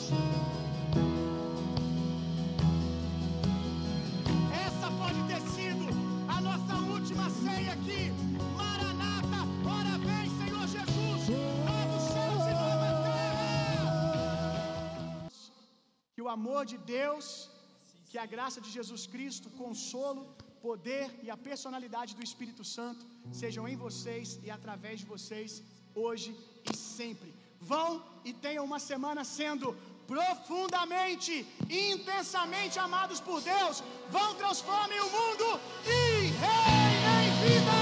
Essa 4.66 4.88
pode 5.00 5.20
ter 5.30 5.40
sido 5.56 5.86
a 6.34 6.38
nossa 6.48 6.74
última 6.96 7.26
ceia 7.40 7.72
aqui. 7.78 8.02
Maranata, 8.60 9.40
ora 9.78 9.94
Senhor 10.40 10.64
Jesus. 10.76 11.20
Novos 11.70 12.04
céus 12.14 12.44
e 12.52 12.54
nova 12.62 12.90
terra. 13.06 13.90
Que 16.14 16.22
o 16.26 16.28
amor 16.38 16.62
de 16.72 16.78
Deus, 16.96 17.26
que 18.10 18.18
a 18.18 18.26
graça 18.36 18.60
de 18.60 18.70
Jesus 18.78 19.04
Cristo, 19.06 19.48
consolo, 19.62 20.22
poder 20.66 21.06
e 21.24 21.28
a 21.34 21.36
personalidade 21.48 22.14
do 22.18 22.24
Espírito 22.28 22.64
Santo 22.76 23.04
sejam 23.40 23.64
em 23.70 23.76
vocês 23.84 24.38
e 24.46 24.50
através 24.56 25.00
de 25.00 25.06
vocês, 25.14 25.62
hoje 25.94 26.30
e 26.70 26.76
sempre. 26.76 27.30
Vão 27.60 27.90
e 28.24 28.32
tenham 28.32 28.64
uma 28.64 28.78
semana 28.90 29.24
sendo 29.38 29.76
profundamente, 30.06 31.34
intensamente 31.90 32.78
amados 32.78 33.20
por 33.20 33.40
Deus. 33.40 33.82
Vão, 34.10 34.34
transformem 34.34 35.00
o 35.00 35.10
mundo 35.18 35.46
e 35.86 36.00
reinem 36.42 37.26
vida. 37.42 37.81